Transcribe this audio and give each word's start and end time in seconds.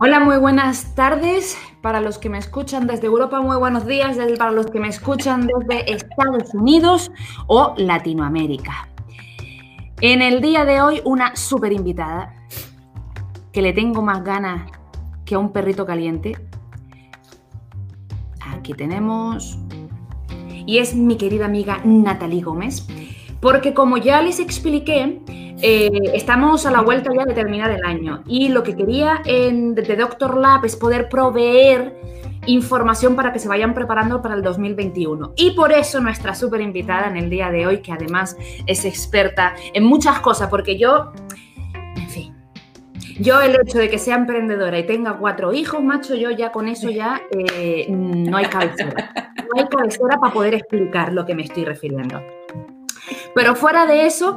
Hola, 0.00 0.20
muy 0.20 0.36
buenas 0.38 0.94
tardes 0.94 1.58
para 1.82 2.00
los 2.00 2.18
que 2.18 2.28
me 2.28 2.38
escuchan 2.38 2.86
desde 2.86 3.06
Europa, 3.06 3.40
muy 3.40 3.56
buenos 3.56 3.84
días 3.84 4.16
para 4.38 4.52
los 4.52 4.66
que 4.66 4.78
me 4.78 4.86
escuchan 4.86 5.48
desde 5.48 5.92
Estados 5.92 6.54
Unidos 6.54 7.10
o 7.48 7.74
Latinoamérica. 7.76 8.88
En 10.00 10.22
el 10.22 10.40
día 10.40 10.64
de 10.64 10.80
hoy, 10.80 11.00
una 11.04 11.34
súper 11.34 11.72
invitada 11.72 12.32
que 13.52 13.60
le 13.60 13.72
tengo 13.72 14.02
más 14.02 14.22
ganas 14.22 14.70
que 15.24 15.34
a 15.34 15.40
un 15.40 15.52
perrito 15.52 15.84
caliente. 15.84 16.36
Aquí 18.40 18.72
tenemos. 18.74 19.58
Y 20.64 20.78
es 20.78 20.94
mi 20.94 21.16
querida 21.16 21.46
amiga 21.46 21.80
Natalie 21.84 22.42
Gómez. 22.42 22.86
Porque 23.40 23.74
como 23.74 23.96
ya 23.96 24.22
les 24.22 24.38
expliqué, 24.38 25.20
eh, 25.62 25.90
estamos 26.14 26.64
a 26.66 26.70
la 26.70 26.80
vuelta 26.80 27.10
ya 27.16 27.24
de 27.24 27.34
terminar 27.34 27.70
el 27.70 27.84
año 27.84 28.22
y 28.26 28.48
lo 28.48 28.62
que 28.62 28.74
quería 28.74 29.22
en, 29.24 29.74
de 29.74 29.96
Doctor 29.96 30.36
Lab 30.36 30.64
es 30.64 30.76
poder 30.76 31.08
proveer 31.08 31.94
información 32.46 33.16
para 33.16 33.32
que 33.32 33.38
se 33.38 33.48
vayan 33.48 33.74
preparando 33.74 34.22
para 34.22 34.34
el 34.34 34.42
2021. 34.42 35.34
Y 35.36 35.52
por 35.52 35.72
eso 35.72 36.00
nuestra 36.00 36.34
súper 36.34 36.60
invitada 36.60 37.08
en 37.08 37.16
el 37.16 37.28
día 37.28 37.50
de 37.50 37.66
hoy, 37.66 37.82
que 37.82 37.92
además 37.92 38.36
es 38.66 38.84
experta 38.84 39.54
en 39.74 39.84
muchas 39.84 40.20
cosas, 40.20 40.48
porque 40.48 40.78
yo, 40.78 41.12
en 41.96 42.08
fin, 42.08 42.34
yo 43.18 43.40
el 43.40 43.56
hecho 43.60 43.78
de 43.78 43.90
que 43.90 43.98
sea 43.98 44.16
emprendedora 44.16 44.78
y 44.78 44.86
tenga 44.86 45.18
cuatro 45.18 45.52
hijos, 45.52 45.82
macho, 45.82 46.14
yo 46.14 46.30
ya 46.30 46.50
con 46.52 46.68
eso 46.68 46.90
ya 46.90 47.20
eh, 47.30 47.86
no 47.90 48.36
hay 48.36 48.46
cabecera. 48.46 49.12
No 49.52 49.60
hay 49.60 49.68
cabecera 49.68 50.18
para 50.18 50.32
poder 50.32 50.54
explicar 50.54 51.12
lo 51.12 51.26
que 51.26 51.34
me 51.34 51.42
estoy 51.42 51.64
refiriendo. 51.64 52.22
Pero 53.34 53.54
fuera 53.54 53.84
de 53.84 54.06
eso, 54.06 54.36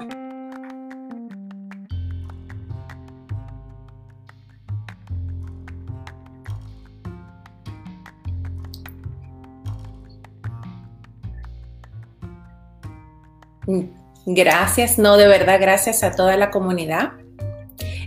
Gracias, 14.26 14.98
no, 14.98 15.18
de 15.18 15.28
verdad, 15.28 15.60
gracias 15.60 16.04
a 16.04 16.16
toda 16.16 16.38
la 16.38 16.50
comunidad. 16.50 17.14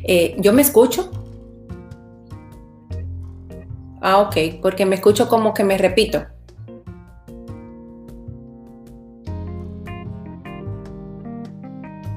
Eh, 0.04 0.36
¿Yo 0.38 0.52
me 0.52 0.62
escucho? 0.62 1.10
Ah, 4.00 4.18
ok, 4.18 4.36
porque 4.62 4.86
me 4.86 4.94
escucho 4.94 5.28
como 5.28 5.52
que 5.52 5.64
me 5.64 5.76
repito. 5.76 6.24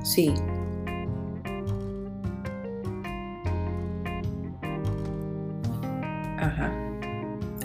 Sí. 0.03 0.33
Ajá. 6.37 6.71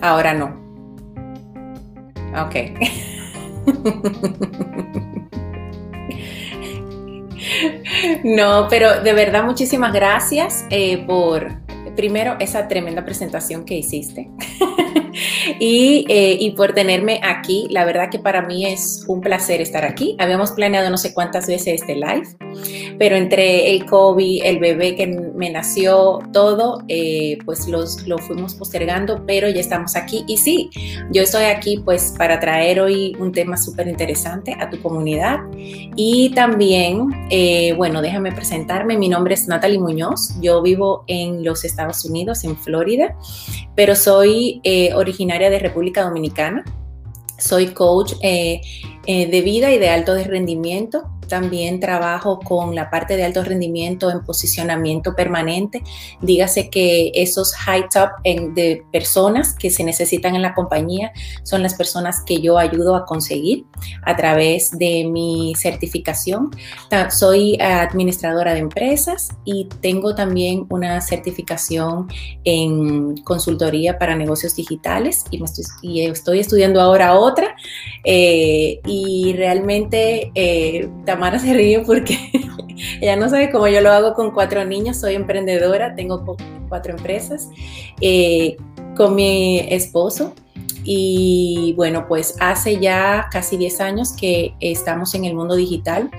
Ahora 0.00 0.34
no. 0.34 0.64
Ok. 2.34 2.54
No, 8.24 8.68
pero 8.68 9.00
de 9.00 9.12
verdad 9.12 9.44
muchísimas 9.44 9.92
gracias 9.92 10.64
eh, 10.70 10.98
por, 11.06 11.52
primero, 11.96 12.36
esa 12.40 12.68
tremenda 12.68 13.04
presentación 13.04 13.64
que 13.64 13.74
hiciste. 13.74 14.30
Eh, 15.60 16.36
y, 16.40 16.50
por 16.52 16.72
tenerme 16.72 17.20
aquí. 17.22 17.66
La 17.70 17.84
verdad 17.84 18.10
que 18.10 18.18
para 18.18 18.42
mí 18.42 18.66
es 18.66 19.04
un 19.06 19.20
placer 19.20 19.60
estar 19.60 19.84
aquí. 19.84 20.16
Habíamos 20.18 20.52
planeado 20.52 20.90
no 20.90 20.98
sé 20.98 21.14
cuántas 21.14 21.46
veces 21.46 21.80
este 21.80 21.94
live, 21.94 22.26
pero 22.98 23.16
entre 23.16 23.70
el 23.70 23.86
COVID, 23.86 24.42
el 24.44 24.58
bebé 24.58 24.94
que 24.96 25.06
me 25.06 25.50
nació, 25.50 26.20
todo, 26.32 26.82
eh, 26.88 27.38
pues 27.44 27.68
los, 27.68 28.06
lo 28.06 28.18
fuimos 28.18 28.54
postergando, 28.54 29.24
pero 29.26 29.48
ya 29.48 29.60
estamos 29.60 29.96
aquí. 29.96 30.24
Y 30.26 30.36
sí, 30.36 30.70
yo 31.10 31.22
estoy 31.22 31.44
aquí 31.44 31.78
pues 31.78 32.14
para 32.16 32.40
traer 32.40 32.80
hoy 32.80 33.16
un 33.18 33.32
tema 33.32 33.56
súper 33.56 33.88
interesante 33.88 34.56
a 34.58 34.68
tu 34.70 34.80
comunidad. 34.82 35.38
Y 35.96 36.30
también, 36.34 37.08
eh, 37.30 37.72
bueno, 37.76 38.02
déjame 38.02 38.32
presentarme. 38.32 38.98
Mi 38.98 39.08
nombre 39.08 39.34
es 39.34 39.46
Natalie 39.48 39.78
Muñoz. 39.78 40.34
Yo 40.40 40.60
vivo 40.62 41.04
en 41.06 41.44
los 41.44 41.64
Estados 41.64 42.04
Unidos, 42.04 42.44
en 42.44 42.56
Florida, 42.56 43.16
pero 43.74 43.94
soy 43.94 44.60
originaria 44.92 45.50
de 45.50 45.58
República 45.58 46.02
Dominicana. 46.02 46.64
Soy 47.38 47.68
coach 47.68 48.14
eh, 48.22 48.60
eh, 49.06 49.26
de 49.26 49.40
vida 49.40 49.72
y 49.72 49.78
de 49.78 49.88
alto 49.88 50.14
rendimiento 50.14 51.04
también 51.28 51.80
trabajo 51.80 52.40
con 52.40 52.74
la 52.74 52.90
parte 52.90 53.16
de 53.16 53.24
alto 53.24 53.42
rendimiento 53.42 54.10
en 54.10 54.24
posicionamiento 54.24 55.14
permanente. 55.14 55.82
Dígase 56.20 56.70
que 56.70 57.12
esos 57.14 57.54
high 57.54 57.88
top 57.88 58.10
de 58.54 58.84
personas 58.92 59.54
que 59.54 59.70
se 59.70 59.84
necesitan 59.84 60.34
en 60.34 60.42
la 60.42 60.54
compañía 60.54 61.12
son 61.42 61.62
las 61.62 61.74
personas 61.74 62.22
que 62.24 62.40
yo 62.40 62.58
ayudo 62.58 62.96
a 62.96 63.06
conseguir 63.06 63.64
a 64.02 64.16
través 64.16 64.70
de 64.78 65.04
mi 65.04 65.54
certificación. 65.56 66.50
Soy 67.10 67.56
administradora 67.60 68.54
de 68.54 68.60
empresas 68.60 69.30
y 69.44 69.68
tengo 69.80 70.14
también 70.14 70.66
una 70.68 71.00
certificación 71.00 72.08
en 72.44 73.16
consultoría 73.18 73.98
para 73.98 74.16
negocios 74.16 74.56
digitales 74.56 75.24
y, 75.30 76.02
estoy, 76.02 76.40
estudiando 76.40 76.80
ahora 76.80 77.18
otra 77.18 77.56
eh, 78.04 78.80
y 78.86 79.32
realmente 79.36 80.30
eh, 80.34 80.88
Tamara 81.24 81.38
se 81.38 81.54
ríe 81.54 81.80
porque 81.80 82.18
ella 83.00 83.16
no 83.16 83.30
sabe 83.30 83.50
cómo 83.50 83.66
yo 83.66 83.80
lo 83.80 83.90
hago 83.90 84.12
con 84.12 84.32
cuatro 84.32 84.62
niños, 84.66 85.00
soy 85.00 85.14
emprendedora, 85.14 85.94
tengo 85.94 86.36
cuatro 86.68 86.94
empresas 86.94 87.48
eh, 88.02 88.58
con 88.94 89.14
mi 89.14 89.60
esposo 89.60 90.34
y 90.84 91.72
bueno, 91.78 92.06
pues 92.08 92.36
hace 92.40 92.78
ya 92.78 93.28
casi 93.32 93.56
10 93.56 93.80
años 93.80 94.12
que 94.12 94.54
estamos 94.60 95.14
en 95.14 95.24
el 95.24 95.34
mundo 95.34 95.56
digital, 95.56 96.10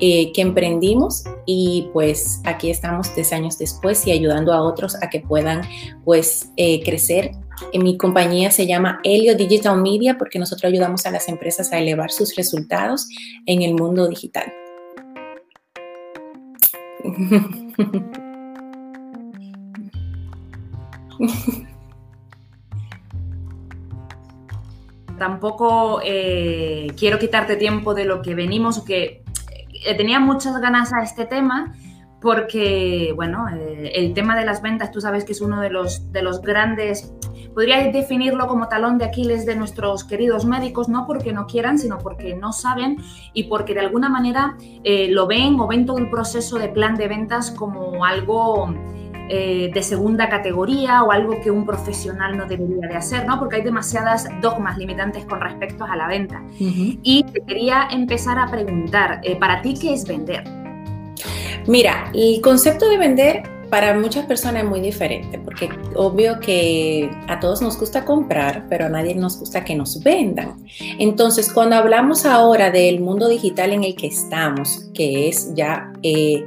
eh, 0.00 0.32
que 0.32 0.42
emprendimos 0.42 1.22
y 1.46 1.88
pues 1.92 2.40
aquí 2.44 2.68
estamos 2.68 3.14
10 3.14 3.32
años 3.34 3.58
después 3.58 4.04
y 4.08 4.10
ayudando 4.10 4.52
a 4.52 4.62
otros 4.62 4.96
a 5.00 5.08
que 5.08 5.20
puedan 5.20 5.62
pues 6.04 6.50
eh, 6.56 6.82
crecer. 6.82 7.30
En 7.72 7.82
mi 7.82 7.96
compañía 7.96 8.50
se 8.50 8.66
llama 8.66 9.00
Helio 9.04 9.36
Digital 9.36 9.80
Media 9.80 10.16
porque 10.18 10.38
nosotros 10.38 10.70
ayudamos 10.70 11.06
a 11.06 11.10
las 11.10 11.28
empresas 11.28 11.72
a 11.72 11.78
elevar 11.78 12.10
sus 12.10 12.34
resultados 12.36 13.08
en 13.46 13.62
el 13.62 13.74
mundo 13.74 14.08
digital. 14.08 14.52
Tampoco 25.18 26.00
eh, 26.04 26.88
quiero 26.96 27.18
quitarte 27.18 27.56
tiempo 27.56 27.92
de 27.94 28.04
lo 28.04 28.22
que 28.22 28.36
venimos, 28.36 28.82
que 28.84 29.24
eh, 29.84 29.96
tenía 29.96 30.20
muchas 30.20 30.60
ganas 30.60 30.92
a 30.92 31.02
este 31.02 31.26
tema 31.26 31.74
porque, 32.20 33.12
bueno, 33.14 33.46
eh, 33.48 33.92
el 33.94 34.14
tema 34.14 34.36
de 34.36 34.44
las 34.44 34.62
ventas, 34.62 34.90
tú 34.90 35.00
sabes 35.00 35.24
que 35.24 35.32
es 35.32 35.40
uno 35.40 35.60
de 35.60 35.70
los, 35.70 36.12
de 36.12 36.22
los 36.22 36.42
grandes, 36.42 37.12
podríais 37.58 37.92
definirlo 37.92 38.46
como 38.46 38.68
talón 38.68 38.98
de 38.98 39.04
Aquiles 39.04 39.44
de 39.44 39.56
nuestros 39.56 40.04
queridos 40.04 40.44
médicos, 40.44 40.88
no 40.88 41.08
porque 41.08 41.32
no 41.32 41.48
quieran, 41.48 41.76
sino 41.76 41.98
porque 41.98 42.36
no 42.36 42.52
saben 42.52 42.98
y 43.32 43.48
porque 43.48 43.74
de 43.74 43.80
alguna 43.80 44.08
manera 44.08 44.56
lo 44.84 45.26
ven 45.26 45.58
o 45.58 45.66
ven 45.66 45.84
todo 45.84 45.98
el 45.98 46.08
proceso 46.08 46.56
de 46.56 46.68
plan 46.68 46.94
de 46.94 47.08
ventas 47.08 47.50
como 47.50 48.04
algo 48.04 48.72
eh, 49.28 49.72
de 49.74 49.82
segunda 49.82 50.28
categoría 50.28 51.02
o 51.02 51.10
algo 51.10 51.40
que 51.42 51.50
un 51.50 51.66
profesional 51.66 52.36
no 52.36 52.46
debería 52.46 52.86
de 52.86 52.94
hacer, 52.94 53.26
¿no? 53.26 53.40
Porque 53.40 53.56
hay 53.56 53.62
demasiadas 53.62 54.28
dogmas 54.40 54.78
limitantes 54.78 55.24
con 55.24 55.40
respecto 55.40 55.82
a 55.84 55.96
la 55.96 56.06
venta. 56.06 56.40
Y 56.60 57.24
te 57.24 57.40
quería 57.40 57.88
empezar 57.90 58.38
a 58.38 58.46
preguntar, 58.46 59.20
eh, 59.24 59.34
¿para 59.34 59.62
ti 59.62 59.74
qué 59.74 59.94
es 59.94 60.06
vender? 60.06 60.44
Mira, 61.66 62.12
el 62.14 62.40
concepto 62.40 62.88
de 62.88 62.98
vender 62.98 63.57
para 63.70 63.94
muchas 63.98 64.26
personas 64.26 64.64
es 64.64 64.68
muy 64.68 64.80
diferente, 64.80 65.38
porque 65.38 65.68
obvio 65.94 66.40
que 66.40 67.10
a 67.28 67.40
todos 67.40 67.60
nos 67.62 67.78
gusta 67.78 68.04
comprar, 68.04 68.66
pero 68.68 68.86
a 68.86 68.88
nadie 68.88 69.14
nos 69.14 69.38
gusta 69.38 69.64
que 69.64 69.74
nos 69.74 70.02
vendan. 70.02 70.56
Entonces, 70.98 71.52
cuando 71.52 71.76
hablamos 71.76 72.24
ahora 72.24 72.70
del 72.70 73.00
mundo 73.00 73.28
digital 73.28 73.72
en 73.72 73.84
el 73.84 73.94
que 73.94 74.08
estamos, 74.08 74.90
que 74.94 75.28
es 75.28 75.54
ya... 75.54 75.92
Eh, 76.02 76.44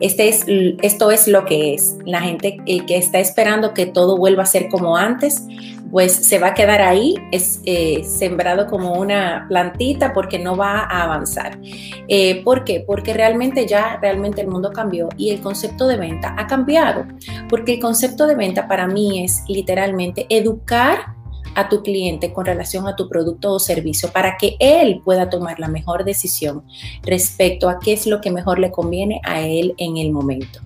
este 0.00 0.28
es, 0.28 0.44
esto 0.82 1.12
es 1.12 1.28
lo 1.28 1.44
que 1.44 1.74
es. 1.74 1.96
La 2.04 2.20
gente 2.20 2.58
que 2.66 2.96
está 2.96 3.20
esperando 3.20 3.74
que 3.74 3.86
todo 3.86 4.18
vuelva 4.18 4.42
a 4.42 4.46
ser 4.46 4.68
como 4.68 4.96
antes, 4.96 5.46
pues 5.94 6.12
se 6.12 6.40
va 6.40 6.48
a 6.48 6.54
quedar 6.54 6.82
ahí, 6.82 7.14
es 7.30 7.60
eh, 7.66 8.02
sembrado 8.02 8.66
como 8.66 8.94
una 8.94 9.46
plantita 9.48 10.12
porque 10.12 10.40
no 10.40 10.56
va 10.56 10.80
a 10.80 11.04
avanzar. 11.04 11.60
Eh, 12.08 12.42
¿Por 12.42 12.64
qué? 12.64 12.82
Porque 12.84 13.14
realmente 13.14 13.64
ya, 13.68 14.00
realmente 14.02 14.40
el 14.40 14.48
mundo 14.48 14.72
cambió 14.72 15.08
y 15.16 15.30
el 15.30 15.40
concepto 15.40 15.86
de 15.86 15.96
venta 15.96 16.34
ha 16.36 16.48
cambiado. 16.48 17.06
Porque 17.48 17.74
el 17.74 17.80
concepto 17.80 18.26
de 18.26 18.34
venta 18.34 18.66
para 18.66 18.88
mí 18.88 19.22
es 19.22 19.44
literalmente 19.46 20.26
educar 20.30 21.14
a 21.54 21.68
tu 21.68 21.84
cliente 21.84 22.32
con 22.32 22.44
relación 22.44 22.88
a 22.88 22.96
tu 22.96 23.08
producto 23.08 23.52
o 23.52 23.60
servicio 23.60 24.10
para 24.10 24.36
que 24.36 24.56
él 24.58 25.00
pueda 25.04 25.30
tomar 25.30 25.60
la 25.60 25.68
mejor 25.68 26.04
decisión 26.04 26.64
respecto 27.04 27.68
a 27.68 27.78
qué 27.78 27.92
es 27.92 28.08
lo 28.08 28.20
que 28.20 28.32
mejor 28.32 28.58
le 28.58 28.72
conviene 28.72 29.20
a 29.22 29.42
él 29.42 29.74
en 29.78 29.98
el 29.98 30.10
momento. 30.10 30.58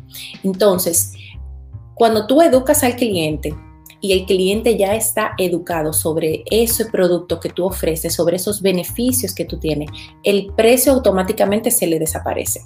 Entonces, 0.42 1.12
cuando 1.94 2.26
tú 2.26 2.40
educas 2.40 2.82
al 2.82 2.96
cliente, 2.96 3.54
y 4.00 4.12
el 4.12 4.26
cliente 4.26 4.76
ya 4.76 4.94
está 4.94 5.32
educado 5.38 5.92
sobre 5.92 6.44
ese 6.50 6.86
producto 6.86 7.40
que 7.40 7.50
tú 7.50 7.64
ofreces, 7.64 8.14
sobre 8.14 8.36
esos 8.36 8.62
beneficios 8.62 9.34
que 9.34 9.44
tú 9.44 9.58
tienes, 9.58 9.90
el 10.22 10.52
precio 10.56 10.92
automáticamente 10.92 11.70
se 11.70 11.86
le 11.86 11.98
desaparece. 11.98 12.62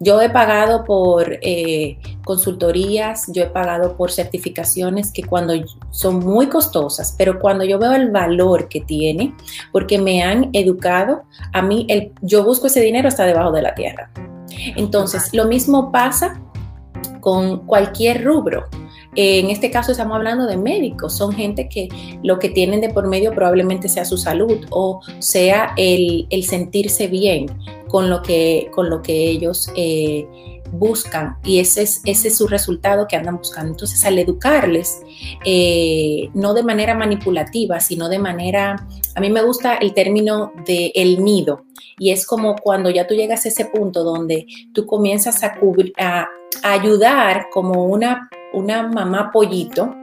Yo 0.00 0.20
he 0.20 0.30
pagado 0.30 0.84
por 0.84 1.38
eh, 1.42 1.98
consultorías, 2.24 3.26
yo 3.32 3.42
he 3.42 3.46
pagado 3.46 3.96
por 3.96 4.12
certificaciones 4.12 5.12
que 5.12 5.24
cuando 5.24 5.54
son 5.90 6.20
muy 6.20 6.46
costosas, 6.48 7.14
pero 7.18 7.40
cuando 7.40 7.64
yo 7.64 7.78
veo 7.78 7.92
el 7.92 8.10
valor 8.10 8.68
que 8.68 8.80
tiene, 8.80 9.34
porque 9.72 9.98
me 9.98 10.22
han 10.22 10.50
educado, 10.52 11.24
a 11.52 11.62
mí 11.62 11.84
el, 11.88 12.12
yo 12.22 12.44
busco 12.44 12.68
ese 12.68 12.80
dinero 12.80 13.08
hasta 13.08 13.26
debajo 13.26 13.50
de 13.50 13.62
la 13.62 13.74
tierra. 13.74 14.10
Entonces, 14.76 15.34
lo 15.34 15.46
mismo 15.46 15.90
pasa 15.90 16.40
con 17.20 17.66
cualquier 17.66 18.24
rubro. 18.24 18.66
En 19.20 19.50
este 19.50 19.72
caso 19.72 19.90
estamos 19.90 20.14
hablando 20.14 20.46
de 20.46 20.56
médicos, 20.56 21.16
son 21.16 21.32
gente 21.32 21.68
que 21.68 21.88
lo 22.22 22.38
que 22.38 22.50
tienen 22.50 22.80
de 22.80 22.90
por 22.90 23.08
medio 23.08 23.32
probablemente 23.32 23.88
sea 23.88 24.04
su 24.04 24.16
salud 24.16 24.64
o 24.70 25.00
sea 25.18 25.74
el, 25.76 26.28
sentirse 26.44 27.08
bien 27.08 27.46
con 27.88 28.10
lo 28.10 28.22
que, 28.22 28.70
con 28.72 28.88
lo 28.88 29.02
que 29.02 29.28
ellos 29.28 29.72
eh, 29.74 30.24
buscan 30.70 31.36
y 31.42 31.58
ese 31.58 31.82
es, 31.82 32.00
ese 32.04 32.28
es 32.28 32.36
su 32.38 32.46
resultado 32.46 33.08
que 33.08 33.16
andan 33.16 33.38
buscando. 33.38 33.72
Entonces 33.72 34.04
al 34.04 34.20
educarles, 34.20 35.00
eh, 35.44 36.30
no 36.32 36.54
de 36.54 36.62
manera 36.62 36.94
manipulativa, 36.94 37.80
sino 37.80 38.08
de 38.08 38.20
manera, 38.20 38.86
a 39.16 39.20
mí 39.20 39.30
me 39.30 39.42
gusta 39.42 39.78
el 39.78 39.94
término 39.94 40.52
de 40.64 40.92
el 40.94 41.24
nido 41.24 41.64
y 41.98 42.10
es 42.12 42.24
como 42.24 42.54
cuando 42.54 42.88
ya 42.88 43.08
tú 43.08 43.14
llegas 43.14 43.44
a 43.46 43.48
ese 43.48 43.64
punto 43.64 44.04
donde 44.04 44.46
tú 44.72 44.86
comienzas 44.86 45.42
a, 45.42 45.58
a 45.98 46.28
ayudar 46.62 47.48
como 47.52 47.86
una 47.86 48.28
una 48.52 48.86
mamá 48.86 49.30
pollito 49.32 49.94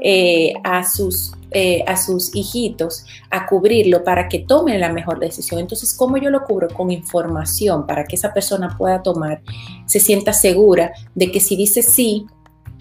eh, 0.00 0.52
a, 0.64 0.88
sus, 0.88 1.32
eh, 1.50 1.84
a 1.86 1.96
sus 1.96 2.34
hijitos 2.34 3.04
a 3.30 3.46
cubrirlo 3.46 4.04
para 4.04 4.28
que 4.28 4.40
tomen 4.40 4.80
la 4.80 4.92
mejor 4.92 5.18
decisión. 5.18 5.60
Entonces, 5.60 5.94
¿cómo 5.94 6.16
yo 6.16 6.30
lo 6.30 6.44
cubro? 6.44 6.68
Con 6.68 6.90
información 6.90 7.86
para 7.86 8.04
que 8.04 8.16
esa 8.16 8.32
persona 8.32 8.76
pueda 8.78 9.02
tomar, 9.02 9.42
se 9.86 10.00
sienta 10.00 10.32
segura 10.32 10.92
de 11.14 11.30
que 11.30 11.40
si 11.40 11.56
dice 11.56 11.82
sí, 11.82 12.26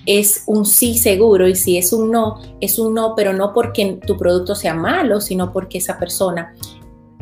es 0.06 0.44
un 0.48 0.66
sí 0.66 0.98
seguro 0.98 1.48
y 1.48 1.56
si 1.56 1.78
es 1.78 1.94
un 1.94 2.12
no, 2.12 2.40
es 2.62 2.80
un 2.80 2.94
no, 2.94 3.14
pero 3.16 3.34
no 3.34 3.54
porque 3.54 4.00
tu 4.06 4.18
producto 4.18 4.56
sea 4.56 4.74
malo, 4.74 5.22
sino 5.22 5.52
porque 5.52 5.80
esa 5.80 6.00
persona 6.00 6.56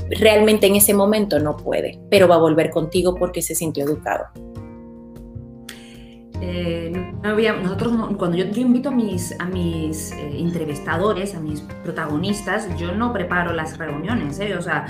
realmente 0.10 0.68
en 0.68 0.76
ese 0.76 0.94
momento 0.94 1.40
no 1.40 1.58
puede, 1.58 2.00
pero 2.10 2.28
va 2.28 2.36
a 2.36 2.40
volver 2.40 2.70
contigo 2.70 3.16
porque 3.16 3.42
se 3.42 3.56
sintió 3.56 3.84
educado. 3.84 4.26
Eh, 6.42 7.07
nosotros, 7.24 7.94
cuando 8.18 8.38
yo, 8.38 8.46
invito 8.62 8.90
a 8.90 8.92
mis, 8.92 9.38
a 9.40 9.46
mis 9.46 10.12
eh, 10.12 10.40
entrevistadores, 10.40 11.36
a 11.36 11.40
mis 11.40 11.62
protagonistas, 11.84 12.68
yo 12.78 12.94
no 12.94 13.12
preparo 13.12 13.54
las 13.54 13.78
reuniones, 13.78 14.40
¿eh? 14.40 14.56
o 14.56 14.62
sea, 14.62 14.86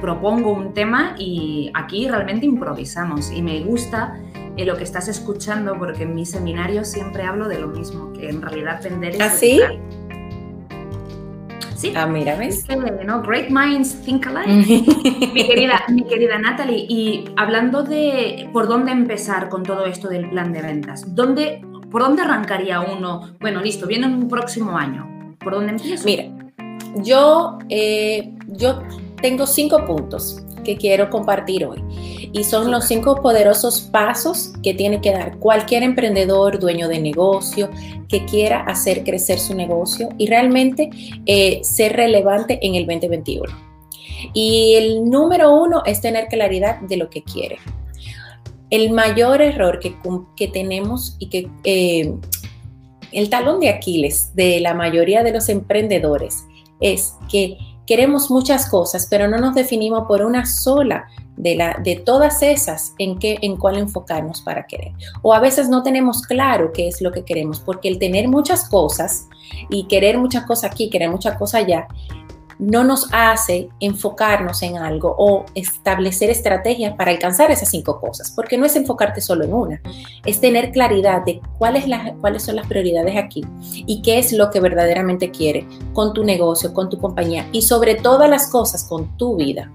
propongo 0.00 0.52
un 0.52 0.72
tema 0.74 1.14
y 1.18 1.70
aquí 1.74 2.08
realmente 2.08 2.46
improvisamos. 2.46 3.30
Y 3.30 3.42
me 3.42 3.60
gusta 3.60 4.18
lo 4.56 4.76
que 4.76 4.84
estás 4.84 5.08
escuchando 5.08 5.76
porque 5.78 6.02
en 6.02 6.14
mis 6.14 6.30
seminarios 6.30 6.88
siempre 6.88 7.22
hablo 7.22 7.48
de 7.48 7.60
lo 7.60 7.68
mismo, 7.68 8.12
que 8.12 8.28
en 8.28 8.42
realidad 8.42 8.82
vender 8.82 9.14
es... 9.14 9.20
¿Así? 9.20 9.60
¿Ah, 9.62 9.72
Sí. 11.78 11.92
Ah, 11.94 12.06
mira, 12.06 12.34
¿ves? 12.34 12.66
¿no? 13.06 13.22
Great 13.22 13.50
minds 13.50 14.02
think 14.02 14.26
alike. 14.26 14.48
mi, 15.32 15.46
querida, 15.46 15.84
mi 15.88 16.02
querida 16.02 16.36
Natalie, 16.36 16.86
y 16.88 17.24
hablando 17.36 17.84
de 17.84 18.50
por 18.52 18.66
dónde 18.66 18.90
empezar 18.90 19.48
con 19.48 19.62
todo 19.62 19.86
esto 19.86 20.08
del 20.08 20.28
plan 20.28 20.52
de 20.52 20.60
ventas, 20.60 21.14
¿dónde, 21.14 21.64
¿por 21.88 22.02
dónde 22.02 22.22
arrancaría 22.22 22.80
uno? 22.80 23.30
Bueno, 23.38 23.60
listo, 23.60 23.86
viene 23.86 24.08
un 24.08 24.26
próximo 24.26 24.76
año. 24.76 25.36
¿Por 25.38 25.54
dónde 25.54 25.70
empiezo? 25.70 26.04
Mira, 26.04 26.24
yo, 26.96 27.58
eh, 27.68 28.34
yo 28.48 28.82
tengo 29.20 29.46
cinco 29.46 29.84
puntos 29.84 30.42
que 30.64 30.76
quiero 30.76 31.08
compartir 31.10 31.64
hoy. 31.64 31.82
Y 32.32 32.44
son 32.44 32.70
los 32.70 32.86
cinco 32.86 33.22
poderosos 33.22 33.80
pasos 33.80 34.52
que 34.62 34.74
tiene 34.74 35.00
que 35.00 35.12
dar 35.12 35.38
cualquier 35.38 35.82
emprendedor, 35.82 36.58
dueño 36.58 36.88
de 36.88 37.00
negocio, 37.00 37.70
que 38.08 38.24
quiera 38.26 38.60
hacer 38.60 39.04
crecer 39.04 39.38
su 39.38 39.54
negocio 39.54 40.10
y 40.18 40.26
realmente 40.26 40.90
eh, 41.26 41.60
ser 41.62 41.96
relevante 41.96 42.58
en 42.62 42.74
el 42.74 42.86
2021. 42.86 43.68
Y 44.34 44.74
el 44.74 45.08
número 45.08 45.54
uno 45.54 45.82
es 45.86 46.00
tener 46.00 46.26
claridad 46.26 46.80
de 46.80 46.96
lo 46.96 47.08
que 47.08 47.22
quiere. 47.22 47.58
El 48.70 48.90
mayor 48.90 49.40
error 49.40 49.80
que, 49.80 50.48
tenemos 50.48 51.16
y 51.18 51.28
que 51.30 51.48
eh, 51.64 52.14
el 53.12 53.30
talón 53.30 53.60
de 53.60 53.70
Aquiles 53.70 54.34
de 54.34 54.60
la 54.60 54.74
mayoría 54.74 55.22
de 55.22 55.32
los 55.32 55.48
emprendedores 55.48 56.44
es 56.80 57.14
que 57.30 57.56
queremos 57.88 58.30
muchas 58.30 58.68
cosas, 58.68 59.06
pero 59.08 59.28
no 59.28 59.38
nos 59.38 59.54
definimos 59.54 60.06
por 60.06 60.20
una 60.20 60.44
sola 60.44 61.08
de, 61.38 61.54
la, 61.54 61.80
de 61.82 61.96
todas 61.96 62.42
esas 62.42 62.92
en, 62.98 63.18
qué, 63.18 63.38
en 63.40 63.56
cuál 63.56 63.78
enfocarnos 63.78 64.42
para 64.42 64.66
querer. 64.66 64.92
O 65.22 65.32
a 65.32 65.40
veces 65.40 65.70
no 65.70 65.82
tenemos 65.82 66.20
claro 66.20 66.70
qué 66.74 66.86
es 66.86 67.00
lo 67.00 67.12
que 67.12 67.24
queremos, 67.24 67.60
porque 67.60 67.88
el 67.88 67.98
tener 67.98 68.28
muchas 68.28 68.68
cosas 68.68 69.26
y 69.70 69.84
querer 69.84 70.18
muchas 70.18 70.44
cosas 70.44 70.70
aquí, 70.70 70.90
querer 70.90 71.08
muchas 71.08 71.38
cosas 71.38 71.62
allá, 71.62 71.88
no 72.58 72.84
nos 72.84 73.08
hace 73.12 73.68
enfocarnos 73.80 74.62
en 74.62 74.76
algo 74.76 75.14
o 75.18 75.46
establecer 75.54 76.30
estrategias 76.30 76.94
para 76.94 77.10
alcanzar 77.10 77.50
esas 77.50 77.70
cinco 77.70 78.00
cosas, 78.00 78.32
porque 78.32 78.58
no 78.58 78.66
es 78.66 78.76
enfocarte 78.76 79.20
solo 79.20 79.44
en 79.44 79.54
una, 79.54 79.82
es 80.24 80.40
tener 80.40 80.72
claridad 80.72 81.24
de 81.24 81.40
cuáles, 81.58 81.84
son 82.42 82.56
las 82.56 82.66
prioridades 82.66 83.16
aquí 83.16 83.42
y 83.74 84.02
qué 84.02 84.18
es 84.18 84.32
lo 84.32 84.50
que 84.50 84.60
verdaderamente 84.60 85.30
quiere 85.30 85.66
con 85.92 86.12
tu 86.12 86.24
negocio, 86.24 86.74
con 86.74 86.88
tu 86.88 86.98
compañía 86.98 87.48
y 87.52 87.62
sobre 87.62 87.94
todas 87.94 88.28
las 88.28 88.48
cosas 88.48 88.84
con 88.84 89.16
tu 89.16 89.36
vida. 89.36 89.70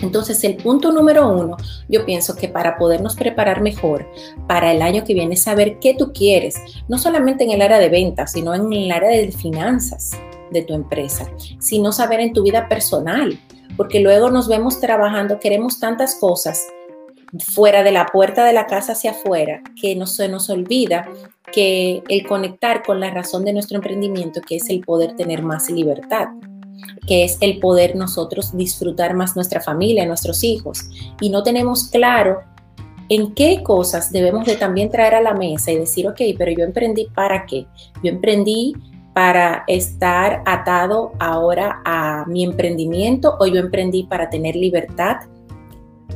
Entonces, 0.00 0.42
el 0.44 0.56
punto 0.56 0.92
número 0.92 1.28
uno, 1.28 1.58
yo 1.88 2.06
pienso 2.06 2.34
que 2.34 2.48
para 2.48 2.78
podernos 2.78 3.16
preparar 3.16 3.60
mejor 3.60 4.08
para 4.46 4.72
el 4.72 4.80
año 4.80 5.04
que 5.04 5.12
viene, 5.12 5.36
saber 5.36 5.78
qué 5.78 5.94
tú 5.94 6.12
quieres, 6.14 6.54
no 6.88 6.96
solamente 6.96 7.44
en 7.44 7.50
el 7.50 7.60
área 7.60 7.78
de 7.78 7.90
ventas, 7.90 8.32
sino 8.32 8.54
en 8.54 8.72
el 8.72 8.90
área 8.90 9.10
de 9.10 9.30
finanzas 9.30 10.12
de 10.50 10.62
tu 10.62 10.74
empresa, 10.74 11.30
sino 11.58 11.92
saber 11.92 12.20
en 12.20 12.32
tu 12.32 12.42
vida 12.42 12.68
personal, 12.68 13.38
porque 13.76 14.00
luego 14.00 14.30
nos 14.30 14.48
vemos 14.48 14.80
trabajando, 14.80 15.40
queremos 15.40 15.78
tantas 15.78 16.16
cosas 16.16 16.66
fuera 17.38 17.82
de 17.82 17.92
la 17.92 18.06
puerta 18.06 18.44
de 18.44 18.52
la 18.52 18.66
casa 18.66 18.92
hacia 18.92 19.12
afuera, 19.12 19.62
que 19.80 19.94
no 19.94 20.06
se 20.06 20.28
nos 20.28 20.50
olvida 20.50 21.08
que 21.52 22.02
el 22.08 22.26
conectar 22.26 22.82
con 22.82 23.00
la 23.00 23.10
razón 23.10 23.44
de 23.44 23.52
nuestro 23.52 23.76
emprendimiento, 23.76 24.40
que 24.40 24.56
es 24.56 24.68
el 24.70 24.80
poder 24.80 25.16
tener 25.16 25.42
más 25.42 25.70
libertad, 25.70 26.28
que 27.06 27.24
es 27.24 27.38
el 27.40 27.58
poder 27.58 27.96
nosotros 27.96 28.56
disfrutar 28.56 29.14
más 29.14 29.36
nuestra 29.36 29.60
familia, 29.60 30.06
nuestros 30.06 30.42
hijos, 30.44 30.88
y 31.20 31.30
no 31.30 31.42
tenemos 31.42 31.88
claro 31.88 32.40
en 33.08 33.34
qué 33.34 33.62
cosas 33.62 34.12
debemos 34.12 34.46
de 34.46 34.56
también 34.56 34.88
traer 34.88 35.16
a 35.16 35.20
la 35.20 35.34
mesa 35.34 35.72
y 35.72 35.78
decir, 35.78 36.08
ok, 36.08 36.20
pero 36.38 36.52
yo 36.52 36.64
emprendí 36.64 37.08
para 37.12 37.44
qué? 37.44 37.66
Yo 38.04 38.10
emprendí 38.10 38.72
para 39.12 39.64
estar 39.66 40.42
atado 40.46 41.12
ahora 41.18 41.82
a 41.84 42.24
mi 42.26 42.44
emprendimiento 42.44 43.36
o 43.40 43.46
yo 43.46 43.60
emprendí 43.60 44.04
para 44.04 44.30
tener 44.30 44.54
libertad. 44.54 45.16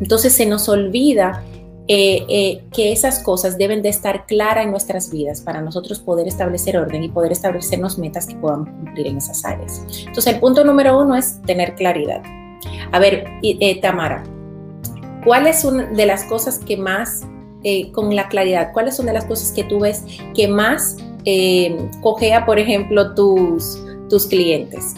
Entonces 0.00 0.32
se 0.32 0.46
nos 0.46 0.68
olvida 0.68 1.42
eh, 1.86 2.24
eh, 2.28 2.64
que 2.72 2.92
esas 2.92 3.18
cosas 3.18 3.58
deben 3.58 3.82
de 3.82 3.90
estar 3.90 4.24
claras 4.26 4.64
en 4.64 4.70
nuestras 4.70 5.10
vidas 5.10 5.40
para 5.40 5.60
nosotros 5.60 5.98
poder 6.00 6.26
establecer 6.26 6.78
orden 6.78 7.04
y 7.04 7.08
poder 7.08 7.32
establecernos 7.32 7.98
metas 7.98 8.26
que 8.26 8.36
podamos 8.36 8.68
cumplir 8.70 9.08
en 9.08 9.18
esas 9.18 9.44
áreas. 9.44 9.84
Entonces 9.98 10.32
el 10.32 10.40
punto 10.40 10.64
número 10.64 10.98
uno 10.98 11.16
es 11.16 11.42
tener 11.42 11.74
claridad. 11.74 12.22
A 12.92 12.98
ver, 12.98 13.26
eh, 13.42 13.80
Tamara, 13.80 14.22
¿cuáles 15.24 15.60
son 15.60 15.94
de 15.94 16.06
las 16.06 16.24
cosas 16.24 16.58
que 16.58 16.76
más, 16.76 17.26
con 17.92 18.14
la 18.14 18.28
claridad, 18.28 18.72
cuáles 18.72 18.96
son 18.96 19.06
de 19.06 19.14
las 19.14 19.24
cosas 19.24 19.50
que 19.50 19.64
tú 19.64 19.80
ves 19.80 20.04
que 20.34 20.48
más 20.48 20.98
eh, 21.24 21.90
por 22.46 22.58
ejemplo, 22.58 23.14
tus, 23.14 23.82
tus 24.08 24.26
clientes? 24.26 24.94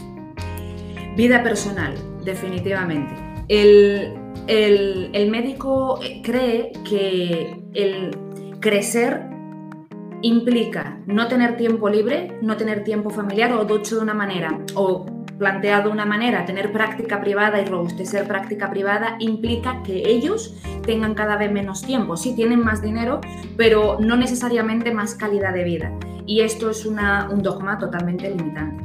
Vida 1.16 1.42
personal, 1.42 1.94
definitivamente. 2.24 3.14
El, 3.48 4.12
el, 4.48 5.30
médico 5.30 6.00
cree 6.22 6.72
que 6.88 7.56
el 7.74 8.10
crecer 8.60 9.22
implica 10.22 11.00
no 11.06 11.28
tener 11.28 11.56
tiempo 11.56 11.88
libre, 11.88 12.36
no 12.42 12.56
tener 12.56 12.84
tiempo 12.84 13.10
familiar 13.10 13.52
o 13.52 13.64
dicho 13.64 13.96
de 13.96 14.02
una 14.02 14.14
manera, 14.14 14.58
o 14.74 15.06
planteado 15.38 15.88
de 15.88 15.90
una 15.90 16.06
manera, 16.06 16.44
tener 16.44 16.72
práctica 16.72 17.20
privada 17.20 17.60
y 17.60 17.64
robustecer 17.64 18.26
práctica 18.26 18.70
privada 18.70 19.16
implica 19.18 19.82
que 19.82 20.02
ellos 20.08 20.54
tengan 20.84 21.14
cada 21.14 21.36
vez 21.36 21.52
menos 21.52 21.82
tiempo. 21.82 22.16
Sí, 22.16 22.34
tienen 22.34 22.60
más 22.60 22.82
dinero, 22.82 23.20
pero 23.56 23.98
no 24.00 24.16
necesariamente 24.16 24.92
más 24.92 25.14
calidad 25.14 25.52
de 25.52 25.64
vida. 25.64 25.92
Y 26.26 26.40
esto 26.40 26.70
es 26.70 26.84
un 26.86 26.96
dogma 27.42 27.78
totalmente 27.78 28.28
limitante. 28.28 28.84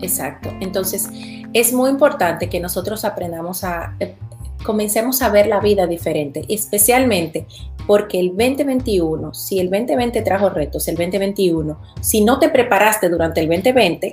Exacto. 0.00 0.50
Entonces, 0.60 1.08
es 1.52 1.72
muy 1.72 1.90
importante 1.90 2.48
que 2.48 2.60
nosotros 2.60 3.04
aprendamos 3.04 3.62
a, 3.64 3.94
eh, 4.00 4.16
comencemos 4.64 5.22
a 5.22 5.30
ver 5.30 5.46
la 5.46 5.60
vida 5.60 5.86
diferente, 5.86 6.44
especialmente 6.48 7.46
porque 7.86 8.20
el 8.20 8.28
2021, 8.28 9.34
si 9.34 9.58
el 9.58 9.70
2020 9.70 10.22
trajo 10.22 10.50
retos, 10.50 10.86
el 10.88 10.96
2021, 10.96 11.80
si 12.00 12.24
no 12.24 12.38
te 12.38 12.48
preparaste 12.48 13.08
durante 13.08 13.40
el 13.40 13.48
2020, 13.48 14.12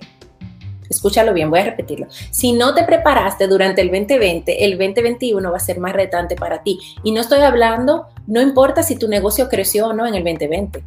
escúchalo 0.89 1.34
bien, 1.34 1.50
voy 1.50 1.60
a 1.60 1.65
repetirlo, 1.65 2.08
si 2.31 2.53
no 2.53 2.74
te 2.74 2.84
preparaste 2.84 3.48
durante 3.48 3.81
el 3.81 3.89
2020, 3.89 4.65
el 4.65 4.72
2021 4.72 5.51
va 5.51 5.58
a 5.58 5.60
ser 5.60 5.79
más 5.79 5.93
retante 5.93 6.36
para 6.36 6.63
ti. 6.63 6.79
Y 7.03 7.12
no 7.12 7.22
estoy 7.22 7.41
hablando, 7.41 8.08
no 8.27 8.41
importa 8.41 8.84
si 8.84 8.96
tu 8.96 9.08
negocio 9.08 9.50
creció 9.50 9.88
o 9.88 9.93
no 9.93 10.08
en 10.08 10.15
el 10.15 10.24
2020, 10.24 10.84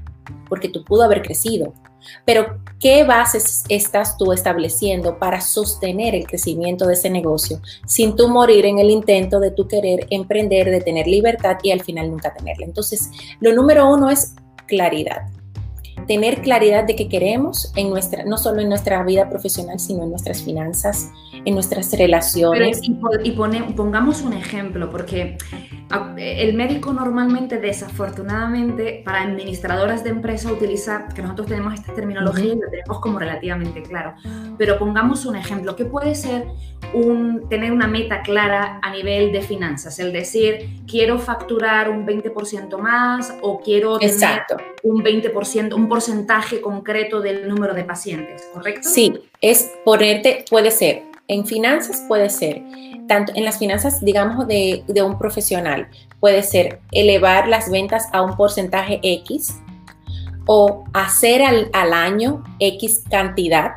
porque 0.48 0.68
tú 0.68 0.84
pudo 0.84 1.04
haber 1.04 1.22
crecido, 1.22 1.72
pero, 2.24 2.58
¿qué 2.80 3.04
bases 3.04 3.64
estás 3.68 4.16
tú 4.16 4.32
estableciendo 4.32 5.18
para 5.18 5.40
sostener 5.40 6.14
el 6.14 6.26
crecimiento 6.26 6.86
de 6.86 6.94
ese 6.94 7.10
negocio 7.10 7.60
sin 7.86 8.16
tú 8.16 8.28
morir 8.28 8.66
en 8.66 8.78
el 8.78 8.90
intento 8.90 9.40
de 9.40 9.50
tu 9.50 9.68
querer 9.68 10.06
emprender, 10.10 10.70
de 10.70 10.80
tener 10.80 11.06
libertad 11.06 11.58
y 11.62 11.70
al 11.70 11.82
final 11.82 12.10
nunca 12.10 12.34
tenerla? 12.34 12.66
Entonces, 12.66 13.10
lo 13.40 13.52
número 13.52 13.88
uno 13.88 14.10
es 14.10 14.34
claridad 14.66 15.22
tener 16.06 16.42
claridad 16.42 16.84
de 16.84 16.96
qué 16.96 17.08
queremos 17.08 17.72
en 17.76 17.90
nuestra, 17.90 18.24
no 18.24 18.38
solo 18.38 18.60
en 18.60 18.68
nuestra 18.68 19.02
vida 19.04 19.28
profesional, 19.28 19.78
sino 19.78 20.04
en 20.04 20.10
nuestras 20.10 20.42
finanzas, 20.42 21.10
en 21.44 21.54
nuestras 21.54 21.92
relaciones. 21.92 22.80
y, 22.82 22.90
pongamos 23.74 24.22
un 24.22 24.32
ejemplo, 24.32 24.90
porque 24.90 25.36
el 26.16 26.54
médico 26.54 26.92
normalmente, 26.92 27.58
desafortunadamente, 27.58 29.02
para 29.04 29.22
administradoras 29.22 30.04
de 30.04 30.10
empresa 30.10 30.50
utiliza, 30.50 31.08
que 31.14 31.22
nosotros 31.22 31.48
tenemos 31.48 31.74
esta 31.74 31.92
terminología 31.92 32.54
y 32.54 32.56
lo 32.56 32.70
tenemos 32.70 33.00
como 33.00 33.18
relativamente 33.18 33.82
claro, 33.82 34.14
pero 34.56 34.78
pongamos 34.78 35.26
un 35.26 35.36
ejemplo, 35.36 35.76
¿qué 35.76 35.84
puede 35.84 36.14
ser 36.14 36.46
un, 36.94 37.48
tener 37.48 37.72
una 37.72 37.86
meta 37.86 38.22
clara 38.22 38.80
a 38.82 38.90
nivel 38.90 39.32
de 39.32 39.42
finanzas? 39.42 39.98
El 39.98 40.12
decir, 40.12 40.82
quiero 40.86 41.18
facturar 41.18 41.90
un 41.90 42.06
20% 42.06 42.78
más 42.78 43.34
o 43.42 43.60
quiero 43.60 43.98
tener 43.98 44.42
un 44.82 45.02
20%, 45.02 45.74
un 45.74 45.88
porcentaje 45.92 46.62
concreto 46.62 47.20
del 47.20 47.46
número 47.46 47.74
de 47.74 47.84
pacientes, 47.84 48.48
¿correcto? 48.54 48.88
Sí, 48.88 49.12
es 49.42 49.70
ponerte, 49.84 50.42
puede 50.48 50.70
ser, 50.70 51.02
en 51.28 51.44
finanzas 51.44 52.02
puede 52.08 52.30
ser, 52.30 52.62
tanto 53.06 53.30
en 53.36 53.44
las 53.44 53.58
finanzas, 53.58 54.02
digamos, 54.02 54.46
de, 54.46 54.84
un 55.04 55.18
profesional, 55.18 55.90
puede 56.18 56.44
ser 56.44 56.80
elevar 56.92 57.46
las 57.46 57.70
ventas 57.70 58.06
a 58.12 58.22
un 58.22 58.38
porcentaje 58.38 59.00
X 59.02 59.60
o 60.46 60.84
hacer 60.94 61.42
al, 61.42 61.92
año 61.92 62.42
X 62.58 63.04
cantidad, 63.10 63.72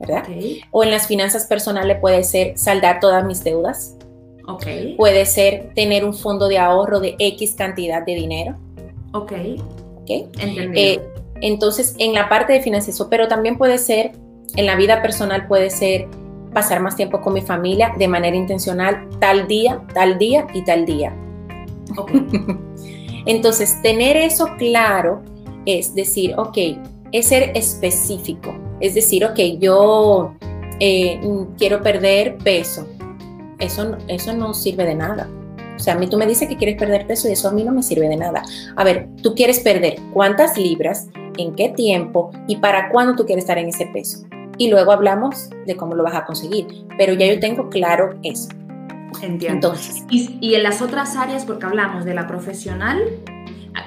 ¿verdad? 0.00 0.24
O 0.72 0.82
en 0.82 0.90
las 0.90 1.06
finanzas 1.06 1.46
personales 1.46 1.98
puede 2.00 2.24
ser 2.24 2.58
saldar 2.58 2.98
todas 2.98 3.24
mis 3.24 3.44
deudas. 3.44 3.96
Okay. 4.48 4.96
Puede 4.96 5.26
ser 5.26 5.70
tener 5.76 6.04
un 6.04 6.12
fondo 6.12 6.48
de 6.48 6.58
ahorro 6.58 6.98
de 6.98 7.14
X 7.20 7.54
cantidad 7.56 8.04
de 8.04 8.16
dinero. 8.16 8.56
Ok. 9.12 9.32
Eh, 10.10 11.00
entonces, 11.40 11.94
en 11.98 12.14
la 12.14 12.28
parte 12.28 12.52
de 12.52 12.62
finanzas, 12.62 13.00
pero 13.10 13.28
también 13.28 13.56
puede 13.56 13.78
ser, 13.78 14.12
en 14.56 14.66
la 14.66 14.76
vida 14.76 15.02
personal 15.02 15.46
puede 15.46 15.70
ser 15.70 16.08
pasar 16.52 16.80
más 16.80 16.96
tiempo 16.96 17.20
con 17.20 17.32
mi 17.34 17.42
familia 17.42 17.92
de 17.98 18.08
manera 18.08 18.36
intencional, 18.36 19.08
tal 19.20 19.46
día, 19.46 19.80
tal 19.94 20.18
día 20.18 20.46
y 20.52 20.64
tal 20.64 20.84
día. 20.84 21.14
Entonces, 23.26 23.80
tener 23.82 24.16
eso 24.16 24.48
claro 24.58 25.22
es 25.66 25.94
decir, 25.94 26.34
ok, 26.36 26.58
es 27.12 27.26
ser 27.28 27.52
específico. 27.54 28.54
Es 28.80 28.94
decir, 28.94 29.24
ok, 29.24 29.38
yo 29.58 30.34
eh, 30.80 31.20
quiero 31.58 31.82
perder 31.82 32.38
peso. 32.38 32.86
Eso, 33.58 33.96
eso 34.08 34.32
no 34.32 34.54
sirve 34.54 34.84
de 34.86 34.94
nada. 34.94 35.28
O 35.76 35.78
sea, 35.78 35.94
a 35.94 35.98
mí 35.98 36.06
tú 36.08 36.18
me 36.18 36.26
dices 36.26 36.48
que 36.48 36.56
quieres 36.56 36.76
perder 36.76 37.06
peso 37.06 37.28
y 37.28 37.32
eso 37.32 37.48
a 37.48 37.52
mí 37.52 37.64
no 37.64 37.72
me 37.72 37.82
sirve 37.82 38.08
de 38.08 38.16
nada. 38.16 38.42
A 38.76 38.84
ver, 38.84 39.08
tú 39.22 39.34
quieres 39.34 39.60
perder 39.60 39.98
cuántas 40.12 40.58
libras, 40.58 41.08
en 41.38 41.54
qué 41.54 41.70
tiempo 41.70 42.30
y 42.46 42.56
para 42.56 42.88
cuándo 42.90 43.16
tú 43.16 43.26
quieres 43.26 43.44
estar 43.44 43.58
en 43.58 43.68
ese 43.68 43.86
peso. 43.86 44.26
Y 44.58 44.70
luego 44.70 44.92
hablamos 44.92 45.50
de 45.66 45.76
cómo 45.76 45.94
lo 45.94 46.02
vas 46.02 46.14
a 46.14 46.24
conseguir. 46.24 46.66
Pero 46.98 47.14
ya 47.14 47.26
yo 47.26 47.40
tengo 47.40 47.70
claro 47.70 48.18
eso. 48.22 48.48
Entiendo. 49.22 49.68
Entonces, 49.68 50.04
y, 50.10 50.54
en 50.54 50.62
las 50.62 50.82
otras 50.82 51.16
áreas, 51.16 51.44
porque 51.44 51.66
hablamos 51.66 52.04
de 52.04 52.14
la 52.14 52.26
profesional, 52.26 53.02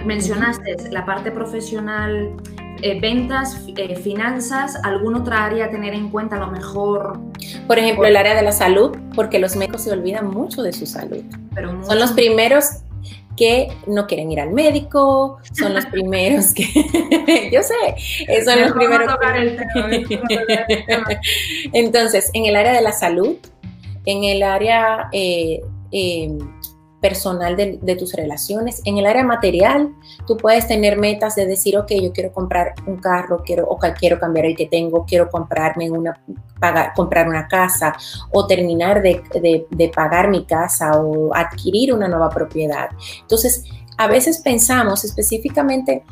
mencionaste 0.06 0.92
la 0.92 1.06
parte 1.06 1.32
profesional 1.32 2.36
eh, 2.82 3.00
ventas, 3.00 3.64
eh, 3.78 3.96
finanzas, 3.96 4.78
alguna 4.84 5.20
otra 5.20 5.46
área 5.46 5.66
a 5.66 5.70
tener 5.70 5.94
en 5.94 6.10
cuenta 6.10 6.36
a 6.36 6.40
lo 6.40 6.48
mejor? 6.48 7.18
Por 7.66 7.80
ejemplo, 7.80 8.06
el 8.06 8.18
área 8.18 8.36
de 8.36 8.42
la 8.42 8.52
salud, 8.52 8.98
porque 9.16 9.40
los 9.40 9.56
médicos 9.56 9.84
se 9.84 9.92
olvidan 9.92 10.28
mucho 10.28 10.62
de 10.62 10.74
su 10.74 10.86
salud. 10.86 11.24
Pero 11.56 11.82
Son 11.86 11.98
los 11.98 12.12
primeros 12.12 12.82
que 13.36 13.70
no 13.88 14.06
quieren 14.08 14.32
ir 14.32 14.40
al 14.40 14.52
médico, 14.52 15.40
son 15.52 15.74
los 15.74 15.86
primeros 15.88 16.54
que, 16.54 16.63
yo 17.52 17.62
sé, 17.63 18.44
son 18.44 18.62
los 18.62 18.72
primeros. 18.74 19.10
Entonces, 21.74 22.30
en 22.34 22.46
el 22.46 22.56
área 22.56 22.74
de 22.74 22.82
la 22.82 22.92
salud, 22.92 23.38
en 24.06 24.24
el 24.24 24.44
área 24.44 25.10
eh, 25.12 25.62
personal 27.04 27.58
de, 27.58 27.96
tus 27.98 28.14
relaciones. 28.14 28.82
En 28.86 28.98
el 28.98 29.06
área 29.06 29.26
material, 29.26 29.94
tú 30.26 30.38
puedes 30.38 30.70
tener 30.70 30.98
metas 30.98 31.36
de 31.36 31.46
decir, 31.46 31.78
ok, 31.78 31.92
yo 32.02 32.14
quiero 32.14 32.32
comprar 32.32 32.76
un 32.88 32.96
carro, 32.96 33.44
quiero, 33.46 33.68
o 33.68 33.78
quiero 34.00 34.18
cambiar 34.22 34.46
el 34.46 34.56
que 34.56 34.68
tengo, 34.68 35.06
quiero 35.06 35.30
comprarme 35.30 35.92
una, 35.92 36.18
pagar, 36.62 36.94
comprar 36.96 37.28
una 37.28 37.46
casa 37.50 37.94
o 38.32 38.48
terminar 38.48 39.02
de, 39.02 39.22
de 39.70 39.90
pagar 39.90 40.30
mi 40.30 40.46
casa 40.46 40.94
o 40.94 41.36
adquirir 41.36 41.94
una 41.94 42.08
nueva 42.08 42.30
propiedad. 42.30 42.88
Entonces, 43.20 43.66
a 43.98 44.08
veces 44.08 44.38
pensamos 44.38 45.04
específicamente 45.04 46.06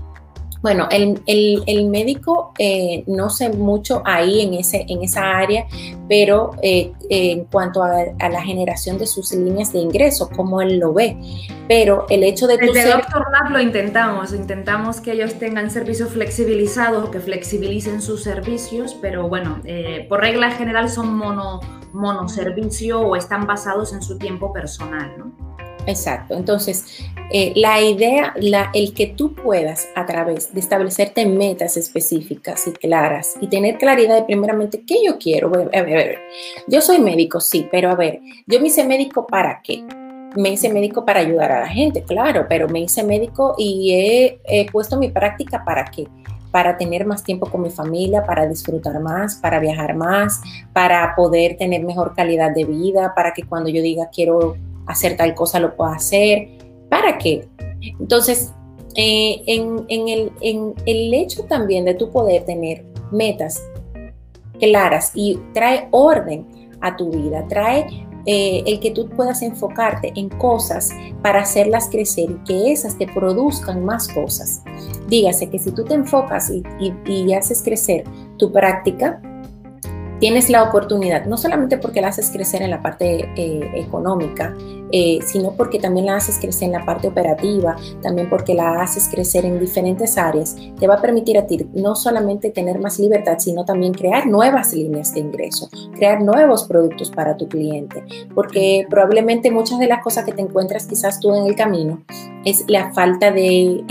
bueno, 0.61 0.87
el, 0.91 1.87
médico 1.89 2.53
eh, 2.59 3.03
no 3.07 3.29
sé 3.31 3.49
mucho 3.49 4.03
ahí 4.05 4.41
en, 4.41 4.53
ese, 4.53 4.85
en 4.87 5.01
esa 5.03 5.37
área, 5.37 5.65
pero 6.07 6.51
eh, 6.61 6.91
en 7.09 7.45
cuanto 7.45 7.83
a, 7.83 8.29
la 8.29 8.41
generación 8.43 8.99
de 8.99 9.07
sus 9.07 9.33
líneas 9.33 9.73
de 9.73 9.79
ingreso, 9.79 10.29
cómo 10.29 10.61
él 10.61 10.77
lo 10.77 10.93
ve. 10.93 11.17
Pero 11.67 12.05
el 12.09 12.23
hecho 12.23 12.45
de... 12.45 12.57
Desde 12.57 12.83
ser... 12.83 12.97
Doctor 12.97 13.25
Lab 13.31 13.51
lo 13.51 13.59
intentamos, 13.59 14.33
intentamos 14.33 15.01
que 15.01 15.13
ellos 15.13 15.33
tengan 15.39 15.71
servicios 15.71 16.09
flexibilizados, 16.09 17.09
que 17.09 17.19
flexibilicen 17.19 18.01
sus 18.01 18.21
servicios, 18.23 18.95
pero 19.01 19.27
bueno, 19.27 19.61
eh, 19.63 20.05
por 20.07 20.19
regla 20.19 20.51
general 20.51 20.89
son 20.89 21.15
mono, 21.15 21.59
monoservicio 21.91 23.01
o 23.01 23.15
están 23.15 23.47
basados 23.47 23.93
en 23.93 24.03
su 24.03 24.19
tiempo 24.19 24.53
personal, 24.53 25.11
¿no? 25.17 25.31
Exacto. 25.87 26.35
Entonces, 26.35 26.85
eh, 27.31 27.53
la 27.55 27.81
idea, 27.81 28.33
la, 28.37 28.69
el 28.73 28.93
que 28.93 29.07
tú 29.07 29.33
puedas 29.33 29.87
a 29.95 30.05
través 30.05 30.53
de 30.53 30.59
establecerte 30.59 31.25
metas 31.25 31.77
específicas 31.77 32.67
y 32.67 32.71
claras 32.71 33.35
y 33.41 33.47
tener 33.47 33.77
claridad 33.77 34.15
de 34.15 34.23
primeramente 34.23 34.83
qué 34.85 34.95
yo 35.05 35.17
quiero. 35.17 35.51
Yo 36.67 36.81
soy 36.81 36.99
médico, 36.99 37.39
sí, 37.39 37.67
pero 37.71 37.89
a 37.89 37.95
ver, 37.95 38.19
yo 38.45 38.59
me 38.59 38.67
hice 38.67 38.85
médico 38.85 39.25
para 39.25 39.61
qué? 39.63 39.83
Me 40.35 40.49
hice 40.49 40.71
médico 40.71 41.03
para 41.05 41.19
ayudar 41.19 41.51
a 41.51 41.61
la 41.61 41.67
gente, 41.67 42.03
claro, 42.03 42.45
pero 42.47 42.69
me 42.69 42.79
hice 42.79 43.03
médico 43.03 43.55
y 43.57 44.39
he 44.45 44.65
puesto 44.71 44.97
mi 44.97 45.09
práctica 45.09 45.63
para 45.65 45.85
qué? 45.85 46.07
para 46.51 46.77
tener 46.77 47.05
más 47.05 47.23
tiempo 47.23 47.49
con 47.49 47.61
mi 47.61 47.69
familia, 47.69 48.25
para 48.25 48.45
disfrutar 48.45 48.99
más, 48.99 49.35
para 49.35 49.59
viajar 49.59 49.95
más, 49.95 50.41
para 50.73 51.15
poder 51.15 51.55
tener 51.57 51.83
mejor 51.83 52.13
calidad 52.13 52.53
de 52.53 52.65
vida, 52.65 53.13
para 53.15 53.33
que 53.33 53.43
cuando 53.43 53.69
yo 53.69 53.81
diga 53.81 54.09
quiero 54.13 54.57
hacer 54.87 55.17
tal 55.17 55.33
cosa 55.35 55.59
lo 55.59 55.75
puedo 55.75 55.91
hacer. 55.91 56.57
¿Para 56.89 57.17
qué? 57.17 57.47
Entonces, 57.99 58.53
eh, 58.95 59.41
en, 59.47 59.85
el, 59.89 60.31
en 60.41 60.73
el 60.85 61.13
hecho 61.13 61.43
también 61.45 61.85
de 61.85 61.93
tu 61.93 62.11
poder 62.11 62.43
tener 62.45 62.85
metas 63.11 63.61
claras 64.59 65.11
y 65.15 65.39
trae 65.53 65.87
orden 65.91 66.69
a 66.81 66.95
tu 66.97 67.09
vida, 67.09 67.45
trae 67.47 67.85
eh, 68.25 68.63
el 68.67 68.79
que 68.79 68.91
tú 68.91 69.09
puedas 69.09 69.41
enfocarte 69.41 70.11
en 70.15 70.29
cosas 70.29 70.89
para 71.21 71.41
hacerlas 71.41 71.89
crecer 71.89 72.29
y 72.29 72.43
que 72.43 72.71
esas 72.71 72.97
te 72.97 73.07
produzcan 73.07 73.83
más 73.83 74.07
cosas. 74.07 74.61
Dígase 75.07 75.49
que 75.49 75.57
si 75.57 75.71
tú 75.71 75.83
te 75.85 75.95
enfocas 75.95 76.51
y, 76.51 76.63
y 77.05 77.33
haces 77.33 77.63
crecer 77.63 78.03
tu 78.37 78.51
práctica, 78.51 79.21
tienes 80.21 80.51
la 80.51 80.61
oportunidad, 80.61 81.25
no 81.25 81.35
solamente 81.35 81.79
porque 81.79 81.99
la 81.99 82.09
haces 82.09 82.29
crecer 82.31 82.61
en 82.61 82.69
la 82.69 82.81
parte 82.81 83.31
eh, 83.35 83.71
económica, 83.73 84.55
eh, 84.91 85.19
sino 85.25 85.51
porque 85.51 85.79
también 85.79 86.07
la 86.07 86.17
haces 86.17 86.37
crecer 86.39 86.67
en 86.67 86.73
la 86.73 86.85
parte 86.85 87.07
operativa, 87.07 87.75
también 88.01 88.29
porque 88.29 88.53
la 88.53 88.81
haces 88.81 89.09
crecer 89.09 89.45
en 89.45 89.59
diferentes 89.59 90.17
áreas, 90.17 90.55
te 90.79 90.87
va 90.87 90.95
a 90.95 91.01
permitir 91.01 91.37
a 91.37 91.47
ti 91.47 91.65
no 91.73 91.95
solamente 91.95 92.49
tener 92.49 92.79
más 92.79 92.99
libertad, 92.99 93.37
sino 93.39 93.65
también 93.65 93.93
crear 93.93 94.27
nuevas 94.27 94.73
líneas 94.73 95.13
de 95.13 95.21
ingreso, 95.21 95.69
crear 95.95 96.21
nuevos 96.21 96.65
productos 96.65 97.09
para 97.11 97.37
tu 97.37 97.47
cliente, 97.47 98.03
porque 98.33 98.85
probablemente 98.89 99.51
muchas 99.51 99.79
de 99.79 99.87
las 99.87 100.03
cosas 100.03 100.25
que 100.25 100.33
te 100.33 100.41
encuentras 100.41 100.87
quizás 100.87 101.19
tú 101.19 101.33
en 101.35 101.45
el 101.45 101.55
camino 101.55 102.03
es 102.45 102.65
la 102.67 102.91
falta 102.93 103.31
de, 103.31 103.83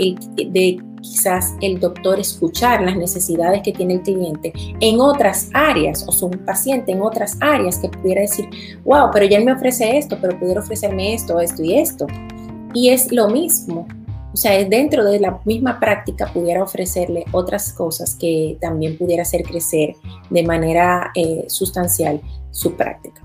quizás 1.01 1.55
el 1.61 1.79
doctor 1.79 2.19
escuchar 2.19 2.81
las 2.81 2.95
necesidades 2.95 3.61
que 3.63 3.71
tiene 3.71 3.95
el 3.95 4.01
cliente 4.01 4.53
en 4.79 4.99
otras 4.99 5.49
áreas 5.53 6.05
o 6.07 6.11
su 6.11 6.29
paciente 6.29 6.91
en 6.91 7.01
otras 7.01 7.37
áreas 7.39 7.79
que 7.79 7.89
pudiera 7.89 8.21
decir, 8.21 8.47
wow, 8.83 9.09
pero 9.11 9.25
ya 9.25 9.37
él 9.37 9.45
me 9.45 9.53
ofrece 9.53 9.97
esto, 9.97 10.17
pero 10.21 10.37
pudiera 10.39 10.61
ofrecerme 10.91 11.13
esto, 11.13 11.39
esto 11.39 11.63
y 11.63 11.77
esto. 11.77 12.07
Y 12.73 12.89
es 12.89 13.11
lo 13.11 13.29
mismo. 13.29 13.87
O 14.33 14.37
sea, 14.37 14.63
dentro 14.63 15.03
de 15.03 15.19
la 15.19 15.39
misma 15.43 15.79
práctica 15.79 16.31
pudiera 16.31 16.63
ofrecerle 16.63 17.25
otras 17.31 17.73
cosas 17.73 18.15
que 18.15 18.57
también 18.61 18.97
pudiera 18.97 19.23
hacer 19.23 19.43
crecer 19.43 19.95
de 20.29 20.43
manera 20.43 21.11
eh, 21.15 21.45
sustancial 21.47 22.21
su 22.51 22.75
práctica 22.75 23.21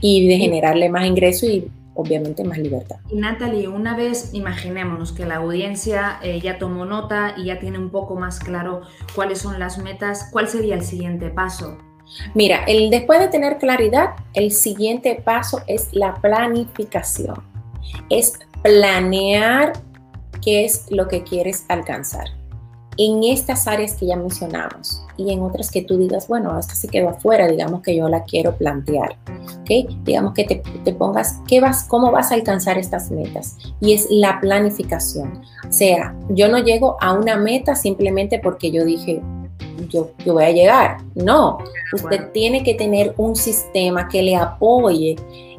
y 0.00 0.26
de 0.26 0.38
generarle 0.38 0.88
más 0.88 1.06
ingreso 1.06 1.44
y 1.46 1.70
obviamente 1.94 2.42
más 2.42 2.58
libertad. 2.58 2.96
Y 3.10 3.16
Natalie, 3.16 3.68
una 3.68 3.96
vez 3.96 4.30
imaginémonos 4.32 5.12
que 5.12 5.26
la 5.26 5.36
audiencia 5.36 6.18
eh, 6.22 6.40
ya 6.40 6.58
tomó 6.58 6.86
nota 6.86 7.34
y 7.36 7.46
ya 7.46 7.58
tiene 7.58 7.78
un 7.78 7.90
poco 7.90 8.16
más 8.16 8.38
claro 8.38 8.82
cuáles 9.14 9.40
son 9.40 9.58
las 9.58 9.76
metas, 9.76 10.28
¿cuál 10.32 10.48
sería 10.48 10.74
el 10.74 10.82
siguiente 10.82 11.28
paso? 11.28 11.76
Mira, 12.34 12.64
el, 12.66 12.90
después 12.90 13.20
de 13.20 13.28
tener 13.28 13.58
claridad, 13.58 14.10
el 14.34 14.52
siguiente 14.52 15.20
paso 15.24 15.60
es 15.66 15.88
la 15.92 16.14
planificación. 16.14 17.42
Es 18.10 18.34
planear 18.62 19.72
qué 20.42 20.64
es 20.64 20.86
lo 20.90 21.08
que 21.08 21.22
quieres 21.22 21.64
alcanzar 21.68 22.26
en 22.98 23.24
estas 23.24 23.66
áreas 23.66 23.94
que 23.94 24.06
ya 24.06 24.16
mencionamos 24.16 25.02
y 25.16 25.32
en 25.32 25.42
otras 25.42 25.70
que 25.70 25.82
tú 25.82 25.98
digas, 25.98 26.28
bueno, 26.28 26.58
esta 26.58 26.74
se 26.74 26.88
quedó 26.88 27.10
afuera, 27.10 27.46
digamos 27.46 27.82
que 27.82 27.96
yo 27.96 28.08
la 28.08 28.24
quiero 28.24 28.56
plantear, 28.56 29.16
¿ok? 29.60 29.90
Digamos 30.04 30.34
que 30.34 30.44
te, 30.84 30.92
pongas, 30.92 31.40
¿qué 31.46 31.60
vas, 31.60 31.84
¿cómo 31.84 32.10
vas 32.10 32.32
a 32.32 32.34
alcanzar 32.34 32.78
estas 32.78 33.10
metas? 33.10 33.56
Y 33.80 33.92
es 33.92 34.06
la 34.10 34.40
planificación. 34.40 35.42
O 35.68 35.72
sea, 35.72 36.14
yo 36.30 36.48
no 36.48 36.58
llego 36.58 36.96
a 37.00 37.12
una 37.12 37.36
meta 37.36 37.74
simplemente 37.74 38.38
porque 38.38 38.70
yo 38.70 38.84
dije, 38.84 39.22
yo, 39.88 40.10
yo 40.24 40.34
voy 40.34 40.44
a 40.44 40.52
llegar. 40.52 40.98
No, 41.14 41.58
usted 41.92 42.30
tiene 42.32 42.62
que 42.62 42.74
tener 42.74 43.14
un 43.16 43.36
sistema 43.36 44.08
que 44.08 44.22
le 44.22 44.36
apoye 44.36 45.16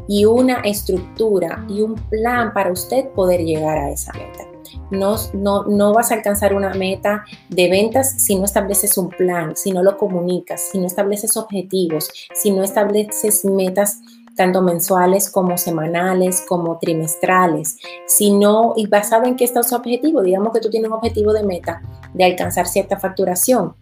y 0.08 0.26
una 0.26 0.62
estructura 0.62 1.66
y 1.70 1.82
un 1.82 1.96
plan 1.96 2.54
para 2.54 2.72
usted 2.72 3.10
poder 3.10 3.42
llegar 3.42 3.78
a 3.78 3.92
esa 3.92 4.14
meta. 4.14 4.46
No, 4.90 5.16
no, 5.34 5.64
no, 5.64 5.94
vas 5.94 6.12
a 6.12 6.16
alcanzar 6.16 6.54
una 6.54 6.74
meta 6.74 7.26
de 7.50 7.70
ventas 7.70 8.22
si 8.22 8.36
no 8.36 8.46
estableces 8.46 8.98
un 8.98 9.10
plan, 9.10 9.56
si 9.56 9.72
no 9.72 9.84
lo 9.84 9.98
comunicas, 9.98 10.70
si 10.72 10.80
no 10.80 10.88
estableces 10.88 11.36
objetivos, 11.36 12.10
si 12.34 12.52
no 12.52 12.64
estableces 12.64 13.44
metas 13.44 14.00
tanto 14.38 14.62
mensuales 14.62 15.30
como 15.30 15.58
semanales, 15.58 16.46
como 16.48 16.78
trimestrales, 16.78 17.78
si 18.06 18.32
no, 18.32 18.74
y 18.78 18.88
basado 18.88 19.26
en 19.26 19.36
qué 19.36 19.44
está 19.44 19.64
su 19.64 19.76
objetivo, 19.76 20.22
digamos 20.22 20.54
que 20.54 20.62
tú 20.62 20.70
tienes 20.70 20.90
un 20.90 20.98
objetivo 20.98 21.34
de 21.34 21.44
meta 21.44 21.82
de 22.18 22.26
alcanzar 22.26 22.68
cierta 22.68 23.00
facturación. 23.00 23.74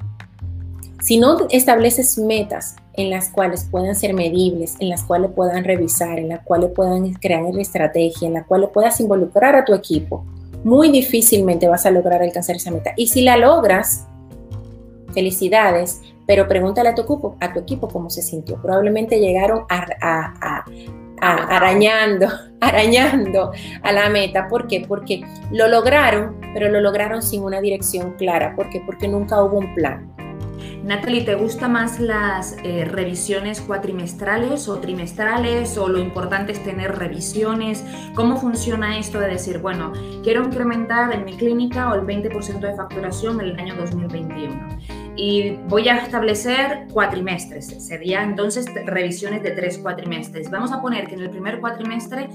Si 1.01 1.17
no 1.17 1.47
estableces 1.49 2.17
metas 2.17 2.75
en 2.93 3.09
las 3.09 3.29
cuales 3.29 3.67
puedan 3.69 3.95
ser 3.95 4.13
medibles, 4.13 4.75
en 4.79 4.89
las 4.89 5.03
cuales 5.03 5.31
puedan 5.35 5.63
revisar, 5.63 6.17
en 6.19 6.29
las 6.29 6.41
cuales 6.41 6.71
puedan 6.75 7.13
crear 7.13 7.43
una 7.43 7.61
estrategia, 7.61 8.27
en 8.27 8.33
las 8.33 8.45
cuales 8.47 8.69
puedas 8.73 8.99
involucrar 8.99 9.55
a 9.55 9.65
tu 9.65 9.73
equipo, 9.73 10.25
muy 10.63 10.89
difícilmente 10.91 11.67
vas 11.67 11.85
a 11.85 11.91
lograr 11.91 12.21
alcanzar 12.21 12.55
esa 12.55 12.71
meta. 12.71 12.93
Y 12.95 13.07
si 13.07 13.21
la 13.21 13.37
logras, 13.37 14.07
felicidades, 15.13 16.01
pero 16.25 16.47
pregúntale 16.47 16.89
a 16.89 16.95
tu 16.95 17.03
equipo, 17.03 17.35
a 17.39 17.53
tu 17.53 17.59
equipo 17.59 17.87
cómo 17.87 18.09
se 18.09 18.21
sintió. 18.21 18.61
Probablemente 18.61 19.19
llegaron 19.19 19.65
a, 19.69 20.65
arañando, 21.21 22.27
arañando 22.61 23.51
a 23.81 23.91
la 23.91 24.09
meta. 24.09 24.47
¿Por 24.47 24.67
qué? 24.67 24.85
Porque 24.87 25.23
lo 25.51 25.67
lograron, 25.67 26.39
pero 26.53 26.69
lo 26.69 26.81
lograron 26.81 27.21
sin 27.21 27.43
una 27.43 27.61
dirección 27.61 28.13
clara. 28.13 28.55
¿Por 28.55 28.69
qué? 28.69 28.81
Porque 28.85 29.07
nunca 29.07 29.41
hubo 29.43 29.59
un 29.59 29.73
plan. 29.75 30.15
Natalie, 30.85 31.23
¿te 31.23 31.33
gustan 31.33 31.71
más 31.71 31.99
las 31.99 32.57
eh, 32.63 32.85
revisiones 32.85 33.59
cuatrimestrales 33.59 34.67
o 34.67 34.77
trimestrales 34.77 35.79
o 35.79 35.87
lo 35.87 35.97
importante 35.97 36.51
es 36.51 36.63
tener 36.63 36.95
revisiones? 36.95 37.83
¿Cómo 38.13 38.37
funciona 38.37 38.99
esto 38.99 39.19
de 39.19 39.29
decir, 39.29 39.57
bueno, 39.57 39.93
quiero 40.23 40.43
incrementar 40.43 41.11
en 41.11 41.25
mi 41.25 41.33
clínica 41.33 41.91
o 41.91 41.95
el 41.95 42.01
20% 42.01 42.59
de 42.59 42.75
facturación 42.75 43.41
en 43.41 43.47
el 43.47 43.59
año 43.59 43.75
2021? 43.77 44.77
Y 45.17 45.57
voy 45.67 45.87
a 45.87 45.97
establecer 45.97 46.87
cuatrimestres, 46.91 47.67
sería 47.85 48.23
entonces 48.23 48.65
revisiones 48.85 49.43
de 49.43 49.51
tres 49.51 49.77
cuatrimestres. 49.77 50.51
Vamos 50.51 50.71
a 50.71 50.81
poner 50.81 51.07
que 51.07 51.15
en 51.15 51.21
el 51.21 51.29
primer 51.29 51.61
cuatrimestre 51.61 52.29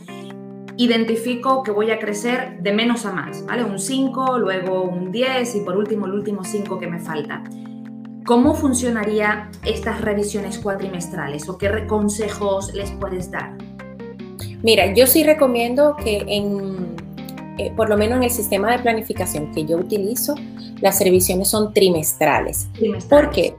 identifico 0.76 1.62
que 1.62 1.72
voy 1.72 1.90
a 1.90 1.98
crecer 1.98 2.58
de 2.62 2.72
menos 2.72 3.04
a 3.04 3.12
más, 3.12 3.44
¿vale? 3.44 3.64
Un 3.64 3.78
5, 3.78 4.38
luego 4.38 4.84
un 4.84 5.12
10 5.12 5.56
y 5.56 5.60
por 5.60 5.76
último 5.76 6.06
el 6.06 6.12
último 6.12 6.42
5 6.42 6.78
que 6.78 6.86
me 6.86 6.98
falta. 6.98 7.44
¿Cómo 8.24 8.54
funcionarían 8.54 9.50
estas 9.64 10.00
revisiones 10.00 10.58
cuatrimestrales 10.58 11.48
o 11.48 11.58
qué 11.58 11.86
consejos 11.86 12.72
les 12.72 12.90
puedes 12.92 13.30
dar? 13.30 13.58
Mira, 14.62 14.92
yo 14.94 15.06
sí 15.06 15.24
recomiendo 15.24 15.96
que 15.96 16.24
en, 16.28 16.89
eh, 17.58 17.72
por 17.76 17.88
lo 17.88 17.96
menos 17.96 18.18
en 18.18 18.24
el 18.24 18.30
sistema 18.30 18.70
de 18.72 18.78
planificación 18.78 19.52
que 19.52 19.64
yo 19.64 19.76
utilizo, 19.76 20.34
las 20.80 21.00
revisiones 21.00 21.48
son 21.48 21.72
trimestrales. 21.72 22.68
trimestrales. 22.72 23.24
¿Por 23.24 23.30
qué? 23.34 23.56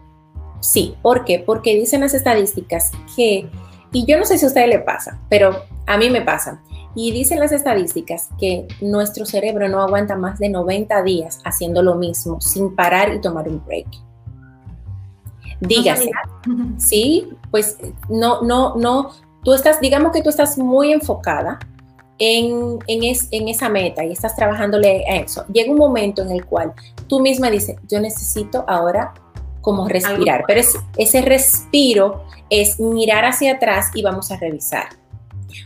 Sí, 0.60 0.96
¿por 1.02 1.26
qué? 1.26 1.40
Porque 1.40 1.76
dicen 1.76 2.02
las 2.02 2.14
estadísticas 2.14 2.92
que, 3.16 3.50
y 3.92 4.06
yo 4.06 4.18
no 4.18 4.26
sé 4.26 4.38
si 4.38 4.46
a 4.46 4.48
usted 4.48 4.68
le 4.68 4.80
pasa, 4.80 5.20
pero 5.30 5.64
a 5.88 5.98
mí 5.98 6.10
me 6.10 6.22
pasa, 6.22 6.62
y 6.94 7.12
dicen 7.12 7.40
las 7.40 7.52
estadísticas 7.52 8.30
que 8.40 8.68
nuestro 8.82 9.26
cerebro 9.26 9.70
no 9.70 9.82
aguanta 9.82 10.16
más 10.16 10.40
de 10.40 10.50
90 10.50 11.04
días 11.04 11.40
haciendo 11.46 11.82
lo 11.82 11.96
mismo 11.96 12.42
sin 12.42 12.76
parar 12.76 13.14
y 13.14 13.22
tomar 13.22 13.48
un 13.48 13.64
break. 13.66 13.88
Dígase. 15.62 16.10
sí, 16.78 17.30
pues 17.52 17.78
no, 18.10 18.42
no, 18.42 18.76
no. 18.76 19.12
Tú 19.44 19.54
estás, 19.54 19.80
digamos 19.80 20.12
que 20.12 20.22
tú 20.22 20.30
estás 20.30 20.58
muy 20.58 20.92
enfocada 20.92 21.60
en, 22.24 22.78
en, 22.86 23.48
esa 23.48 23.68
meta 23.68 24.06
y 24.06 24.12
estás 24.12 24.36
trabajándole 24.36 25.04
a 25.10 25.16
eso. 25.16 25.44
Llega 25.52 25.72
un 25.72 25.78
momento 25.78 26.22
en 26.22 26.30
el 26.30 26.46
cual 26.46 26.72
tú 27.08 27.20
misma 27.20 27.50
dices, 27.50 27.78
yo 27.90 28.00
necesito 28.00 28.64
ahora 28.68 29.16
como 29.62 29.88
respirar, 29.88 30.44
pero 30.46 30.62
ese 30.98 31.22
respiro 31.22 32.24
es 32.52 32.80
mirar 32.80 33.26
hacia 33.26 33.54
atrás 33.54 33.90
y 33.96 34.04
vamos 34.04 34.32
a 34.32 34.38
revisar 34.38 34.86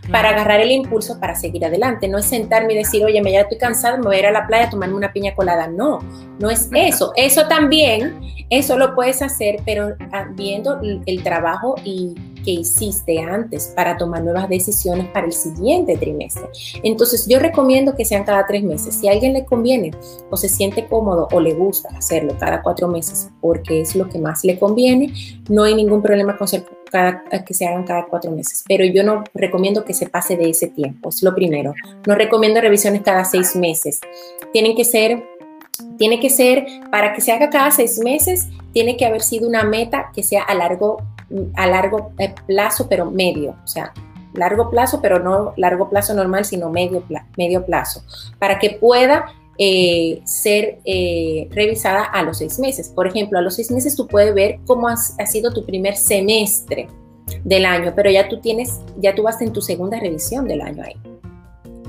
para 0.10 0.30
agarrar 0.30 0.62
el 0.62 0.72
impulso 0.72 1.20
para 1.20 1.36
seguir 1.36 1.66
adelante. 1.66 2.08
No 2.08 2.20
es 2.20 2.26
sentarme 2.26 2.74
y 2.74 2.78
decir, 2.78 3.04
oye, 3.04 3.22
me 3.22 3.34
ya 3.34 3.42
estoy 3.42 3.58
cansada, 3.58 3.98
me 3.98 4.06
voy 4.06 4.16
a 4.16 4.20
ir 4.20 4.26
a 4.28 4.32
la 4.32 4.48
playa 4.48 4.68
a 4.68 4.70
tomarme 4.70 4.96
una 4.96 5.12
piña 5.12 5.36
colada. 5.36 5.68
No, 5.68 6.00
no 6.40 6.50
es 6.50 6.70
eso. 6.74 7.12
Eso 7.18 7.48
también, 7.48 8.22
eso 8.50 8.78
lo 8.78 8.96
puedes 8.96 9.22
hacer, 9.22 9.58
pero 9.66 9.96
ah, 10.14 10.28
viendo 10.32 10.80
el 11.06 11.22
trabajo 11.22 11.76
y 11.84 12.16
que 12.46 12.52
hiciste 12.52 13.20
antes 13.20 13.74
para 13.76 13.98
tomar 13.98 14.24
nuevas 14.24 14.48
decisiones 14.48 15.08
para 15.08 15.26
el 15.26 15.34
siguiente 15.34 15.98
trimestre. 15.98 16.46
Entonces, 16.84 17.28
yo 17.28 17.40
recomiendo 17.40 17.96
que 17.96 18.06
sean 18.06 18.24
cada 18.24 18.46
tres 18.46 18.64
meses. 18.64 18.96
Si 18.96 19.08
a 19.08 19.12
alguien 19.12 19.34
le 19.34 19.44
conviene 19.44 19.92
o 20.30 20.38
se 20.38 20.48
siente 20.48 20.88
cómodo 20.88 21.28
o 21.32 21.40
le 21.40 21.54
gusta 21.54 21.90
hacerlo 21.98 22.36
cada 22.40 22.62
cuatro 22.62 22.88
meses 22.88 23.30
porque 23.42 23.82
es 23.82 23.96
lo 23.96 24.08
que 24.08 24.20
más 24.20 24.44
le 24.44 24.60
conviene, 24.60 25.12
no 25.50 25.64
hay 25.64 25.74
ningún 25.74 26.02
problema 26.02 26.38
con 26.38 26.48
que 27.46 27.54
se 27.54 27.66
hagan 27.66 27.84
cada 27.84 28.06
cuatro 28.06 28.32
meses. 28.32 28.64
Pero 28.68 28.86
yo 28.86 29.04
no 29.04 29.24
recomiendo 29.34 29.84
que 29.84 29.94
se 29.94 30.08
pase 30.08 30.38
de 30.38 30.50
ese 30.50 30.68
tiempo, 30.68 31.10
es 31.10 31.24
lo 31.24 31.34
primero. 31.34 31.74
No 32.06 32.16
recomiendo 32.16 32.62
revisiones 32.62 33.02
cada 33.02 33.26
seis 33.26 33.56
meses. 33.56 34.00
Tienen 34.54 34.76
que 34.76 34.86
ser 34.86 35.24
tiene 35.98 36.20
que 36.20 36.30
ser, 36.30 36.66
para 36.90 37.14
que 37.14 37.22
se 37.22 37.32
haga 37.32 37.50
cada 37.50 37.70
seis 37.72 38.00
meses, 38.00 38.48
tiene 38.72 38.96
que 38.96 39.06
haber 39.06 39.22
sido 39.22 39.48
una 39.48 39.64
meta 39.64 40.12
que 40.14 40.24
sea 40.24 40.44
a 40.44 40.56
largo 40.56 40.98
a 41.56 41.68
largo 41.68 42.12
eh, 42.18 42.34
plazo, 42.48 42.88
pero 42.90 43.12
medio, 43.12 43.56
o 43.64 43.68
sea, 43.68 43.94
largo 44.34 44.70
plazo, 44.70 45.02
pero 45.02 45.20
no 45.20 45.54
largo 45.58 45.90
plazo 45.90 46.14
normal, 46.14 46.46
sino 46.46 46.70
medio, 46.70 47.04
medio 47.38 47.66
plazo, 47.66 48.04
para 48.40 48.60
que 48.60 48.72
pueda 48.72 49.26
eh, 49.58 50.22
ser 50.26 50.80
eh, 50.84 51.48
revisada 51.52 52.04
a 52.04 52.24
los 52.24 52.40
seis 52.40 52.60
meses. 52.60 52.90
Por 52.90 53.08
ejemplo, 53.08 53.40
a 53.40 53.42
los 53.42 53.56
seis 53.56 53.72
meses 53.72 53.96
tú 53.96 54.08
puedes 54.08 54.34
ver 54.34 54.60
cómo 54.66 54.88
ha 54.88 55.26
sido 55.26 55.54
tu 55.54 55.66
primer 55.66 55.96
semestre 55.96 56.88
del 57.44 57.66
año, 57.66 57.94
pero 57.96 58.10
ya 58.10 58.28
tú 58.28 58.40
tienes, 58.40 58.82
ya 58.98 59.16
tú 59.16 59.24
vas 59.24 59.42
en 59.42 59.54
tu 59.54 59.62
segunda 59.62 60.00
revisión 60.00 60.48
del 60.48 60.62
año 60.62 60.84
ahí. 60.84 60.96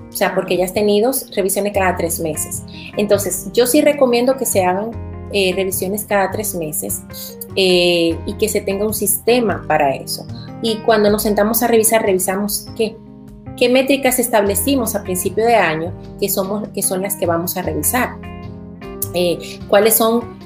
O 0.08 0.12
sea, 0.12 0.34
porque 0.34 0.56
ya 0.56 0.64
has 0.64 0.72
tenido 0.72 1.10
revisiones 1.34 1.74
cada 1.74 1.94
tres 1.96 2.20
meses. 2.20 2.62
Entonces, 2.96 3.50
yo 3.52 3.66
sí 3.66 3.82
recomiendo 3.82 4.36
que 4.36 4.46
se 4.46 4.64
hagan 4.64 4.92
revisiones 5.32 6.04
cada 6.04 6.30
tres 6.30 6.54
meses 6.54 7.02
eh, 7.56 8.18
y 8.26 8.34
que 8.34 8.48
se 8.48 8.60
tenga 8.60 8.86
un 8.86 8.94
sistema 8.94 9.64
para 9.66 9.94
eso. 9.94 10.26
Y 10.62 10.76
cuando 10.78 11.10
nos 11.10 11.22
sentamos 11.22 11.62
a 11.62 11.66
revisar, 11.66 12.02
revisamos 12.02 12.66
qué, 12.76 12.96
qué 13.56 13.68
métricas 13.68 14.18
establecimos 14.18 14.94
a 14.94 15.02
principio 15.02 15.44
de 15.44 15.54
año 15.54 15.92
que, 16.20 16.28
somos, 16.28 16.68
que 16.68 16.82
son 16.82 17.02
las 17.02 17.16
que 17.16 17.26
vamos 17.26 17.56
a 17.56 17.62
revisar. 17.62 18.16
Eh, 19.14 19.60
cuáles 19.68 19.96
son 19.96 20.36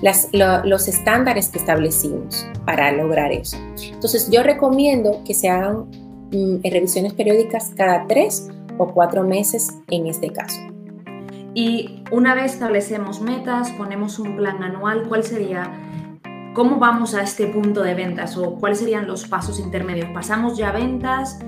los 0.65 0.87
estándares 0.87 1.49
que 1.49 1.59
establecimos 1.59 2.47
para 2.65 2.93
lograr 2.93 3.33
eso. 3.33 3.57
Entonces 3.83 4.31
yo 4.31 4.45
recomiendo 4.45 5.23
que 5.25 5.35
se 5.35 5.49
hagan 5.49 5.91
mm, 6.31 6.63
revisiones 6.63 7.13
periódicas 7.15 7.73
cada 7.77 8.07
tres 8.07 8.49
o 8.79 8.87
cuatro 8.87 9.25
meses 9.25 9.71
en 9.89 10.07
este 10.07 10.31
caso. 10.31 10.61
Y 11.55 12.05
una 12.11 12.35
vez 12.35 12.55
establecemos 12.55 13.21
metas, 13.21 13.71
ponemos 13.73 14.19
un 14.19 14.37
plan 14.37 14.63
anual, 14.63 15.05
¿cuál 15.09 15.25
sería 15.25 15.71
¿Cómo 16.53 16.79
vamos 16.81 17.15
a 17.15 17.23
este 17.23 17.47
punto 17.47 17.83
de 17.83 17.95
ventas 17.95 18.37
o 18.37 18.57
cuáles 18.57 18.81
serían 18.81 19.07
los 19.07 19.25
pasos 19.25 19.61
intermedios? 19.61 20.09
¿Pasamos 20.13 20.59
ya 20.59 20.73
ventas? 20.73 21.39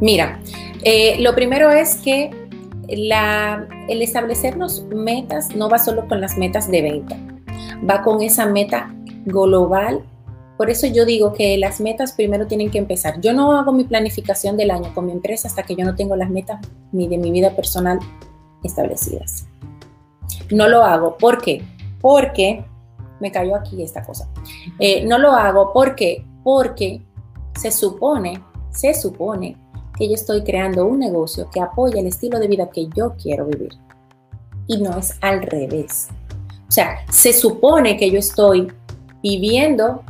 Mira, 0.00 0.40
eh, 0.82 1.16
lo 1.20 1.34
primero 1.34 1.70
es 1.70 1.96
que 1.96 2.30
el 2.88 4.02
establecernos 4.02 4.84
metas 4.84 5.54
no 5.54 5.68
va 5.68 5.78
solo 5.78 6.08
con 6.08 6.22
las 6.22 6.38
metas 6.38 6.70
de 6.70 6.80
venta, 6.80 7.16
va 7.88 8.02
con 8.02 8.22
esa 8.22 8.46
meta 8.46 8.94
global. 9.26 10.02
Por 10.56 10.70
eso 10.70 10.86
yo 10.86 11.04
digo 11.04 11.34
que 11.34 11.58
las 11.58 11.78
metas 11.78 12.12
primero 12.12 12.46
tienen 12.46 12.70
que 12.70 12.78
empezar. 12.78 13.20
Yo 13.20 13.34
no 13.34 13.52
hago 13.52 13.72
mi 13.72 13.84
planificación 13.84 14.56
del 14.56 14.70
año 14.70 14.94
con 14.94 15.04
mi 15.04 15.12
empresa 15.12 15.46
hasta 15.46 15.62
que 15.62 15.76
yo 15.76 15.84
no 15.84 15.94
tengo 15.94 16.16
las 16.16 16.30
metas 16.30 16.58
de 16.90 17.18
mi 17.18 17.30
vida 17.30 17.50
personal 17.50 17.98
establecidas. 18.64 19.46
No 20.50 20.68
lo 20.68 20.82
hago. 20.82 21.16
¿Por 21.16 21.40
qué? 21.40 21.64
Porque 22.00 22.64
me 23.20 23.30
cayó 23.30 23.56
aquí 23.56 23.82
esta 23.82 24.02
cosa. 24.02 24.28
Eh, 24.78 25.04
no 25.06 25.18
lo 25.18 25.32
hago 25.32 25.72
porque, 25.72 26.26
porque 26.42 27.02
se 27.58 27.70
supone, 27.70 28.42
se 28.70 28.94
supone 28.94 29.56
que 29.96 30.08
yo 30.08 30.14
estoy 30.14 30.42
creando 30.42 30.86
un 30.86 30.98
negocio 30.98 31.48
que 31.50 31.60
apoya 31.60 32.00
el 32.00 32.06
estilo 32.06 32.38
de 32.38 32.48
vida 32.48 32.70
que 32.70 32.88
yo 32.94 33.14
quiero 33.20 33.46
vivir. 33.46 33.72
Y 34.66 34.78
no 34.78 34.98
es 34.98 35.16
al 35.20 35.42
revés. 35.42 36.08
O 36.68 36.72
sea, 36.72 36.98
se 37.10 37.32
supone 37.32 37.96
que 37.96 38.10
yo 38.10 38.18
estoy 38.18 38.72
viviendo 39.22 40.02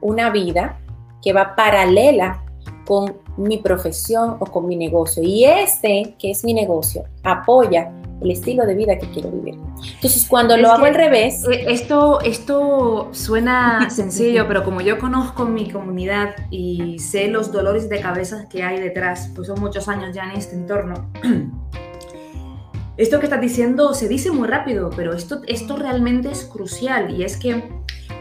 una 0.00 0.30
vida 0.30 0.78
que 1.22 1.32
va 1.32 1.56
paralela 1.56 2.44
con 2.86 3.16
mi 3.36 3.58
profesión 3.58 4.36
o 4.40 4.46
con 4.46 4.66
mi 4.66 4.76
negocio. 4.76 5.22
Y 5.22 5.44
este, 5.44 6.14
que 6.18 6.30
es 6.30 6.44
mi 6.44 6.54
negocio, 6.54 7.04
apoya 7.22 7.92
el 8.22 8.30
estilo 8.30 8.64
de 8.64 8.74
vida 8.74 8.98
que 8.98 9.10
quiero 9.10 9.30
vivir. 9.30 9.58
Entonces, 9.94 10.26
cuando 10.28 10.56
lo 10.56 10.70
hago 10.70 10.86
al 10.86 10.94
revés... 10.94 11.44
Eh, 11.50 11.66
esto, 11.68 12.20
esto 12.22 13.08
suena 13.12 13.90
sencillo, 13.90 14.46
pero 14.48 14.64
como 14.64 14.80
yo 14.80 14.98
conozco 14.98 15.44
mi 15.44 15.70
comunidad 15.70 16.34
y 16.50 16.98
sé 16.98 17.28
los 17.28 17.52
dolores 17.52 17.88
de 17.88 18.00
cabeza 18.00 18.48
que 18.48 18.62
hay 18.62 18.80
detrás, 18.80 19.30
pues 19.34 19.48
son 19.48 19.60
muchos 19.60 19.88
años 19.88 20.14
ya 20.14 20.24
en 20.24 20.32
este 20.32 20.56
entorno, 20.56 21.10
esto 22.96 23.18
que 23.18 23.26
estás 23.26 23.40
diciendo 23.40 23.92
se 23.92 24.08
dice 24.08 24.30
muy 24.30 24.48
rápido, 24.48 24.90
pero 24.96 25.12
esto, 25.12 25.42
esto 25.46 25.76
realmente 25.76 26.30
es 26.30 26.44
crucial 26.44 27.14
y 27.14 27.24
es 27.24 27.36
que 27.36 27.68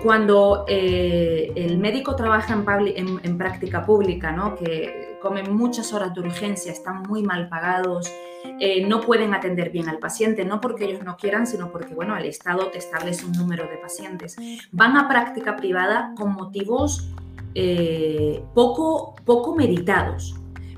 cuando 0.04 0.66
eh, 0.68 1.52
el 1.56 1.78
médico 1.78 2.16
trabaja 2.16 2.54
en, 2.54 3.20
en, 3.24 3.38
práctica 3.38 3.86
pública, 3.86 4.32
¿no? 4.32 4.56
que 4.56 5.05
comen 5.26 5.56
muchas 5.56 5.92
horas 5.92 6.14
de 6.14 6.20
urgencia, 6.20 6.72
están 6.72 7.02
muy 7.02 7.24
mal 7.24 7.50
pagados, 7.50 8.12
eh, 8.60 8.86
no 8.86 9.02
pueden 9.02 9.34
atender 9.34 9.72
bien 9.72 9.90
al 9.90 9.98
paciente, 9.98 10.46
no 10.46 10.62
porque 10.62 10.86
ellos 10.86 11.04
no 11.04 11.18
quieran, 11.18 11.48
sino 11.48 11.72
porque, 11.72 11.96
bueno, 11.96 12.16
el 12.16 12.26
Estado 12.26 12.68
te 12.68 12.78
establece 12.78 13.26
un 13.26 13.32
número 13.32 13.64
de 13.64 13.78
pacientes. 13.78 14.36
Van 14.72 14.96
a 14.98 15.08
práctica 15.08 15.56
privada 15.56 16.14
con 16.16 16.34
motivos 16.34 17.10
eh, 17.56 18.44
poco, 18.54 19.16
poco 19.26 19.56
meditados. 19.56 20.36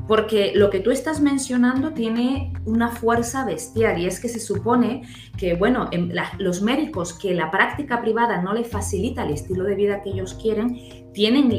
Porque 0.07 0.53
lo 0.55 0.69
que 0.69 0.79
tú 0.79 0.91
estás 0.91 1.19
mencionando 1.19 1.91
tiene 1.91 2.53
una 2.65 2.89
fuerza 2.89 3.43
bestial 3.45 3.99
y 3.99 4.05
es 4.05 4.19
que 4.19 4.29
se 4.29 4.39
supone 4.39 5.01
que, 5.37 5.53
bueno, 5.53 5.89
los 6.37 6.61
médicos 6.61 7.13
que 7.13 7.33
la 7.33 7.51
práctica 7.51 8.01
privada 8.01 8.41
no 8.41 8.53
le 8.53 8.63
facilita 8.63 9.23
el 9.23 9.33
estilo 9.33 9.65
de 9.65 9.75
vida 9.75 10.01
que 10.01 10.11
ellos 10.11 10.33
quieren, 10.41 10.79
tienen 11.13 11.51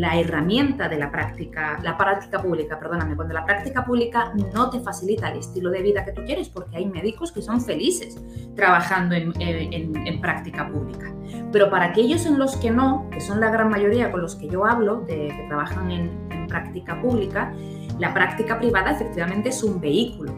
la 0.00 0.20
herramienta 0.20 0.88
de 0.88 0.98
la 0.98 1.10
práctica, 1.10 1.80
la 1.82 1.96
práctica 1.96 2.42
pública, 2.42 2.78
perdóname, 2.78 3.16
cuando 3.16 3.34
la 3.34 3.44
práctica 3.44 3.84
pública 3.84 4.32
no 4.54 4.70
te 4.70 4.80
facilita 4.80 5.30
el 5.32 5.38
estilo 5.38 5.70
de 5.70 5.82
vida 5.82 6.04
que 6.04 6.12
tú 6.12 6.22
quieres, 6.24 6.48
porque 6.50 6.76
hay 6.76 6.86
médicos 6.86 7.32
que 7.32 7.40
son 7.40 7.60
felices 7.60 8.18
trabajando 8.54 9.14
en, 9.14 10.20
práctica 10.20 10.68
pública. 10.68 11.12
Pero 11.52 11.70
para 11.70 11.86
aquellos 11.86 12.26
en 12.26 12.38
los 12.38 12.56
que 12.56 12.70
no, 12.70 13.08
que 13.10 13.20
son 13.20 13.40
la 13.40 13.50
gran 13.50 13.70
mayoría 13.70 14.12
con 14.12 14.20
los 14.20 14.36
que 14.36 14.48
yo 14.48 14.66
hablo, 14.66 15.04
que 15.06 15.32
trabajan 15.48 15.90
en 15.90 16.46
práctica 16.46 17.00
pública, 17.00 17.54
la 17.98 18.14
práctica 18.14 18.58
privada 18.58 18.92
efectivamente 18.92 19.50
es 19.50 19.62
un 19.62 19.80
vehículo, 19.80 20.34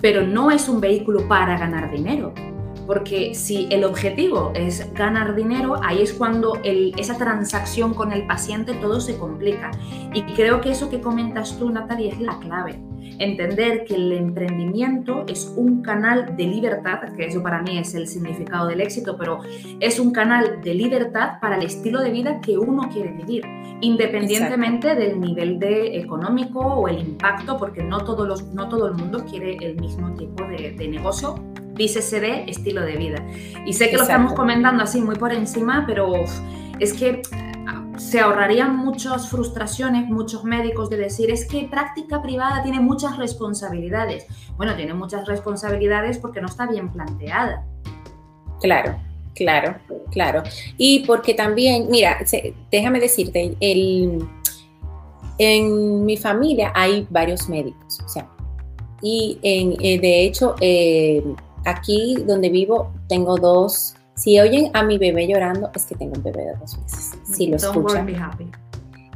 pero 0.00 0.26
no 0.26 0.50
es 0.50 0.68
un 0.68 0.80
vehículo 0.80 1.26
para 1.28 1.58
ganar 1.58 1.90
dinero. 1.90 2.32
Porque 2.86 3.34
si 3.34 3.68
el 3.70 3.84
objetivo 3.84 4.52
es 4.54 4.92
ganar 4.94 5.34
dinero, 5.36 5.80
ahí 5.82 6.02
es 6.02 6.12
cuando 6.12 6.58
esa 6.64 7.16
transacción 7.16 7.94
con 7.94 8.12
el 8.12 8.26
paciente 8.26 8.74
todo 8.74 9.00
se 9.00 9.16
complica. 9.16 9.70
Y 10.12 10.22
creo 10.34 10.60
que 10.60 10.70
eso 10.70 10.90
que 10.90 11.00
comentas 11.00 11.56
tú, 11.58 11.70
Natalia, 11.70 12.12
es 12.12 12.20
la 12.20 12.38
clave 12.40 12.89
entender 13.20 13.84
que 13.84 13.94
el 13.94 14.12
emprendimiento 14.12 15.24
es 15.28 15.52
un 15.54 15.82
canal 15.82 16.36
de 16.36 16.44
libertad, 16.44 17.00
que 17.16 17.26
eso 17.26 17.42
para 17.42 17.62
mí 17.62 17.78
es 17.78 17.94
el 17.94 18.08
significado 18.08 18.66
del 18.66 18.80
éxito, 18.80 19.16
pero 19.16 19.40
es 19.78 20.00
un 20.00 20.10
canal 20.10 20.62
de 20.62 20.74
libertad 20.74 21.38
para 21.40 21.56
el 21.56 21.64
estilo 21.64 22.00
de 22.00 22.10
vida 22.10 22.40
que 22.40 22.56
uno 22.56 22.88
quiere 22.88 23.12
vivir, 23.12 23.44
independientemente 23.82 24.94
del 24.94 25.20
nivel 25.20 25.58
de 25.58 25.98
económico 25.98 26.60
o 26.60 26.88
el 26.88 26.98
impacto, 26.98 27.58
porque 27.58 27.82
no, 27.82 28.04
todos 28.04 28.26
los, 28.26 28.42
no 28.54 28.68
todo 28.68 28.88
el 28.88 28.94
mundo 28.94 29.24
quiere 29.30 29.58
el 29.60 29.76
mismo 29.76 30.14
tipo 30.14 30.42
de, 30.44 30.72
de 30.72 30.88
negocio, 30.88 31.34
dícese 31.74 32.20
de 32.20 32.44
estilo 32.44 32.80
de 32.80 32.96
vida. 32.96 33.26
Y 33.66 33.74
sé 33.74 33.90
que 33.90 33.96
lo 33.96 34.02
estamos 34.02 34.32
comentando 34.32 34.82
así 34.82 35.00
muy 35.00 35.16
por 35.16 35.32
encima, 35.32 35.84
pero 35.86 36.24
es 36.78 36.94
que 36.94 37.20
se 38.00 38.18
ahorrarían 38.18 38.76
muchas 38.76 39.28
frustraciones, 39.28 40.08
muchos 40.08 40.42
médicos 40.42 40.88
de 40.88 40.96
decir, 40.96 41.30
es 41.30 41.44
que 41.44 41.68
práctica 41.70 42.22
privada 42.22 42.62
tiene 42.62 42.80
muchas 42.80 43.18
responsabilidades. 43.18 44.26
Bueno, 44.56 44.74
tiene 44.74 44.94
muchas 44.94 45.28
responsabilidades 45.28 46.18
porque 46.18 46.40
no 46.40 46.46
está 46.46 46.66
bien 46.66 46.90
planteada. 46.90 47.66
Claro, 48.60 48.96
claro, 49.34 49.76
claro. 50.10 50.42
Y 50.78 51.00
porque 51.00 51.34
también, 51.34 51.88
mira, 51.90 52.18
déjame 52.72 53.00
decirte, 53.00 53.54
el, 53.60 54.26
en 55.36 56.04
mi 56.06 56.16
familia 56.16 56.72
hay 56.74 57.06
varios 57.10 57.50
médicos, 57.50 58.00
o 58.04 58.08
sea, 58.08 58.26
y 59.02 59.38
en, 59.42 59.76
eh, 59.78 60.00
de 60.00 60.24
hecho, 60.24 60.54
eh, 60.60 61.22
aquí 61.66 62.16
donde 62.26 62.48
vivo 62.48 62.92
tengo 63.08 63.36
dos 63.36 63.94
si 64.14 64.38
oyen 64.38 64.70
a 64.74 64.82
mi 64.82 64.98
bebé 64.98 65.26
llorando, 65.26 65.70
es 65.74 65.86
que 65.86 65.94
tengo 65.94 66.12
un 66.16 66.22
bebé 66.22 66.44
de 66.44 66.54
dos 66.56 66.78
meses. 66.78 67.12
Si 67.24 67.46
lo 67.46 67.56
escuchan, 67.56 68.06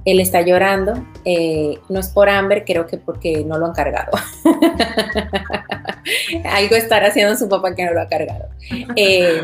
él 0.04 0.20
está 0.20 0.42
llorando. 0.42 1.04
Eh, 1.24 1.78
no 1.88 2.00
es 2.00 2.09
por 2.09 2.28
hambre, 2.28 2.64
creo 2.64 2.87
que 2.87 2.98
porque 2.98 3.44
no 3.44 3.59
lo 3.59 3.66
han 3.66 3.72
cargado. 3.72 4.12
Algo 6.44 6.76
estará 6.76 7.09
haciendo 7.09 7.37
su 7.37 7.48
papá 7.48 7.74
que 7.74 7.85
no 7.85 7.92
lo 7.92 8.02
ha 8.02 8.09
cargado. 8.09 8.48
Eh, 8.96 9.42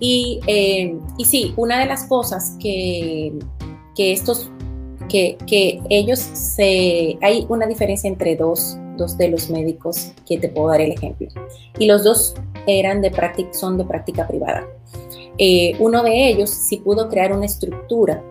y, 0.00 0.40
eh, 0.46 0.96
y, 1.16 1.24
sí, 1.24 1.54
una 1.56 1.78
de 1.78 1.86
las 1.86 2.06
cosas 2.06 2.56
que, 2.60 3.32
que 3.94 4.12
estos, 4.12 4.50
que, 5.08 5.38
que, 5.46 5.80
ellos 5.90 6.18
se, 6.18 7.18
hay 7.22 7.46
una 7.48 7.66
diferencia 7.66 8.08
entre 8.08 8.36
dos, 8.36 8.76
dos 8.98 9.16
de 9.16 9.28
los 9.28 9.48
médicos 9.48 10.12
que 10.26 10.38
te 10.38 10.48
puedo 10.48 10.68
dar 10.68 10.82
el 10.82 10.92
ejemplo. 10.92 11.28
Y 11.78 11.86
los 11.86 12.04
dos 12.04 12.34
eran 12.66 13.00
de 13.00 13.10
práctica, 13.10 13.54
son 13.54 13.78
de 13.78 13.84
práctica 13.84 14.26
privada. 14.28 14.66
Eh, 15.38 15.74
uno 15.78 16.02
de 16.02 16.28
ellos 16.28 16.50
sí 16.50 16.78
pudo 16.78 17.08
crear 17.08 17.32
una 17.32 17.46
estructura 17.46 18.22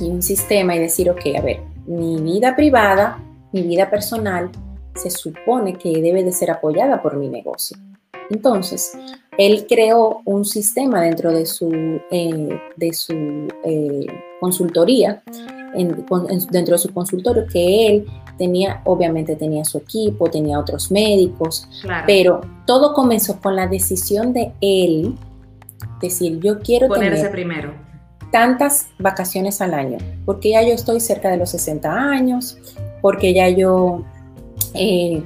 y 0.00 0.10
un 0.10 0.22
sistema 0.22 0.76
y 0.76 0.80
decir, 0.80 1.08
ok, 1.08 1.20
a 1.38 1.40
ver, 1.40 1.60
mi 1.86 2.20
vida 2.20 2.54
privada, 2.54 3.22
mi 3.52 3.62
vida 3.62 3.88
personal, 3.88 4.50
se 4.94 5.10
supone 5.10 5.74
que 5.74 6.02
debe 6.02 6.24
de 6.24 6.32
ser 6.32 6.50
apoyada 6.50 7.02
por 7.02 7.16
mi 7.16 7.28
negocio. 7.28 7.78
Entonces, 8.28 8.92
él 9.38 9.66
creó 9.68 10.20
un 10.24 10.44
sistema 10.44 11.00
dentro 11.00 11.32
de 11.32 11.46
su, 11.46 11.70
eh, 12.10 12.60
de 12.76 12.92
su 12.92 13.12
eh, 13.64 14.06
consultoría, 14.40 15.22
dentro 16.50 16.74
de 16.74 16.78
su 16.78 16.92
consultorio, 16.92 17.46
que 17.46 17.86
él 17.86 18.06
tenía, 18.36 18.82
obviamente 18.84 19.36
tenía 19.36 19.64
su 19.64 19.78
equipo, 19.78 20.30
tenía 20.30 20.58
otros 20.58 20.90
médicos, 20.90 21.68
pero 22.06 22.40
todo 22.66 22.94
comenzó 22.94 23.40
con 23.40 23.56
la 23.56 23.66
decisión 23.66 24.32
de 24.32 24.52
él 24.60 25.14
decir, 26.00 26.40
yo 26.40 26.60
quiero 26.60 26.88
Ponerse 26.88 27.16
tener 27.16 27.32
primero. 27.32 27.74
tantas 28.30 28.88
vacaciones 28.98 29.60
al 29.60 29.74
año, 29.74 29.98
porque 30.24 30.50
ya 30.50 30.62
yo 30.62 30.74
estoy 30.74 31.00
cerca 31.00 31.30
de 31.30 31.36
los 31.36 31.50
60 31.50 31.92
años, 31.92 32.58
porque 33.00 33.32
ya 33.32 33.48
yo 33.48 34.04
eh, 34.74 35.22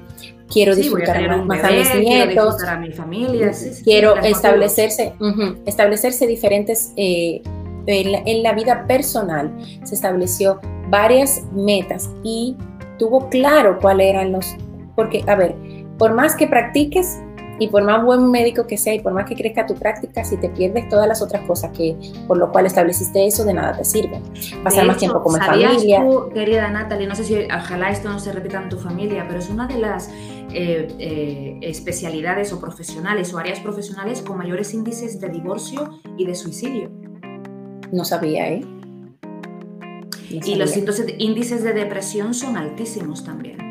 quiero 0.51 0.75
disfrutar 0.75 1.45
más, 1.45 1.65
a 1.65 1.71
mis 1.71 1.95
nietos, 1.95 2.57
quiero 2.57 2.71
a 2.71 2.77
mi 2.77 2.93
familia, 2.93 3.53
quiero 3.85 4.17
establecerse, 4.17 5.15
establecerse 5.67 6.27
diferentes 6.27 6.93
eh, 6.97 7.43
en, 7.87 8.43
la, 8.43 8.53
vida 8.53 8.87
personal. 8.87 9.51
Se 9.85 9.95
estableció 9.95 10.61
varias 10.89 11.43
metas 11.53 12.11
y 12.23 12.57
tuvo 13.01 13.29
claro 13.31 13.79
cuáles 13.81 14.09
eran 14.09 14.31
los, 14.31 14.55
porque 14.95 15.25
a 15.27 15.35
ver, 15.35 15.57
por 15.99 16.15
más 16.15 16.37
que 16.37 16.47
practiques, 16.47 17.19
y 17.61 17.69
por 17.69 17.85
más 17.85 18.03
buen 18.03 18.31
médico 18.31 18.67
que 18.67 18.79
sea 18.79 18.95
y 18.95 19.01
por 19.01 19.13
más 19.13 19.27
que 19.27 19.37
crezca 19.37 19.67
tu 19.67 19.75
práctica, 19.75 20.25
si 20.25 20.39
te 20.39 20.49
pierdes 20.49 20.89
todas 20.89 21.07
las 21.07 21.21
otras 21.21 21.47
cosas 21.47 21.71
que 21.77 21.95
por 22.27 22.39
lo 22.39 22.51
cual 22.51 22.65
estableciste 22.65 23.27
eso, 23.27 23.45
de 23.45 23.53
nada 23.53 23.77
te 23.77 23.85
sirve. 23.85 24.19
Pasar 24.65 24.87
más 24.87 24.97
tiempo 24.97 25.23
como 25.23 25.37
familia. 25.37 26.01
Tú, 26.01 26.31
querida 26.33 26.71
Natalie, 26.71 27.07
no 27.07 27.15
sé 27.15 27.25
si 27.25 27.37
ojalá 27.55 27.91
esto 27.91 28.09
no 28.09 28.19
se 28.19 28.33
repita 28.33 28.63
en 28.63 28.71
tu 28.71 28.79
familia, 28.79 29.27
pero 29.29 29.41
es 29.41 29.51
una 29.51 29.67
de 29.67 29.77
las 29.77 30.09
eh, 30.55 30.89
eh, 30.99 31.59
especialidades 31.61 32.51
o 32.55 32.61
profesionales 32.61 33.35
o 33.35 33.39
áreas 33.39 33.61
profesionales 33.61 34.23
con 34.23 34.39
mayores 34.39 34.73
índices 34.73 35.21
de 35.21 35.29
divorcio 35.29 36.01
y 36.17 36.25
de 36.25 36.35
suicidio. 36.35 36.91
No 37.93 38.07
sabía, 38.07 38.49
¿eh? 38.49 38.65
Y 40.31 40.55
los 40.55 40.77
índices 41.19 41.65
de 41.65 41.73
depresión 41.73 42.35
son 42.35 42.57
altísimos 42.57 43.25
también. 43.25 43.71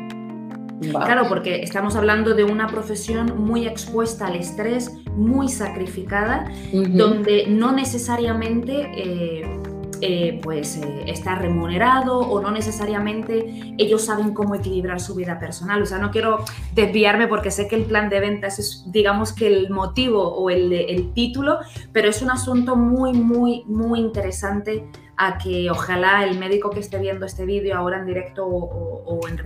Claro, 0.80 1.28
porque 1.28 1.62
estamos 1.62 1.94
hablando 1.94 2.34
de 2.34 2.44
una 2.44 2.66
profesión 2.66 3.44
muy 3.44 3.66
expuesta 3.66 4.26
al 4.26 4.36
estrés, 4.36 4.92
muy 5.14 5.48
sacrificada, 5.48 6.50
donde 6.72 7.46
no 7.48 7.72
necesariamente 7.72 8.90
eh, 8.96 9.60
eh, 10.02 10.40
pues 10.42 10.78
eh, 10.78 11.04
está 11.06 11.34
remunerado 11.34 12.18
o 12.18 12.40
no 12.40 12.50
necesariamente 12.50 13.74
ellos 13.76 14.06
saben 14.06 14.32
cómo 14.32 14.54
equilibrar 14.54 14.98
su 15.00 15.14
vida 15.14 15.38
personal. 15.38 15.82
O 15.82 15.86
sea, 15.86 15.98
no 15.98 16.10
quiero 16.10 16.44
desviarme 16.74 17.28
porque 17.28 17.50
sé 17.50 17.68
que 17.68 17.76
el 17.76 17.84
plan 17.84 18.08
de 18.08 18.20
ventas 18.20 18.58
es, 18.58 18.84
digamos 18.86 19.34
que 19.34 19.46
el 19.46 19.68
motivo 19.68 20.22
o 20.22 20.48
el, 20.48 20.72
el 20.72 21.12
título, 21.12 21.58
pero 21.92 22.08
es 22.08 22.22
un 22.22 22.30
asunto 22.30 22.76
muy, 22.76 23.12
muy, 23.12 23.64
muy 23.66 24.00
interesante 24.00 24.88
a 25.22 25.36
que 25.38 25.70
ojalá 25.70 26.24
el 26.24 26.38
médico 26.38 26.70
que 26.70 26.80
esté 26.80 26.98
viendo 26.98 27.26
este 27.26 27.44
vídeo 27.44 27.76
ahora 27.76 27.98
en 27.98 28.06
directo 28.06 28.46
o, 28.46 29.20
en, 29.28 29.38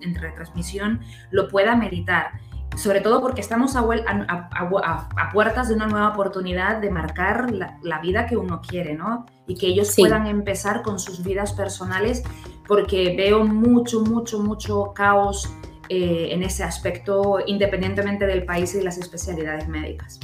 en 0.00 0.14
retransmisión 0.14 1.00
lo 1.30 1.48
pueda 1.48 1.74
meditar 1.76 2.32
sobre 2.76 3.00
todo 3.00 3.20
porque 3.20 3.40
estamos 3.40 3.76
a, 3.76 5.30
puertas 5.32 5.68
de 5.68 5.74
una 5.74 5.86
nueva 5.86 6.08
oportunidad 6.08 6.78
de 6.78 6.90
marcar 6.90 7.50
la, 7.52 8.00
vida 8.00 8.26
que 8.26 8.36
uno 8.36 8.60
quiere, 8.60 8.94
¿no? 8.94 9.26
Y 9.46 9.54
que 9.54 9.68
ellos 9.68 9.94
puedan 9.96 10.26
empezar 10.26 10.82
con 10.82 10.98
sus 10.98 11.22
vidas 11.22 11.52
personales, 11.52 12.22
porque 12.66 13.14
veo 13.16 13.44
mucho, 13.44 14.00
mucho, 14.00 14.40
mucho 14.40 14.92
caos 14.94 15.52
eh, 15.88 16.28
en 16.30 16.42
ese 16.42 16.64
aspecto, 16.64 17.38
independientemente 17.46 18.26
del 18.26 18.44
país 18.44 18.74
y 18.74 18.78
de 18.78 18.84
las 18.84 18.98
especialidades 18.98 19.68
médicas. 19.68 20.18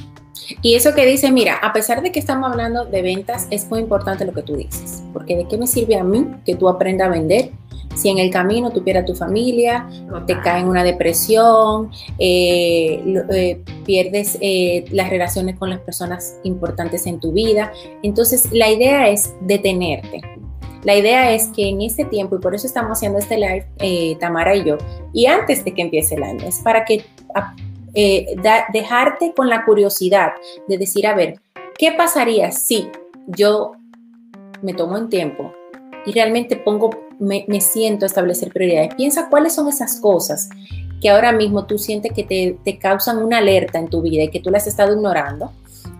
Y 0.62 0.74
eso 0.74 0.94
que 0.94 1.06
dice, 1.06 1.30
mira, 1.30 1.56
a 1.56 1.72
pesar 1.72 2.02
de 2.02 2.12
que 2.12 2.18
estamos 2.18 2.50
hablando 2.50 2.84
de 2.84 3.02
ventas, 3.02 3.46
es 3.50 3.68
muy 3.70 3.80
importante 3.80 4.24
lo 4.24 4.32
que 4.32 4.42
tú 4.42 4.56
dices, 4.56 5.02
porque 5.12 5.36
¿de 5.36 5.48
qué 5.48 5.56
me 5.56 5.66
sirve 5.66 5.96
a 5.96 6.04
mí 6.04 6.26
que 6.44 6.54
tú 6.54 6.68
aprendas 6.68 7.08
a 7.08 7.10
vender 7.10 7.52
si 7.94 8.08
en 8.08 8.18
el 8.18 8.30
camino 8.30 8.70
tú 8.70 8.82
pierdes 8.82 9.04
tu 9.04 9.14
familia, 9.14 9.88
te 10.26 10.38
cae 10.40 10.60
en 10.60 10.68
una 10.68 10.84
depresión, 10.84 11.90
eh, 12.18 13.02
eh, 13.32 13.62
pierdes 13.84 14.38
eh, 14.40 14.84
las 14.90 15.10
relaciones 15.10 15.58
con 15.58 15.70
las 15.70 15.80
personas 15.80 16.38
importantes 16.44 17.06
en 17.06 17.20
tu 17.20 17.32
vida. 17.32 17.72
Entonces, 18.02 18.50
la 18.52 18.70
idea 18.70 19.08
es 19.08 19.34
detenerte. 19.40 20.20
La 20.84 20.96
idea 20.96 21.34
es 21.34 21.48
que 21.48 21.68
en 21.68 21.82
este 21.82 22.06
tiempo, 22.06 22.36
y 22.36 22.38
por 22.38 22.54
eso 22.54 22.66
estamos 22.66 22.92
haciendo 22.92 23.18
este 23.18 23.36
live, 23.36 24.16
Tamara 24.18 24.56
y 24.56 24.64
yo, 24.64 24.78
y 25.12 25.26
antes 25.26 25.62
de 25.64 25.74
que 25.74 25.82
empiece 25.82 26.14
el 26.14 26.22
año, 26.22 26.46
es 26.46 26.60
para 26.60 26.86
que 26.86 27.04
ah, 27.96 28.64
dejarte 28.72 29.32
con 29.34 29.48
la 29.48 29.64
curiosidad 29.64 30.32
de 30.68 30.78
decir, 30.78 31.06
a 31.06 31.14
ver, 31.14 31.40
¿qué 31.78 31.92
pasaría 31.92 32.50
si 32.52 32.88
yo 33.26 33.72
me 34.62 34.74
tomo 34.74 34.96
en 34.98 35.08
tiempo 35.08 35.52
y 36.06 36.12
realmente 36.12 36.56
pongo 36.56 36.90
me, 37.18 37.60
siento 37.60 38.04
a 38.04 38.08
establecer 38.08 38.50
prioridades. 38.52 38.94
Piensa 38.94 39.28
cuáles 39.28 39.54
son 39.54 39.68
esas 39.68 40.00
cosas 40.00 40.48
que 41.00 41.10
ahora 41.10 41.32
mismo 41.32 41.66
tú 41.66 41.78
sientes 41.78 42.12
que 42.12 42.24
te, 42.24 42.58
te, 42.64 42.78
causan 42.78 43.18
una 43.18 43.38
alerta 43.38 43.78
en 43.78 43.88
tu 43.88 44.02
vida 44.02 44.24
y 44.24 44.28
que 44.28 44.40
tú 44.40 44.50
las 44.50 44.62
has 44.62 44.68
estado 44.68 44.94
ignorando 44.94 45.52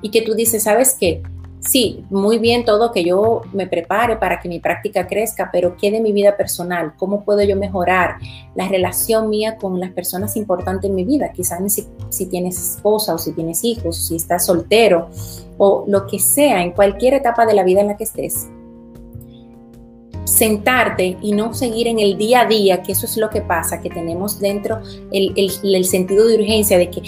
y 0.03 0.11
que 0.11 0.23
tú 0.23 0.35
dices, 0.35 0.63
¿sabes 0.63 0.97
qué? 0.99 1.23
Sí, 1.61 2.05
muy 2.09 2.39
bien 2.39 2.65
todo 2.65 2.91
que 2.91 3.05
yo 3.05 3.43
me 3.53 3.67
prepare 3.67 4.17
para 4.17 4.41
que 4.41 4.49
mi 4.49 4.61
práctica 4.61 5.07
crezca, 5.07 5.51
pero 5.53 5.77
¿qué 5.77 5.91
de 5.91 6.01
mi 6.01 6.11
vida 6.11 6.37
personal? 6.37 6.95
¿Cómo 6.97 7.23
puedo 7.23 7.43
yo 7.43 7.55
mejorar 7.55 8.17
la 8.55 8.67
relación 8.67 9.29
mía 9.29 9.57
con 9.57 9.79
las 9.79 9.91
personas 9.91 10.37
importantes 10.37 10.89
en 10.89 10.97
mi 10.97 11.05
vida? 11.05 11.33
Quizás 11.33 11.61
si, 11.71 11.87
si 12.09 12.27
tienes 12.27 12.59
esposa 12.59 13.15
o 13.15 13.19
si 13.19 13.33
tienes 13.33 13.63
hijos, 13.63 14.09
si 14.09 14.17
estás 14.17 14.47
soltero 14.47 15.11
o 15.59 15.85
lo 15.87 16.07
que 16.07 16.19
sea, 16.19 16.63
en 16.63 16.73
cualquier 16.73 17.15
etapa 17.15 17.45
de 17.45 17.53
la 17.53 17.63
vida 17.63 17.83
en 17.83 17.89
la 17.89 17.97
que 17.97 18.05
estés 18.05 18.49
sentarte 20.25 21.19
y 21.21 21.33
no 21.33 21.53
seguir 21.53 21.89
en 21.89 21.99
el 21.99 22.17
día 22.17 22.43
a 22.43 22.47
día, 22.47 22.83
que 22.83 22.93
eso 22.93 23.05
es 23.05 23.17
lo 23.17 23.29
que 23.31 23.41
pasa, 23.41 23.81
que 23.81 23.91
tenemos 23.91 24.39
dentro 24.39 24.81
el, 25.13 25.35
el, 25.37 25.85
sentido 25.85 26.27
de 26.27 26.37
urgencia 26.37 26.79
de 26.79 26.89
que, 26.89 27.03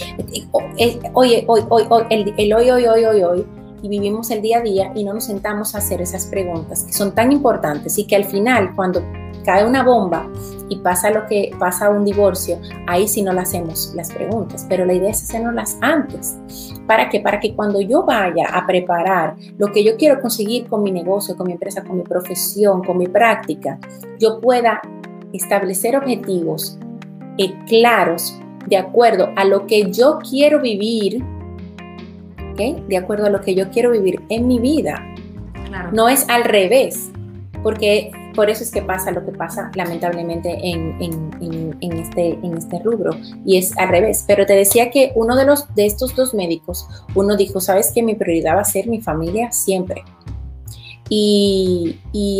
oye, 0.50 0.98
hoy, 1.14 1.44
hoy, 1.46 1.62
hoy, 1.68 2.02
el, 2.10 2.34
el 2.36 2.52
hoy, 2.52 2.70
hoy, 2.70 2.86
hoy, 2.86 3.04
hoy, 3.04 3.22
hoy, 3.22 3.46
y 3.82 3.88
vivimos 3.88 4.30
el 4.30 4.40
día 4.40 4.58
a 4.58 4.62
día 4.62 4.92
y 4.94 5.04
no 5.04 5.12
nos 5.12 5.24
sentamos 5.24 5.74
a 5.74 5.78
hacer 5.78 6.00
esas 6.00 6.26
preguntas 6.26 6.84
que 6.84 6.92
son 6.92 7.14
tan 7.14 7.32
importantes 7.32 7.98
y 7.98 8.06
que 8.06 8.16
al 8.16 8.24
final, 8.24 8.74
cuando 8.74 9.02
cae 9.44 9.66
una 9.66 9.82
bomba 9.82 10.30
y 10.68 10.76
pasa 10.76 11.10
lo 11.10 11.26
que 11.26 11.50
pasa 11.58 11.90
un 11.90 12.04
divorcio, 12.04 12.60
ahí 12.86 13.08
sí 13.08 13.22
no 13.22 13.32
le 13.32 13.40
hacemos 13.40 13.92
las 13.94 14.10
preguntas, 14.12 14.64
pero 14.68 14.84
la 14.84 14.94
idea 14.94 15.10
es 15.10 15.22
hacernoslas 15.22 15.76
antes. 15.80 16.38
¿Para 16.86 17.08
qué? 17.08 17.20
Para 17.20 17.40
que 17.40 17.54
cuando 17.54 17.80
yo 17.80 18.04
vaya 18.04 18.46
a 18.52 18.66
preparar 18.66 19.36
lo 19.58 19.72
que 19.72 19.84
yo 19.84 19.96
quiero 19.96 20.20
conseguir 20.20 20.68
con 20.68 20.82
mi 20.82 20.92
negocio, 20.92 21.36
con 21.36 21.46
mi 21.46 21.52
empresa, 21.52 21.82
con 21.82 21.96
mi 21.96 22.04
profesión, 22.04 22.82
con 22.82 22.98
mi 22.98 23.08
práctica, 23.08 23.78
yo 24.18 24.40
pueda 24.40 24.80
establecer 25.32 25.96
objetivos 25.96 26.78
eh, 27.38 27.52
claros 27.66 28.38
de 28.66 28.76
acuerdo 28.76 29.30
a 29.36 29.44
lo 29.44 29.66
que 29.66 29.90
yo 29.90 30.18
quiero 30.18 30.60
vivir, 30.60 31.24
de 32.54 32.96
acuerdo 32.96 33.26
a 33.26 33.30
lo 33.30 33.40
que 33.40 33.54
yo 33.54 33.70
quiero 33.70 33.90
vivir 33.90 34.20
en 34.28 34.46
mi 34.46 34.58
vida. 34.58 35.02
No 35.92 36.08
es 36.08 36.28
al 36.28 36.44
revés, 36.44 37.10
porque 37.62 38.10
por 38.34 38.50
eso 38.50 38.62
es 38.62 38.70
que 38.70 38.82
pasa 38.82 39.10
lo 39.10 39.24
que 39.24 39.32
pasa 39.32 39.70
lamentablemente 39.74 40.56
en, 40.62 40.96
este, 41.80 42.38
en 42.42 42.56
este 42.56 42.78
rubro 42.78 43.16
y 43.44 43.56
es 43.58 43.76
al 43.78 43.88
revés. 43.88 44.24
Pero 44.26 44.46
te 44.46 44.54
decía 44.54 44.90
que 44.90 45.12
uno 45.14 45.36
de, 45.36 45.44
los, 45.44 45.72
de 45.74 45.86
estos 45.86 46.14
dos 46.16 46.34
médicos, 46.34 46.86
uno 47.14 47.36
dijo, 47.36 47.60
sabes 47.60 47.92
que 47.92 48.02
mi 48.02 48.14
prioridad 48.14 48.56
va 48.56 48.62
a 48.62 48.64
ser 48.64 48.88
mi 48.88 49.00
familia 49.00 49.52
siempre. 49.52 50.02
Y, 51.08 51.98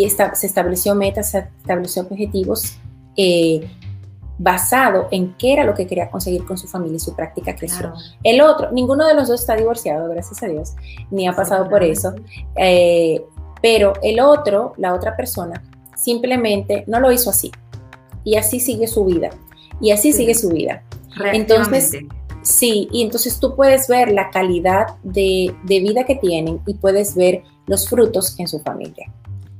se 0.08 0.46
estableció 0.46 0.94
metas, 0.94 1.30
se 1.32 1.46
estableció 1.60 2.02
objetivos 2.02 2.78
eh, 3.16 3.68
basado 4.42 5.06
en 5.12 5.34
qué 5.34 5.52
era 5.52 5.64
lo 5.64 5.74
que 5.74 5.86
quería 5.86 6.10
conseguir 6.10 6.44
con 6.44 6.58
su 6.58 6.66
familia 6.66 6.96
y 6.96 7.00
su 7.00 7.14
práctica 7.14 7.54
creció. 7.54 7.92
El 8.24 8.40
otro, 8.40 8.72
ninguno 8.72 9.06
de 9.06 9.14
los 9.14 9.28
dos 9.28 9.40
está 9.40 9.54
divorciado, 9.54 10.08
gracias 10.08 10.42
a 10.42 10.46
Dios, 10.46 10.72
ni 11.10 11.28
ha 11.28 11.32
pasado 11.32 11.68
por 11.68 11.84
eso. 11.84 12.12
Eh, 12.56 13.24
pero 13.60 13.92
el 14.02 14.18
otro, 14.18 14.74
la 14.78 14.94
otra 14.94 15.16
persona, 15.16 15.62
simplemente 15.96 16.82
no 16.88 16.98
lo 16.98 17.12
hizo 17.12 17.30
así. 17.30 17.52
Y 18.24 18.34
así 18.34 18.58
sigue 18.58 18.88
su 18.88 19.04
vida. 19.04 19.30
Y 19.80 19.92
así 19.92 20.12
sigue 20.12 20.34
su 20.34 20.48
vida. 20.48 20.82
Entonces, 21.32 21.92
sí, 22.42 22.88
y 22.90 23.02
entonces 23.02 23.38
tú 23.38 23.54
puedes 23.54 23.86
ver 23.86 24.10
la 24.10 24.30
calidad 24.30 24.96
de, 25.04 25.54
vida 25.64 26.04
que 26.04 26.16
tienen 26.16 26.60
y 26.66 26.74
puedes 26.74 27.14
ver 27.14 27.44
los 27.66 27.88
frutos 27.88 28.34
en 28.40 28.48
su 28.48 28.58
familia. 28.58 29.06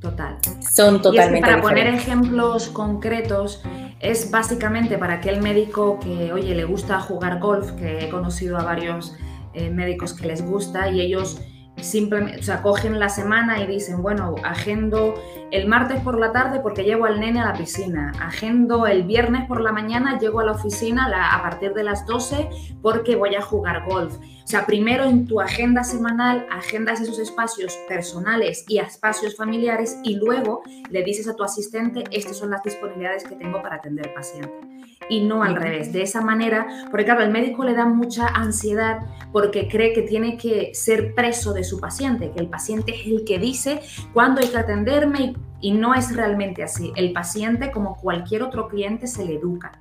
Total. 0.03 0.37
Son 0.69 1.01
totalmente. 1.01 1.47
para 1.47 1.61
poner 1.61 1.87
ejemplos 1.87 2.67
concretos, 2.67 3.63
es 4.01 4.29
básicamente 4.29 4.97
para 4.97 5.13
aquel 5.13 5.41
médico 5.41 5.97
que, 5.97 6.33
oye, 6.33 6.53
le 6.53 6.65
gusta 6.65 6.99
jugar 6.99 7.39
golf, 7.39 7.71
que 7.71 8.03
he 8.03 8.09
conocido 8.09 8.57
a 8.57 8.63
varios 8.63 9.15
eh, 9.53 9.69
médicos 9.69 10.13
que 10.13 10.27
les 10.27 10.45
gusta 10.45 10.89
y 10.89 10.99
ellos 10.99 11.39
simplemente, 11.83 12.39
o 12.39 12.43
sea, 12.43 12.61
cogen 12.61 12.99
la 12.99 13.09
semana 13.09 13.61
y 13.61 13.67
dicen, 13.67 14.01
bueno, 14.01 14.35
agendo 14.43 15.13
el 15.51 15.67
martes 15.67 16.01
por 16.01 16.17
la 16.19 16.31
tarde 16.31 16.59
porque 16.61 16.83
llevo 16.83 17.05
al 17.05 17.19
nene 17.19 17.41
a 17.41 17.45
la 17.45 17.53
piscina, 17.53 18.11
agendo 18.19 18.87
el 18.87 19.03
viernes 19.03 19.47
por 19.47 19.61
la 19.61 19.71
mañana, 19.71 20.17
llego 20.17 20.39
a 20.39 20.45
la 20.45 20.53
oficina 20.53 21.11
a 21.31 21.41
partir 21.41 21.73
de 21.73 21.83
las 21.83 22.05
12 22.07 22.49
porque 22.81 23.15
voy 23.15 23.35
a 23.35 23.41
jugar 23.41 23.85
golf. 23.85 24.15
O 24.15 24.47
sea, 24.47 24.65
primero 24.65 25.03
en 25.03 25.27
tu 25.27 25.39
agenda 25.39 25.83
semanal 25.83 26.45
agendas 26.51 27.01
esos 27.01 27.19
espacios 27.19 27.77
personales 27.87 28.65
y 28.67 28.79
espacios 28.79 29.35
familiares 29.35 29.99
y 30.03 30.15
luego 30.15 30.63
le 30.89 31.03
dices 31.03 31.27
a 31.27 31.35
tu 31.35 31.43
asistente, 31.43 32.03
estas 32.11 32.37
son 32.37 32.49
las 32.49 32.63
disponibilidades 32.63 33.23
que 33.23 33.35
tengo 33.35 33.61
para 33.61 33.75
atender 33.75 34.13
paciente 34.13 34.72
y 35.09 35.21
no 35.21 35.43
al 35.43 35.55
revés. 35.55 35.93
De 35.93 36.01
esa 36.01 36.21
manera, 36.21 36.67
porque 36.89 37.05
claro, 37.05 37.23
el 37.23 37.31
médico 37.31 37.63
le 37.63 37.73
da 37.73 37.85
mucha 37.85 38.27
ansiedad 38.27 39.01
porque 39.31 39.67
cree 39.67 39.93
que 39.93 40.03
tiene 40.03 40.37
que 40.37 40.71
ser 40.73 41.13
preso 41.15 41.53
de 41.53 41.63
su 41.63 41.79
paciente, 41.79 42.31
que 42.31 42.39
el 42.39 42.47
paciente 42.47 42.95
es 42.95 43.07
el 43.07 43.23
que 43.25 43.39
dice 43.39 43.81
cuándo 44.13 44.41
hay 44.41 44.47
que 44.47 44.57
atenderme 44.57 45.33
y, 45.59 45.71
no 45.71 45.95
es 45.95 46.15
realmente 46.15 46.63
así. 46.63 46.91
El 46.95 47.13
paciente, 47.13 47.71
como 47.71 47.95
cualquier 47.95 48.43
otro 48.43 48.67
cliente, 48.67 49.07
se 49.07 49.25
le 49.25 49.35
educa. 49.35 49.79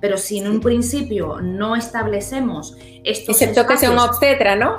Pero 0.00 0.18
si 0.18 0.38
en 0.38 0.48
un 0.48 0.60
principio 0.60 1.40
no 1.40 1.74
establecemos 1.76 2.76
estos 3.04 3.40
Excepto 3.40 3.66
que 3.66 3.76
sea 3.76 3.90
un 3.90 3.98
obstetra, 3.98 4.56
¿no? 4.56 4.78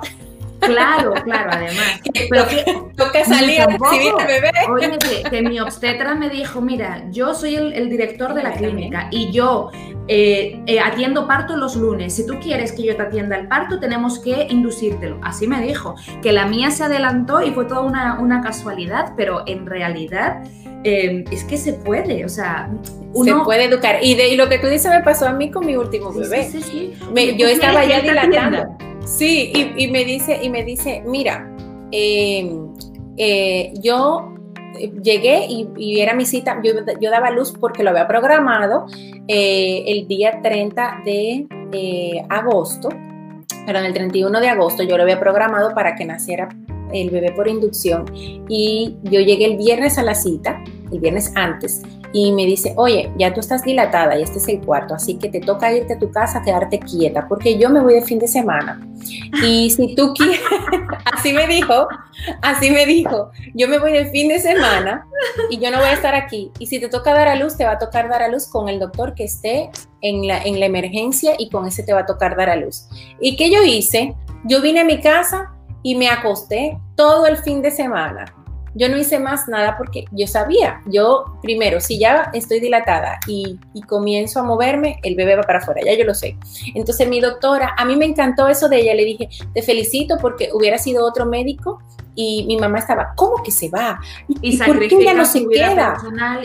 Claro, 0.66 1.14
claro, 1.24 1.50
además. 1.52 2.02
Pero 2.30 2.48
que 2.48 2.64
toca 2.96 3.26
salir 3.26 3.62
a 3.62 3.68
bebé. 3.68 4.52
Oye, 4.70 4.98
que, 5.30 5.42
mi 5.42 5.60
obstetra 5.60 6.16
me 6.16 6.30
dijo, 6.30 6.62
mira, 6.62 7.04
yo 7.12 7.34
soy 7.34 7.56
el, 7.56 7.90
director 7.90 8.34
de 8.34 8.44
la 8.44 8.54
clínica 8.54 9.08
y 9.12 9.32
yo 9.32 9.72
eh, 10.08 10.62
eh, 10.66 10.80
atiendo 10.80 11.28
parto 11.28 11.56
los 11.56 11.76
lunes. 11.76 12.16
Si 12.16 12.26
tú 12.26 12.40
quieres 12.40 12.72
que 12.72 12.84
yo 12.84 12.96
te 12.96 13.04
atienda 13.04 13.38
el 13.38 13.48
parto, 13.48 13.80
tenemos 13.80 14.20
que 14.20 14.48
inducírtelo. 14.50 15.20
Así 15.22 15.48
me 15.48 15.62
dijo. 15.62 15.96
Que 16.22 16.32
la 16.32 16.46
mía 16.46 16.72
se 16.72 16.84
adelantó 16.84 17.42
y 17.42 17.52
fue 17.52 17.66
toda 17.66 17.82
una, 17.82 18.20
una 18.20 18.42
casualidad, 18.42 19.14
pero 19.16 19.44
en 19.48 19.66
realidad 19.66 20.44
em, 20.84 21.26
es 21.32 21.44
que 21.44 21.58
se 21.58 21.74
puede. 21.74 22.26
O 22.26 22.30
sea, 22.30 22.70
uno... 23.14 23.40
Se 23.40 23.44
puede 23.44 23.66
educar. 23.66 23.98
Y, 24.02 24.16
de, 24.16 24.30
y 24.30 24.36
lo 24.36 24.50
que 24.50 24.60
tú 24.60 24.68
dices 24.68 24.92
me 24.92 25.02
pasó 25.02 25.28
a 25.28 25.34
mí 25.34 25.52
con 25.52 25.66
mi 25.66 25.76
último 25.76 26.12
bebé. 26.12 26.44
Sí, 26.44 26.62
sí, 26.62 26.94
sí. 27.14 27.38
yo 27.38 27.48
estaba 27.48 27.86
ya 27.86 28.02
dilatando. 28.02 28.78
Sí, 29.06 29.52
y, 29.78 29.88
me 29.88 30.06
dice, 30.06 30.40
y 30.42 30.50
me 30.50 30.64
dice, 30.64 31.04
mira, 31.06 31.50
em, 31.92 32.74
eh, 33.18 33.74
yo 33.82 34.34
eh, 34.80 34.92
llegué 35.04 35.46
y, 35.48 36.00
era 36.00 36.14
mi 36.14 36.26
cita, 36.26 36.62
yo, 36.64 37.12
daba 37.12 37.30
luz 37.32 37.54
porque 37.60 37.84
lo 37.84 37.92
había 37.92 38.08
programado 38.08 38.86
eh, 39.28 39.84
el 39.88 40.08
día 40.08 40.40
30 40.42 41.02
de 41.06 42.26
agosto, 42.30 42.90
pero 43.66 43.80
en 43.80 43.86
el 43.86 43.94
31 43.94 44.40
de 44.40 44.50
agosto 44.50 44.84
yo 44.84 44.98
lo 44.98 45.04
había 45.04 45.20
programado 45.20 45.74
para 45.74 45.96
que 45.96 46.06
naciera 46.06 46.50
el 46.94 47.10
bebé 47.10 47.32
por 47.32 47.48
inducción 47.48 48.06
y 48.48 48.96
yo 49.04 49.20
llegué 49.20 49.46
el 49.46 49.58
viernes 49.58 49.98
a 49.98 50.04
la 50.04 50.16
cita, 50.16 50.64
el 50.92 51.00
viernes 51.00 51.32
antes, 51.36 51.82
y 52.14 52.32
me 52.32 52.46
dice, 52.46 52.74
oye, 52.78 53.12
ya 53.18 53.34
tú 53.34 53.40
estás 53.40 53.64
dilatada 53.64 54.18
y 54.18 54.22
este 54.22 54.38
es 54.38 54.48
el 54.48 54.62
cuarto, 54.62 54.94
así 54.94 55.18
que 55.18 55.30
te 55.30 55.40
toca 55.40 55.74
irte 55.74 55.94
a 55.94 56.00
tu 56.00 56.12
casa, 56.12 56.44
quedarte 56.44 56.80
quieta, 56.80 57.28
porque 57.28 57.58
yo 57.58 57.72
me 57.72 57.82
voy 57.82 57.96
de 57.96 58.04
fin 58.04 58.20
de 58.20 58.28
semana. 58.28 58.80
Y 59.44 59.72
si 59.72 59.96
tú 59.96 60.14
quieres, 60.14 60.40
así 61.14 61.34
me 61.34 61.48
dijo, 61.48 61.88
así 62.44 62.70
me 62.70 62.86
dijo, 62.86 63.32
yo 63.56 63.68
me 63.68 63.80
voy 63.80 63.94
de 63.94 64.06
fin 64.12 64.28
de 64.30 64.40
semana 64.40 65.08
y 65.50 65.58
yo 65.58 65.72
no 65.72 65.80
voy 65.80 65.88
a 65.88 65.94
estar 65.94 66.14
aquí. 66.14 66.52
Y 66.60 66.68
si 66.68 66.80
te 66.80 66.88
toca 66.88 67.14
dar 67.14 67.28
a 67.28 67.36
luz, 67.36 67.58
te 67.58 67.66
va 67.66 67.72
a 67.72 67.80
tocar 67.80 68.08
dar 68.08 68.22
a 68.22 68.28
luz 68.28 68.48
con 68.48 68.70
el 68.70 68.80
doctor 68.80 69.16
que 69.16 69.24
esté 69.24 69.72
en 70.02 70.28
la, 70.28 70.44
en 70.44 70.60
la 70.60 70.68
emergencia 70.68 71.34
y 71.40 71.50
con 71.50 71.66
ese 71.66 71.82
te 71.82 71.94
va 71.94 72.02
a 72.02 72.06
tocar 72.06 72.38
dar 72.38 72.50
a 72.50 72.56
luz. 72.56 72.88
¿Y 73.20 73.36
qué 73.36 73.52
yo 73.52 73.64
hice? 73.64 74.16
Yo 74.46 74.62
vine 74.62 74.82
a 74.82 74.86
mi 74.86 75.02
casa 75.02 75.52
y 75.82 75.96
me 75.96 76.10
acosté 76.10 76.78
todo 76.96 77.26
el 77.26 77.38
fin 77.38 77.64
de 77.64 77.72
semana 77.72 78.43
yo 78.76 78.90
no 78.90 78.98
hice 78.98 79.20
más 79.20 79.48
nada 79.48 79.78
porque 79.78 80.06
yo 80.12 80.28
sabía, 80.28 80.82
yo 80.86 81.38
primero, 81.42 81.80
si 81.80 82.00
ya 82.00 82.32
estoy 82.34 82.60
dilatada 82.60 83.20
y, 83.28 83.60
comienzo 83.88 84.40
a 84.40 84.44
moverme, 84.44 85.00
el 85.04 85.16
bebé 85.16 85.36
va 85.36 85.44
para 85.44 85.60
afuera, 85.60 85.82
ya 85.86 85.94
yo 85.94 86.06
lo 86.06 86.14
sé. 86.14 86.38
Entonces 86.74 87.08
mi 87.08 87.20
doctora, 87.20 87.76
a 87.78 87.86
mí 87.86 87.96
me 87.96 88.06
encantó 88.06 88.48
eso 88.48 88.70
de 88.70 88.80
ella, 88.80 88.94
le 88.96 89.06
dije, 89.06 89.30
te 89.54 89.62
felicito 89.62 90.18
porque 90.20 90.50
hubiera 90.54 90.78
sido 90.78 91.06
otro 91.06 91.26
médico 91.26 91.82
y 92.16 92.46
mi 92.48 92.58
mamá 92.58 92.80
estaba, 92.80 93.14
¿cómo 93.16 93.44
que 93.44 93.52
se 93.52 93.70
va? 93.70 94.00
¿Y, 94.42 94.58
por 94.58 94.80
qué 94.80 95.04
ya 95.04 95.14
no 95.14 95.26
se 95.26 95.48
queda? 95.48 95.98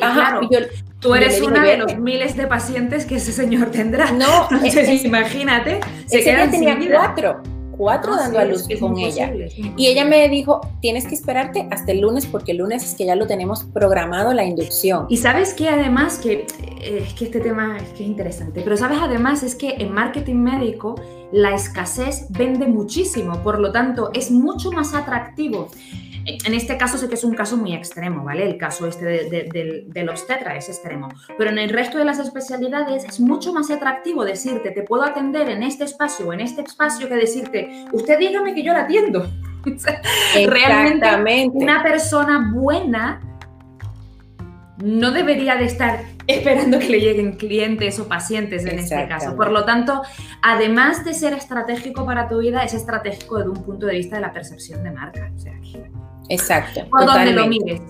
Ajá, 0.02 0.40
tú 1.00 1.14
eres 1.14 1.40
una 1.40 1.64
de 1.64 1.76
los 1.76 1.96
miles 1.96 2.36
de 2.36 2.46
pacientes 2.46 3.06
que 3.06 3.16
ese 3.16 3.32
señor 3.32 3.70
tendrá. 3.70 4.10
No, 4.10 4.48
Entonces, 4.50 5.04
imagínate, 5.04 5.80
se 6.06 6.22
quedan 6.22 6.50
tenía 6.50 6.78
cuatro 6.92 7.40
cuatro 7.78 8.16
dando 8.16 8.38
a 8.38 8.44
luz 8.44 8.66
con 8.78 8.98
ella. 8.98 9.32
Y 9.76 9.86
ella 9.86 10.04
me 10.04 10.28
dijo, 10.28 10.60
tienes 10.82 11.06
que 11.06 11.14
esperarte 11.14 11.66
hasta 11.70 11.92
el 11.92 12.00
lunes 12.00 12.26
porque 12.26 12.52
el 12.52 12.58
lunes 12.58 12.84
es 12.84 12.94
que 12.94 13.06
ya 13.06 13.14
lo 13.14 13.26
tenemos 13.26 13.64
programado 13.64 14.34
la 14.34 14.44
inducción. 14.44 15.06
Y 15.08 15.16
sabes 15.16 15.54
que 15.54 15.68
además, 15.68 16.18
que 16.18 16.46
eh, 16.82 17.04
es 17.06 17.14
que 17.14 17.26
este 17.26 17.40
tema 17.40 17.78
es 17.78 17.88
que 17.90 18.02
es 18.02 18.08
interesante, 18.08 18.60
pero 18.62 18.76
sabes 18.76 18.98
además 19.00 19.42
es 19.42 19.54
que 19.54 19.76
en 19.78 19.92
marketing 19.92 20.36
médico 20.36 21.00
la 21.32 21.54
escasez 21.54 22.26
vende 22.30 22.66
muchísimo, 22.66 23.42
por 23.42 23.60
lo 23.60 23.70
tanto 23.70 24.10
es 24.12 24.30
mucho 24.30 24.72
más 24.72 24.94
atractivo 24.94 25.68
en 26.28 26.54
este 26.54 26.76
caso 26.76 26.98
sé 26.98 27.08
que 27.08 27.14
es 27.14 27.24
un 27.24 27.34
caso 27.34 27.56
muy 27.56 27.74
extremo, 27.74 28.24
¿vale? 28.24 28.44
El 28.44 28.58
caso 28.58 28.86
este 28.86 29.04
del, 29.06 30.08
obstetra 30.08 30.56
es 30.56 30.68
extremo, 30.68 31.08
pero 31.36 31.50
en 31.50 31.58
el 31.58 31.70
resto 31.70 31.98
de 31.98 32.04
las 32.04 32.18
especialidades 32.18 33.04
es 33.04 33.20
mucho 33.20 33.52
más 33.52 33.70
atractivo 33.70 34.24
decirte, 34.24 34.70
te 34.70 34.82
puedo 34.82 35.04
atender 35.04 35.48
en 35.48 35.62
este 35.62 35.84
espacio 35.84 36.28
o 36.28 36.32
en 36.32 36.40
este 36.40 36.62
espacio 36.62 37.08
que 37.08 37.14
decirte, 37.14 37.86
usted 37.92 38.18
dígame 38.18 38.54
que 38.54 38.62
yo 38.62 38.72
la 38.72 38.82
atiendo. 38.82 39.30
Realmente 40.46 41.50
una 41.52 41.82
persona 41.82 42.50
buena 42.54 43.20
no 44.78 45.10
debería 45.10 45.56
de 45.56 45.64
estar 45.64 46.04
esperando 46.26 46.78
que 46.78 46.88
le 46.88 47.00
lleguen 47.00 47.32
clientes 47.32 47.98
o 47.98 48.06
pacientes 48.06 48.64
en 48.64 48.78
este 48.78 49.08
caso. 49.08 49.34
Por 49.34 49.50
lo 49.50 49.64
tanto, 49.64 50.02
además 50.42 51.04
de 51.04 51.14
ser 51.14 51.32
estratégico 51.32 52.06
para 52.06 52.28
tu 52.28 52.38
vida, 52.38 52.62
es 52.62 52.74
estratégico 52.74 53.38
desde 53.38 53.50
un 53.50 53.64
punto 53.64 53.86
de 53.86 53.94
vista 53.94 54.16
de 54.16 54.22
la 54.22 54.32
percepción 54.32 54.84
de 54.84 54.92
marca. 54.92 55.32
O 55.34 55.38
sea, 55.38 55.54
Exacto. 56.28 56.82
Por 56.90 57.06
donde 57.06 57.32
lo 57.32 57.46
mires. 57.46 57.80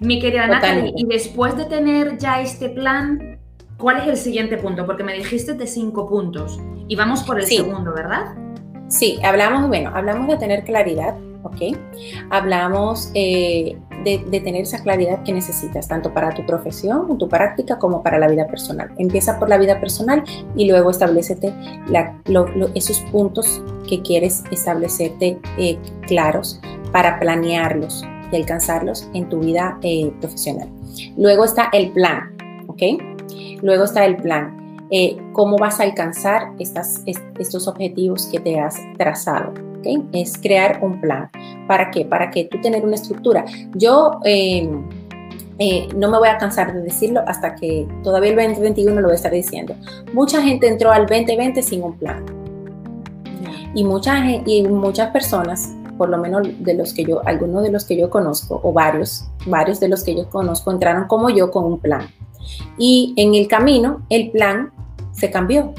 Mi 0.00 0.20
querida 0.20 0.46
Natalie, 0.46 0.92
y 0.96 1.06
después 1.06 1.56
de 1.56 1.64
tener 1.64 2.18
ya 2.18 2.40
este 2.40 2.68
plan, 2.68 3.38
¿cuál 3.78 3.98
es 3.98 4.06
el 4.06 4.16
siguiente 4.16 4.56
punto? 4.56 4.86
Porque 4.86 5.02
me 5.02 5.12
dijiste 5.14 5.54
de 5.54 5.66
cinco 5.66 6.08
puntos 6.08 6.60
y 6.86 6.94
vamos 6.94 7.24
por 7.24 7.40
el 7.40 7.46
segundo, 7.46 7.92
¿verdad? 7.92 8.34
Sí, 8.88 9.18
hablamos, 9.24 9.66
bueno, 9.68 9.90
hablamos 9.92 10.28
de 10.28 10.36
tener 10.36 10.64
claridad, 10.64 11.16
¿ok? 11.48 11.76
Hablamos 12.30 13.10
eh, 13.14 13.78
de, 14.04 14.18
tener 14.40 14.62
esa 14.62 14.82
claridad 14.82 15.22
que 15.22 15.32
necesitas, 15.32 15.88
tanto 15.88 16.12
para 16.12 16.34
tu 16.34 16.44
profesión, 16.46 17.18
tu 17.18 17.28
práctica, 17.28 17.78
como 17.78 18.02
para 18.02 18.18
la 18.18 18.28
vida 18.28 18.46
personal. 18.46 18.90
Empieza 18.98 19.38
por 19.38 19.48
la 19.48 19.58
vida 19.58 19.80
personal 19.80 20.24
y 20.56 20.70
luego 20.70 20.90
establecete 20.90 21.52
esos 22.74 23.00
puntos 23.12 23.62
que 23.88 24.02
quieres 24.02 24.44
establecerte 24.50 25.38
eh, 25.58 25.78
claros 26.06 26.60
para 26.92 27.18
planearlos 27.18 28.04
y 28.30 28.36
alcanzarlos 28.36 29.08
en 29.14 29.28
tu 29.28 29.40
vida 29.40 29.78
eh, 29.82 30.12
profesional. 30.20 30.68
Luego 31.16 31.44
está 31.44 31.68
el 31.72 31.90
plan, 31.92 32.36
¿ok? 32.66 32.82
Luego 33.62 33.84
está 33.84 34.04
el 34.04 34.16
plan. 34.16 34.56
¿Cómo 35.32 35.58
vas 35.58 35.80
a 35.80 35.82
alcanzar 35.82 36.54
estos 36.58 37.68
objetivos 37.68 38.26
que 38.32 38.40
te 38.40 38.58
has 38.58 38.76
trazado? 38.96 39.67
¿Okay? 39.78 40.04
Es 40.12 40.38
crear 40.38 40.80
un 40.82 41.00
plan. 41.00 41.30
¿Para 41.66 41.90
qué? 41.90 42.04
Para 42.04 42.30
que 42.30 42.44
tú 42.44 42.60
tener 42.60 42.84
una 42.84 42.94
estructura. 42.94 43.44
Yo 43.74 44.20
em, 44.24 44.88
eh, 45.58 45.88
no 45.96 46.10
me 46.10 46.18
voy 46.18 46.28
a 46.28 46.38
cansar 46.38 46.72
de 46.72 46.82
decirlo 46.82 47.22
hasta 47.26 47.54
que 47.54 47.86
todavía 48.02 48.30
el 48.30 48.36
2021 48.36 49.00
lo 49.00 49.08
voy 49.08 49.12
a 49.12 49.16
estar 49.16 49.32
diciendo. 49.32 49.74
Mucha 50.12 50.42
gente 50.42 50.68
entró 50.68 50.90
al 50.92 51.06
2020 51.06 51.62
sin 51.62 51.82
un 51.82 51.96
plan. 51.98 52.24
Y, 53.74 53.84
mucha, 53.84 54.18
y 54.46 54.62
muchas 54.62 55.10
personas 55.10 55.74
por 55.98 56.08
lo 56.08 56.16
menos 56.16 56.46
de 56.60 56.74
los 56.74 56.94
que 56.94 57.04
yo, 57.04 57.20
algunos 57.26 57.64
de 57.64 57.70
los 57.70 57.84
que 57.84 57.96
yo 57.96 58.08
conozco, 58.08 58.60
o 58.62 58.72
varios, 58.72 59.28
varios 59.46 59.80
de 59.80 59.88
los 59.88 60.04
que 60.04 60.14
yo 60.14 60.30
conozco, 60.30 60.70
entraron 60.70 61.08
como 61.08 61.28
yo 61.28 61.50
con 61.50 61.64
un 61.64 61.80
plan. 61.80 62.08
Y 62.78 63.12
en 63.16 63.34
el 63.34 63.48
camino, 63.48 64.06
el 64.08 64.30
plan 64.30 64.72
se 65.12 65.30
cambió. 65.30 65.74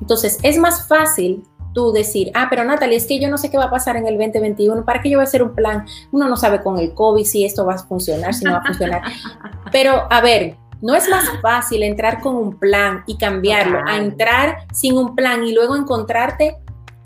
Entonces, 0.00 0.38
es 0.42 0.58
más 0.58 0.88
fácil 0.88 1.44
tú 1.72 1.92
decir, 1.92 2.30
ah, 2.34 2.46
pero 2.50 2.64
Natalie, 2.64 2.96
es 2.96 3.06
que 3.06 3.18
yo 3.20 3.28
no 3.28 3.38
sé 3.38 3.50
qué 3.50 3.56
va 3.56 3.64
a 3.64 3.70
pasar 3.70 3.96
en 3.96 4.06
el 4.06 4.18
2021, 4.18 4.84
¿para 4.84 5.00
qué 5.00 5.10
yo 5.10 5.18
voy 5.18 5.24
a 5.24 5.28
hacer 5.28 5.42
un 5.42 5.54
plan? 5.54 5.86
Uno 6.12 6.28
no 6.28 6.36
sabe 6.36 6.60
con 6.62 6.78
el 6.78 6.94
COVID 6.94 7.24
si 7.24 7.44
esto 7.44 7.64
va 7.64 7.74
a 7.74 7.78
funcionar, 7.78 8.34
si 8.34 8.44
no 8.44 8.52
va 8.52 8.58
a 8.58 8.64
funcionar. 8.64 9.02
Pero, 9.72 10.06
a 10.10 10.20
ver, 10.20 10.56
no 10.82 10.94
es 10.94 11.08
más 11.08 11.24
fácil 11.42 11.82
entrar 11.82 12.20
con 12.20 12.36
un 12.36 12.58
plan 12.58 13.02
y 13.06 13.18
cambiarlo 13.18 13.80
a 13.86 13.96
entrar 13.98 14.58
sin 14.72 14.96
un 14.96 15.14
plan 15.14 15.44
y 15.44 15.52
luego 15.52 15.76
encontrarte 15.76 16.56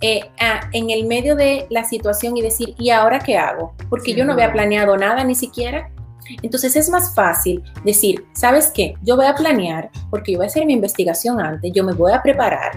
eh, 0.00 0.30
en 0.72 0.90
el 0.90 1.06
medio 1.06 1.34
de 1.34 1.66
la 1.70 1.84
situación 1.84 2.36
y 2.36 2.42
decir, 2.42 2.74
¿y 2.78 2.90
ahora 2.90 3.20
qué 3.20 3.38
hago? 3.38 3.74
Porque 3.88 4.14
yo 4.14 4.24
no 4.24 4.34
había 4.34 4.52
planeado 4.52 4.96
nada 4.96 5.24
ni 5.24 5.34
siquiera. 5.34 5.90
Entonces 6.42 6.76
es 6.76 6.88
más 6.90 7.14
fácil 7.14 7.62
decir, 7.84 8.26
¿sabes 8.32 8.70
qué? 8.74 8.94
Yo 9.02 9.16
voy 9.16 9.26
a 9.26 9.34
planear 9.34 9.90
porque 10.10 10.32
yo 10.32 10.38
voy 10.38 10.46
a 10.46 10.48
hacer 10.48 10.66
mi 10.66 10.72
investigación 10.72 11.40
antes, 11.40 11.72
yo 11.72 11.84
me 11.84 11.92
voy 11.92 12.12
a 12.12 12.22
preparar, 12.22 12.72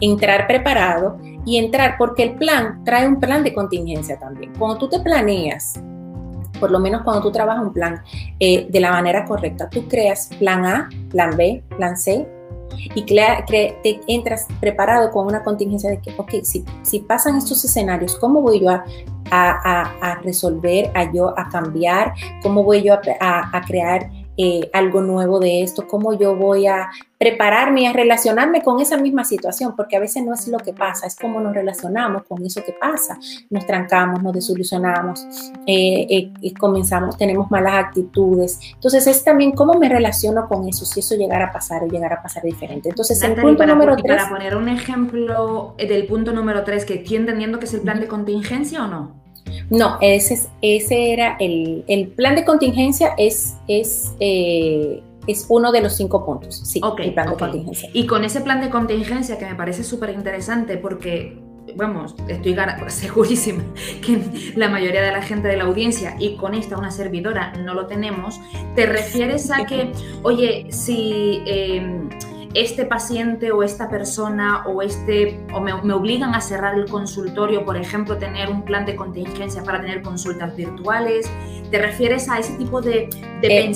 entrar 0.00 0.46
preparado 0.46 1.18
y 1.44 1.58
entrar 1.58 1.96
porque 1.98 2.22
el 2.22 2.34
plan 2.36 2.82
trae 2.84 3.06
un 3.06 3.18
plan 3.20 3.42
de 3.44 3.54
contingencia 3.54 4.18
también. 4.18 4.52
Cuando 4.58 4.78
tú 4.78 4.88
te 4.88 5.00
planeas, 5.00 5.80
por 6.58 6.70
lo 6.70 6.78
menos 6.78 7.02
cuando 7.02 7.22
tú 7.22 7.32
trabajas 7.32 7.64
un 7.64 7.72
plan 7.72 8.02
eh, 8.38 8.66
de 8.70 8.80
la 8.80 8.90
manera 8.90 9.24
correcta, 9.24 9.68
tú 9.68 9.88
creas 9.88 10.30
plan 10.38 10.64
A, 10.64 10.88
plan 11.10 11.36
B, 11.36 11.64
plan 11.76 11.96
C, 11.96 12.28
y 12.94 13.04
te 13.82 14.00
entras 14.06 14.46
preparado 14.60 15.10
con 15.10 15.26
una 15.26 15.42
contingencia 15.42 15.90
de 15.90 16.00
que, 16.00 16.14
ok, 16.16 16.42
si, 16.42 16.64
si 16.82 17.00
pasan 17.00 17.36
estos 17.36 17.64
escenarios, 17.64 18.16
¿cómo 18.16 18.40
voy 18.40 18.60
yo 18.60 18.70
a, 18.70 18.84
a, 19.30 20.20
resolver, 20.22 20.90
a 20.94 21.12
yo 21.12 21.38
a 21.38 21.48
cambiar? 21.48 22.14
¿Cómo 22.42 22.64
voy 22.64 22.82
yo 22.82 22.94
a, 22.94 23.62
crear 23.66 24.10
eh, 24.42 24.70
algo 24.72 25.02
nuevo 25.02 25.38
de 25.38 25.62
esto? 25.62 25.86
¿Cómo 25.86 26.18
yo 26.18 26.34
voy 26.34 26.66
a 26.66 26.88
prepararme 27.18 27.82
y 27.82 27.86
a 27.86 27.92
relacionarme 27.92 28.62
con 28.62 28.80
esa 28.80 28.96
misma 28.96 29.22
situación? 29.22 29.74
Porque 29.76 29.96
a 29.96 30.00
veces 30.00 30.24
no 30.24 30.32
es 30.32 30.48
lo 30.48 30.56
que 30.56 30.72
pasa, 30.72 31.06
es 31.06 31.14
cómo 31.14 31.40
nos 31.40 31.52
relacionamos 31.52 32.22
con 32.24 32.42
eso 32.46 32.64
que 32.64 32.72
pasa. 32.72 33.18
Nos 33.50 33.66
trancamos, 33.66 34.22
nos 34.22 34.32
desilusionamos, 34.32 35.26
eh, 35.66 36.32
eh, 36.40 36.54
comenzamos, 36.58 37.18
tenemos 37.18 37.50
malas 37.50 37.74
actitudes. 37.74 38.58
Entonces 38.72 39.06
es 39.06 39.22
también 39.22 39.52
cómo 39.52 39.74
me 39.74 39.90
relaciono 39.90 40.48
con 40.48 40.66
eso, 40.66 40.86
si 40.86 41.00
eso 41.00 41.16
llegara 41.16 41.48
a 41.48 41.52
pasar 41.52 41.82
o 41.82 41.86
llegara 41.86 42.16
a 42.16 42.22
pasar 42.22 42.42
diferente. 42.42 42.88
Entonces 42.88 43.22
el 43.22 43.34
punto 43.34 43.66
número 43.66 43.94
tres... 43.96 44.16
Para 44.16 44.30
poner 44.30 44.56
un 44.56 44.70
ejemplo 44.70 45.74
del 45.76 46.06
punto 46.06 46.32
número 46.32 46.64
tres, 46.64 46.86
que 46.86 46.94
estoy 46.94 47.16
entendiendo 47.16 47.58
que 47.58 47.66
es 47.66 47.74
el 47.74 47.82
plan 47.82 48.00
de 48.00 48.08
contingencia 48.08 48.84
o 48.84 48.88
no? 48.88 49.19
No, 49.70 49.98
ese, 50.00 50.40
ese 50.62 51.12
era 51.12 51.36
el, 51.40 51.84
el, 51.88 52.08
plan 52.08 52.34
de 52.34 52.44
contingencia, 52.44 53.14
es, 53.18 53.56
es, 53.68 54.12
eh, 54.20 55.02
es 55.26 55.46
uno 55.48 55.72
de 55.72 55.80
los 55.80 55.96
cinco 55.96 56.24
puntos. 56.24 56.56
Sí, 56.64 56.80
el 56.98 57.14
plan 57.14 57.30
de 57.30 57.36
contingencia. 57.36 57.90
Y 57.92 58.06
con 58.06 58.24
ese 58.24 58.40
plan 58.40 58.60
de 58.60 58.70
contingencia 58.70 59.38
que 59.38 59.46
me 59.46 59.54
parece 59.54 59.84
súper 59.84 60.10
interesante 60.10 60.76
porque 60.76 61.38
vamos, 61.76 62.14
estoy 62.28 62.56
segurísima 62.88 63.62
que 64.04 64.20
la 64.56 64.68
mayoría 64.68 65.02
de 65.02 65.12
la 65.12 65.22
gente 65.22 65.48
de 65.48 65.56
la 65.56 65.64
audiencia 65.64 66.16
y 66.18 66.36
con 66.36 66.54
esta 66.54 66.76
una 66.76 66.90
servidora 66.90 67.52
no 67.54 67.74
lo 67.74 67.86
tenemos, 67.86 68.40
te 68.74 68.86
refieres 68.86 69.50
a 69.50 69.64
que, 69.64 69.92
oye, 70.22 70.66
si... 70.70 71.42
Em, 71.46 72.08
este 72.54 72.84
paciente 72.84 73.52
o 73.52 73.62
esta 73.62 73.88
persona 73.88 74.64
o 74.66 74.82
este 74.82 75.40
o 75.54 75.60
me, 75.60 75.72
obligan 75.72 76.34
a 76.34 76.40
cerrar 76.40 76.74
el 76.76 76.86
consultorio, 76.86 77.64
por 77.64 77.76
ejemplo, 77.76 78.18
tener 78.18 78.48
un 78.50 78.64
plan 78.64 78.86
de 78.86 78.96
contingencia 78.96 79.62
para 79.62 79.80
tener 79.80 80.02
consultas 80.02 80.56
virtuales. 80.56 81.30
¿Te 81.70 81.78
refieres 81.78 82.28
a 82.28 82.38
ese 82.38 82.54
tipo 82.54 82.80
de, 82.80 83.08
de 83.40 83.64
eh, 83.64 83.72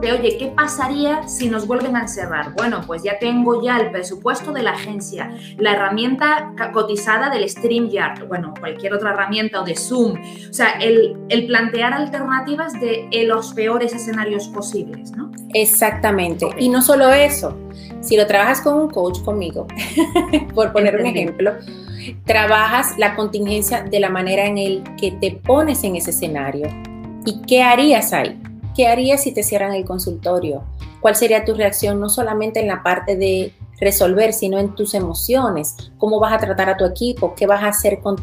de, 0.00 0.12
oye, 0.12 0.36
¿qué 0.38 0.46
pasaría 0.48 1.26
si 1.28 1.48
nos 1.48 1.66
vuelven 1.66 1.96
a 1.96 2.06
cerrar? 2.06 2.54
Bueno, 2.54 2.82
pues 2.86 3.02
ya 3.02 3.18
tengo 3.18 3.62
ya 3.62 3.78
el 3.78 3.90
presupuesto 3.90 4.52
de 4.52 4.62
la 4.62 4.72
agencia, 4.72 5.34
la 5.58 5.72
herramienta 5.72 6.52
cotizada 6.72 7.30
del 7.30 7.48
StreamYard, 7.48 8.26
bueno, 8.28 8.54
cualquier 8.58 8.94
otra 8.94 9.10
herramienta 9.10 9.60
o 9.60 9.64
de 9.64 9.76
Zoom. 9.76 10.14
O 10.50 10.52
sea, 10.52 10.72
el, 10.80 11.16
el 11.28 11.46
plantear 11.46 11.92
alternativas 11.92 12.74
de 12.80 13.08
los 13.26 13.52
peores 13.52 13.92
escenarios 13.92 14.48
posibles, 14.48 15.12
¿no? 15.12 15.30
Exactamente. 15.54 16.46
Y 16.58 16.68
no 16.68 16.82
solo 16.82 17.12
eso, 17.12 17.56
si 18.00 18.16
lo 18.16 18.26
trabajas 18.26 18.60
con 18.60 18.74
un 18.74 18.88
coach 18.88 19.20
conmigo, 19.22 19.66
por 20.54 20.72
poner 20.72 20.96
un 20.96 21.06
ejemplo, 21.06 21.52
trabajas 22.24 22.96
la 22.98 23.14
contingencia 23.14 23.82
de 23.82 24.00
la 24.00 24.10
manera 24.10 24.46
en 24.46 24.58
el 24.58 24.84
que 24.98 25.12
te 25.12 25.32
pones 25.32 25.84
en 25.84 25.96
ese 25.96 26.10
escenario. 26.10 26.68
¿Y 27.24 27.42
qué 27.42 27.62
harías 27.62 28.12
ahí? 28.12 28.40
¿Qué 28.80 28.86
harías 28.86 29.24
si 29.24 29.32
te 29.32 29.42
cierran 29.42 29.74
el 29.74 29.84
consultorio? 29.84 30.62
¿Cuál 31.02 31.14
sería 31.14 31.44
tu 31.44 31.52
reacción 31.52 32.00
no 32.00 32.08
solamente 32.08 32.60
en 32.60 32.66
la 32.66 32.82
parte 32.82 33.14
de 33.14 33.54
resolver, 33.78 34.32
sino 34.32 34.56
en 34.56 34.74
tus 34.74 34.94
emociones? 34.94 35.76
¿Cómo 35.98 36.18
vas 36.18 36.32
a 36.32 36.38
tratar 36.38 36.70
a 36.70 36.78
tu 36.78 36.86
equipo? 36.86 37.34
¿Qué 37.34 37.46
vas 37.46 37.62
a 37.62 37.68
hacer 37.68 38.00
con, 38.00 38.16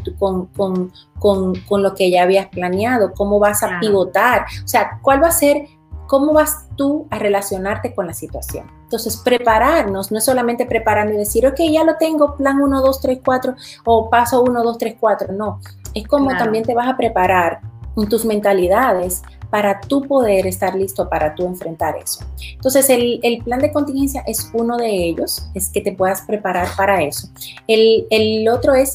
con, 0.56 1.82
lo 1.82 1.94
que 1.94 2.10
ya 2.10 2.24
habías 2.24 2.48
planeado? 2.48 3.12
¿Cómo 3.14 3.38
vas 3.38 3.62
a 3.62 3.78
pivotar? 3.78 4.46
O 4.64 4.66
sea, 4.66 4.98
¿cuál 5.00 5.22
va 5.22 5.28
a 5.28 5.30
ser 5.30 5.68
¿Cómo 6.08 6.32
vas 6.32 6.66
tú 6.74 7.06
a 7.10 7.18
relacionarte 7.20 7.94
con 7.94 8.06
la 8.06 8.14
situación? 8.14 8.66
Entonces, 8.82 9.18
prepararnos, 9.18 10.10
no 10.10 10.18
es 10.18 10.24
solamente 10.24 10.64
prepararnos 10.64 11.14
y 11.14 11.18
decir, 11.18 11.46
ok, 11.46 11.60
ya 11.70 11.84
lo 11.84 11.98
tengo, 11.98 12.34
plan 12.34 12.60
1, 12.60 12.80
2, 12.80 13.00
3, 13.00 13.20
4 13.22 13.54
o 13.84 14.08
paso 14.08 14.42
1, 14.42 14.62
2, 14.64 14.78
3, 14.78 14.96
4. 14.98 15.34
No, 15.34 15.60
es 15.94 16.08
como 16.08 16.34
también 16.36 16.64
te 16.64 16.74
vas 16.74 16.88
a 16.88 16.96
preparar 16.96 17.60
en 17.96 18.08
tus 18.08 18.24
mentalidades 18.24 19.22
para 19.50 19.80
tú 19.80 20.02
poder 20.02 20.46
estar 20.46 20.74
listo 20.74 21.08
para 21.08 21.34
tú 21.34 21.46
enfrentar 21.46 21.96
eso. 21.96 22.24
Entonces, 22.54 22.88
el, 22.90 23.42
plan 23.44 23.60
de 23.60 23.72
contingencia 23.72 24.22
es 24.26 24.50
uno 24.52 24.76
de 24.76 24.90
ellos, 24.90 25.48
es 25.54 25.70
que 25.70 25.80
te 25.80 25.92
puedas 25.92 26.22
preparar 26.22 26.68
para 26.76 27.02
eso. 27.02 27.28
El, 27.66 28.48
otro 28.48 28.74
es 28.74 28.94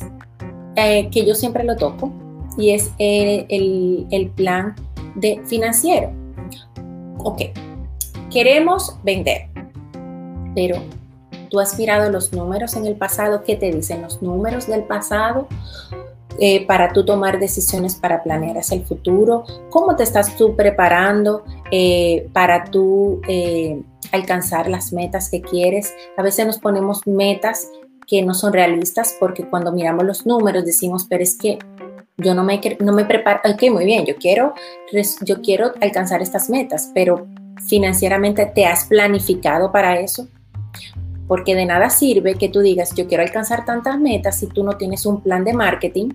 eh, 0.75 1.09
que 1.11 1.25
yo 1.25 1.35
siempre 1.35 1.63
lo 1.63 1.75
toco 1.75 2.11
y 2.57 2.71
es 2.71 2.91
eh, 2.99 3.45
el, 3.49 4.07
el 4.11 4.29
plan 4.29 4.75
de 5.15 5.41
financiero 5.45 6.11
ok, 7.23 7.41
queremos 8.31 8.97
vender, 9.03 9.47
pero 10.55 10.77
tú 11.49 11.59
has 11.59 11.77
mirado 11.77 12.09
los 12.11 12.33
números 12.33 12.75
en 12.75 12.85
el 12.85 12.95
pasado, 12.95 13.43
¿qué 13.43 13.55
te 13.55 13.71
dicen 13.71 14.01
los 14.01 14.21
números 14.21 14.67
del 14.67 14.83
pasado? 14.83 15.47
Eh, 16.39 16.65
para 16.65 16.91
tú 16.93 17.05
tomar 17.05 17.39
decisiones 17.39 17.95
para 17.95 18.23
planear 18.23 18.57
hacia 18.57 18.77
el 18.77 18.85
futuro, 18.85 19.43
cómo 19.69 19.95
te 19.95 20.03
estás 20.03 20.35
tú 20.35 20.55
preparando 20.55 21.43
eh, 21.71 22.27
para 22.33 22.65
tú 22.65 23.21
eh, 23.27 23.81
alcanzar 24.11 24.67
las 24.69 24.93
metas 24.93 25.29
que 25.29 25.41
quieres. 25.41 25.93
A 26.17 26.23
veces 26.23 26.45
nos 26.45 26.57
ponemos 26.57 27.05
metas 27.05 27.67
que 28.07 28.21
no 28.23 28.33
son 28.33 28.51
realistas 28.51 29.15
porque 29.19 29.47
cuando 29.47 29.71
miramos 29.71 30.05
los 30.05 30.25
números 30.25 30.65
decimos, 30.65 31.05
pero 31.07 31.23
es 31.23 31.37
que 31.37 31.59
yo 32.17 32.33
no 32.33 32.43
me, 32.43 32.59
no 32.79 32.93
me 32.93 33.05
preparo, 33.05 33.39
ok, 33.45 33.71
muy 33.71 33.85
bien, 33.85 34.05
yo 34.05 34.15
quiero, 34.15 34.53
yo 35.21 35.41
quiero 35.41 35.71
alcanzar 35.81 36.21
estas 36.21 36.49
metas, 36.49 36.91
pero 36.93 37.27
financieramente 37.67 38.45
te 38.45 38.65
has 38.65 38.85
planificado 38.85 39.71
para 39.71 39.99
eso. 39.99 40.27
Porque 41.27 41.55
de 41.55 41.65
nada 41.65 41.89
sirve 41.89 42.35
que 42.35 42.49
tú 42.49 42.59
digas, 42.59 42.93
yo 42.95 43.07
quiero 43.07 43.23
alcanzar 43.23 43.65
tantas 43.65 43.99
metas 43.99 44.37
si 44.37 44.47
tú 44.47 44.63
no 44.63 44.77
tienes 44.77 45.05
un 45.05 45.21
plan 45.21 45.43
de 45.43 45.53
marketing, 45.53 46.09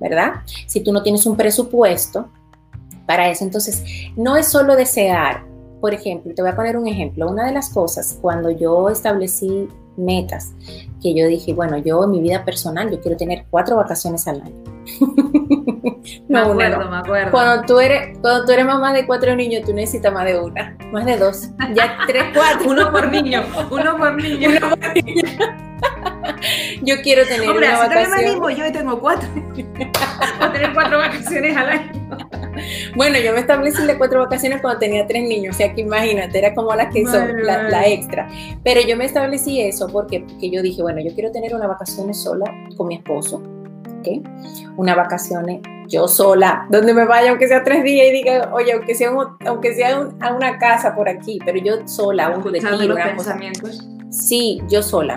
¿verdad? 0.00 0.42
Si 0.66 0.80
tú 0.80 0.92
no 0.92 1.02
tienes 1.02 1.26
un 1.26 1.36
presupuesto 1.36 2.28
para 3.06 3.28
eso. 3.28 3.44
Entonces, 3.44 3.84
no 4.16 4.36
es 4.36 4.48
solo 4.48 4.76
desear. 4.76 5.44
Por 5.80 5.94
ejemplo, 5.94 6.34
te 6.34 6.42
voy 6.42 6.50
a 6.50 6.56
poner 6.56 6.76
un 6.76 6.86
ejemplo. 6.86 7.28
Una 7.28 7.46
de 7.46 7.52
las 7.52 7.70
cosas, 7.70 8.18
cuando 8.20 8.50
yo 8.50 8.88
establecí 8.90 9.68
metas, 9.98 10.52
que 11.02 11.14
yo 11.14 11.26
dije, 11.26 11.52
bueno, 11.54 11.78
yo 11.78 12.04
en 12.04 12.10
mi 12.10 12.20
vida 12.20 12.44
personal, 12.44 12.90
yo 12.90 13.00
quiero 13.00 13.16
tener 13.16 13.44
cuatro 13.50 13.76
vacaciones 13.76 14.26
al 14.26 14.42
año. 14.42 14.64
me 16.28 16.38
acuerdo, 16.38 16.90
me 16.90 16.96
acuerdo. 16.96 17.30
Cuando 17.30 17.66
tú, 17.66 17.78
eres, 17.78 18.18
cuando 18.20 18.44
tú 18.44 18.52
eres 18.52 18.64
mamá 18.64 18.92
de 18.92 19.06
cuatro 19.06 19.34
niños, 19.36 19.64
tú 19.64 19.72
necesitas 19.72 20.12
más 20.12 20.24
de 20.24 20.38
una, 20.38 20.76
más 20.92 21.04
de 21.04 21.16
dos, 21.16 21.50
ya 21.74 21.98
tres, 22.06 22.24
cuatro. 22.34 22.70
uno 22.70 22.90
por 22.90 23.10
niño, 23.10 23.44
uno 23.70 23.96
por 23.96 24.14
niño. 24.14 24.50
Uno 24.50 24.70
por 24.70 24.94
niño. 24.94 25.22
Yo 26.82 26.96
quiero 27.02 27.26
tener 27.26 27.48
Hombre, 27.48 27.68
una 27.68 27.78
vacación. 27.78 28.10
me 28.10 28.26
animo, 28.26 28.50
yo 28.50 28.72
tengo 28.72 29.00
cuatro. 29.00 29.28
a 30.40 30.52
tener 30.52 30.72
cuatro 30.72 30.98
vacaciones 30.98 31.56
al 31.56 31.68
año. 31.68 32.08
Bueno, 32.96 33.18
yo 33.18 33.32
me 33.32 33.40
establecí 33.40 33.84
de 33.86 33.96
cuatro 33.96 34.20
vacaciones 34.20 34.60
cuando 34.60 34.80
tenía 34.80 35.06
tres 35.06 35.22
niños, 35.28 35.54
o 35.54 35.58
sea 35.58 35.74
que 35.74 35.82
imagínate, 35.82 36.38
era 36.38 36.54
como 36.54 36.74
la 36.74 36.88
que 36.90 37.04
son, 37.06 37.44
la, 37.44 37.86
extra. 37.86 38.28
Pero 38.64 38.80
yo 38.80 38.96
me 38.96 39.04
establecí 39.04 39.60
eso 39.60 39.87
porque, 39.88 40.20
porque 40.20 40.50
yo 40.50 40.62
dije, 40.62 40.82
bueno, 40.82 41.00
yo 41.00 41.12
quiero 41.14 41.30
tener 41.30 41.54
una 41.54 41.66
vacaciones 41.66 42.18
sola 42.22 42.44
con 42.76 42.88
mi 42.88 42.96
esposo, 42.96 43.42
¿ok? 43.98 44.26
Una 44.76 44.94
vacaciones 44.94 45.60
yo 45.88 46.06
sola, 46.06 46.66
donde 46.70 46.92
me 46.92 47.06
vaya, 47.06 47.30
aunque 47.30 47.48
sea 47.48 47.64
tres 47.64 47.82
días 47.82 48.08
y 48.08 48.12
diga, 48.12 48.50
oye, 48.52 48.72
aunque 48.72 48.94
sea, 48.94 49.10
aunque 49.46 49.74
sea 49.74 50.08
a 50.20 50.34
una 50.34 50.58
casa 50.58 50.94
por 50.94 51.08
aquí, 51.08 51.38
pero 51.44 51.58
yo 51.58 51.86
sola, 51.88 52.30
un 52.30 52.42
retiro, 52.44 52.94
una 52.94 53.06
pensamientos. 53.06 53.86
Sí, 54.10 54.60
yo 54.68 54.82
sola. 54.82 55.16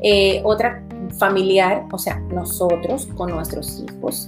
Eh, 0.00 0.40
otra 0.44 0.82
familiar, 1.18 1.86
o 1.92 1.98
sea, 1.98 2.18
nosotros 2.32 3.06
con 3.16 3.30
nuestros 3.30 3.80
hijos, 3.82 4.26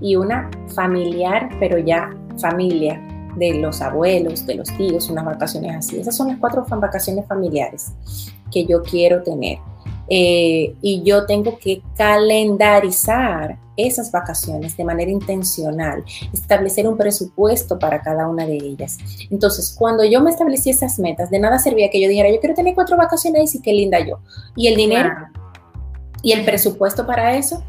y 0.00 0.16
una 0.16 0.50
familiar, 0.74 1.48
pero 1.58 1.78
ya 1.78 2.10
familia 2.40 3.00
de 3.36 3.54
los 3.54 3.80
abuelos, 3.80 4.46
de 4.46 4.54
los 4.54 4.68
tíos, 4.76 5.10
unas 5.10 5.24
vacaciones 5.24 5.76
así. 5.76 6.00
Esas 6.00 6.16
son 6.16 6.28
las 6.28 6.38
cuatro 6.38 6.64
vacaciones 6.68 7.26
familiares 7.26 7.92
que 8.50 8.66
yo 8.66 8.82
quiero 8.82 9.22
tener. 9.22 9.58
Eh, 10.08 10.74
y 10.82 11.02
yo 11.02 11.26
tengo 11.26 11.58
que 11.58 11.82
calendarizar 11.96 13.58
esas 13.76 14.10
vacaciones 14.10 14.76
de 14.76 14.84
manera 14.84 15.10
intencional, 15.10 16.04
establecer 16.32 16.88
un 16.88 16.96
presupuesto 16.96 17.78
para 17.78 18.00
cada 18.00 18.28
una 18.28 18.46
de 18.46 18.56
ellas. 18.56 18.98
Entonces, 19.30 19.74
cuando 19.76 20.04
yo 20.04 20.20
me 20.22 20.30
establecí 20.30 20.70
esas 20.70 20.98
metas, 20.98 21.30
de 21.30 21.38
nada 21.38 21.58
servía 21.58 21.90
que 21.90 22.00
yo 22.00 22.08
dijera, 22.08 22.30
yo 22.30 22.40
quiero 22.40 22.54
tener 22.54 22.74
cuatro 22.74 22.96
vacaciones 22.96 23.54
y 23.54 23.60
qué 23.60 23.72
linda 23.72 23.98
yo. 24.00 24.20
Y 24.54 24.68
el 24.68 24.76
dinero 24.76 25.10
y 26.22 26.32
el 26.32 26.44
presupuesto 26.44 27.06
para 27.06 27.36
eso 27.36 27.62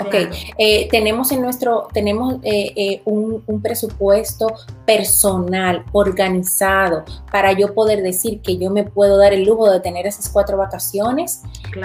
Ok, 0.00 0.14
eh, 0.58 0.88
tenemos 0.90 1.30
en 1.30 1.40
nuestro, 1.40 1.88
tenemos 1.92 2.34
eh, 2.42 2.72
eh, 2.74 3.02
un, 3.04 3.42
presupuesto 3.62 4.48
personal, 4.84 5.84
organizado, 5.92 7.04
para 7.30 7.52
yo 7.52 7.74
poder 7.74 8.02
decir 8.02 8.40
que 8.40 8.56
yo 8.56 8.70
me 8.70 8.82
puedo 8.82 9.16
dar 9.16 9.32
el 9.32 9.44
lujo 9.44 9.70
de 9.70 9.80
tener 9.80 10.06
esas 10.06 10.28
cuatro 10.28 10.56
vacaciones, 10.56 11.42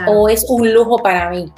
o 0.07 0.27
es 0.27 0.45
un 0.49 0.73
lujo 0.73 0.97
para 0.97 1.29
mí 1.29 1.51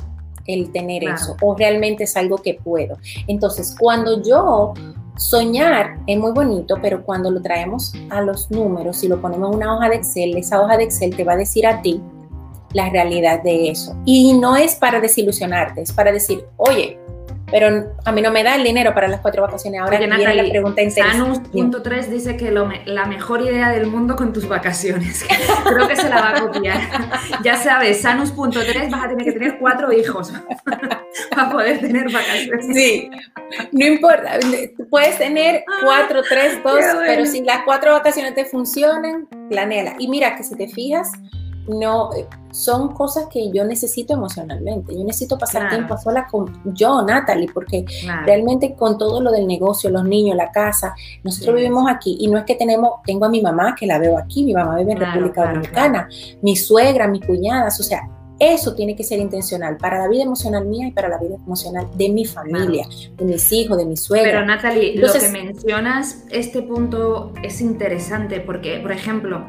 el 0.45 0.71
tener 0.71 1.05
eso, 1.05 1.37
o 1.41 1.55
realmente 1.55 2.03
es 2.03 2.17
algo 2.17 2.37
que 2.37 2.55
puedo. 2.55 2.97
Entonces, 3.27 3.73
cuando 3.79 4.21
yo 4.21 4.73
soñar 5.17 5.99
es 6.05 6.17
muy 6.17 6.31
bonito, 6.31 6.75
pero 6.81 7.03
cuando 7.03 7.31
lo 7.31 7.41
traemos 7.41 7.93
a 8.09 8.21
los 8.21 8.51
números 8.51 9.03
y 9.03 9.07
lo 9.07 9.21
ponemos 9.21 9.51
en 9.51 9.55
una 9.55 9.75
hoja 9.75 9.89
de 9.89 9.95
Excel, 9.97 10.35
esa 10.35 10.61
hoja 10.61 10.77
de 10.77 10.83
Excel 10.83 11.15
te 11.15 11.23
va 11.23 11.33
a 11.33 11.37
decir 11.37 11.65
a 11.65 11.81
ti 11.81 12.01
la 12.73 12.89
realidad 12.89 13.43
de 13.43 13.69
eso. 13.69 13.95
Y 14.05 14.33
no 14.33 14.55
es 14.55 14.75
para 14.75 14.99
desilusionarte, 14.99 15.81
es 15.81 15.91
para 15.91 16.11
decir, 16.11 16.45
oye, 16.57 16.97
pero 17.51 17.93
a 18.05 18.11
mí 18.13 18.21
no 18.21 18.31
me 18.31 18.43
da 18.43 18.55
el 18.55 18.63
dinero 18.63 18.93
para 18.93 19.09
las 19.09 19.19
cuatro 19.19 19.41
vacaciones. 19.41 19.81
Ahora 19.81 19.97
viene 19.97 20.35
la 20.35 20.49
pregunta 20.49 20.81
interesante. 20.81 21.49
Sanus.3 21.51 22.07
dice 22.07 22.37
que 22.37 22.49
la 22.49 23.05
mejor 23.05 23.41
idea 23.41 23.69
del 23.69 23.87
mundo 23.87 24.15
con 24.15 24.31
tus 24.31 24.47
vacaciones. 24.47 25.25
Creo 25.65 25.87
que 25.87 25.97
se 25.97 26.09
la 26.09 26.21
va 26.21 26.29
a 26.29 26.41
copiar. 26.41 26.79
ya 27.43 27.57
sabes, 27.57 28.01
Sanus.3 28.01 28.89
vas 28.89 29.03
a 29.03 29.09
tener 29.09 29.25
que 29.25 29.33
tener 29.33 29.59
cuatro 29.59 29.91
hijos 29.91 30.31
para 31.35 31.51
poder 31.51 31.81
tener 31.81 32.05
vacaciones. 32.11 32.65
Sí, 32.73 33.09
no 33.73 33.85
importa. 33.85 34.39
Puedes 34.89 35.17
tener 35.17 35.65
cuatro, 35.83 36.21
tres, 36.27 36.63
dos, 36.63 36.79
pero 37.05 37.25
si 37.25 37.43
las 37.43 37.63
cuatro 37.65 37.91
vacaciones 37.91 38.33
te 38.33 38.45
funcionan, 38.45 39.27
planéala. 39.49 39.95
Y 39.99 40.07
mira 40.07 40.37
que 40.37 40.43
si 40.43 40.55
te 40.55 40.69
fijas, 40.69 41.11
no, 41.67 42.13
eh, 42.13 42.27
son 42.51 42.93
cosas 42.93 43.27
que 43.31 43.51
yo 43.51 43.63
necesito 43.63 44.13
emocionalmente. 44.13 44.93
Yo 44.93 45.03
necesito 45.03 45.37
pasar 45.37 45.69
tiempo 45.69 45.97
sola 45.97 46.27
con 46.29 46.61
yo, 46.73 47.01
Natalie, 47.01 47.49
porque 47.53 47.85
realmente 48.25 48.75
con 48.75 48.97
todo 48.97 49.21
lo 49.21 49.31
del 49.31 49.47
negocio, 49.47 49.89
los 49.89 50.03
niños, 50.03 50.35
la 50.35 50.51
casa, 50.51 50.93
nosotros 51.23 51.55
vivimos 51.55 51.89
aquí 51.89 52.17
y 52.19 52.27
no 52.27 52.37
es 52.37 52.45
que 52.45 52.55
tenemos, 52.55 53.01
tengo 53.05 53.25
a 53.25 53.29
mi 53.29 53.41
mamá 53.41 53.75
que 53.75 53.85
la 53.85 53.99
veo 53.99 54.17
aquí, 54.17 54.43
mi 54.43 54.53
mamá 54.53 54.77
vive 54.77 54.93
en 54.93 54.99
República 54.99 55.45
Dominicana, 55.45 56.09
mi 56.41 56.55
suegra, 56.55 57.07
mis 57.07 57.25
cuñadas, 57.25 57.79
o 57.79 57.83
sea, 57.83 58.01
eso 58.41 58.73
tiene 58.73 58.95
que 58.95 59.03
ser 59.03 59.19
intencional 59.19 59.77
para 59.77 59.99
la 59.99 60.07
vida 60.07 60.23
emocional 60.23 60.65
mía 60.65 60.87
y 60.87 60.91
para 60.91 61.07
la 61.09 61.19
vida 61.19 61.35
emocional 61.35 61.87
de 61.93 62.09
mi 62.09 62.25
familia, 62.25 62.87
de 63.15 63.23
mis 63.23 63.51
hijos, 63.51 63.77
de 63.77 63.85
mi 63.85 63.95
suegra. 63.95 64.31
Pero 64.31 64.45
Natalie, 64.45 64.97
lo 64.97 65.13
que 65.13 65.29
mencionas, 65.29 66.23
este 66.31 66.63
punto 66.63 67.33
es 67.43 67.61
interesante 67.61 68.39
porque, 68.39 68.79
por 68.79 68.91
ejemplo, 68.91 69.45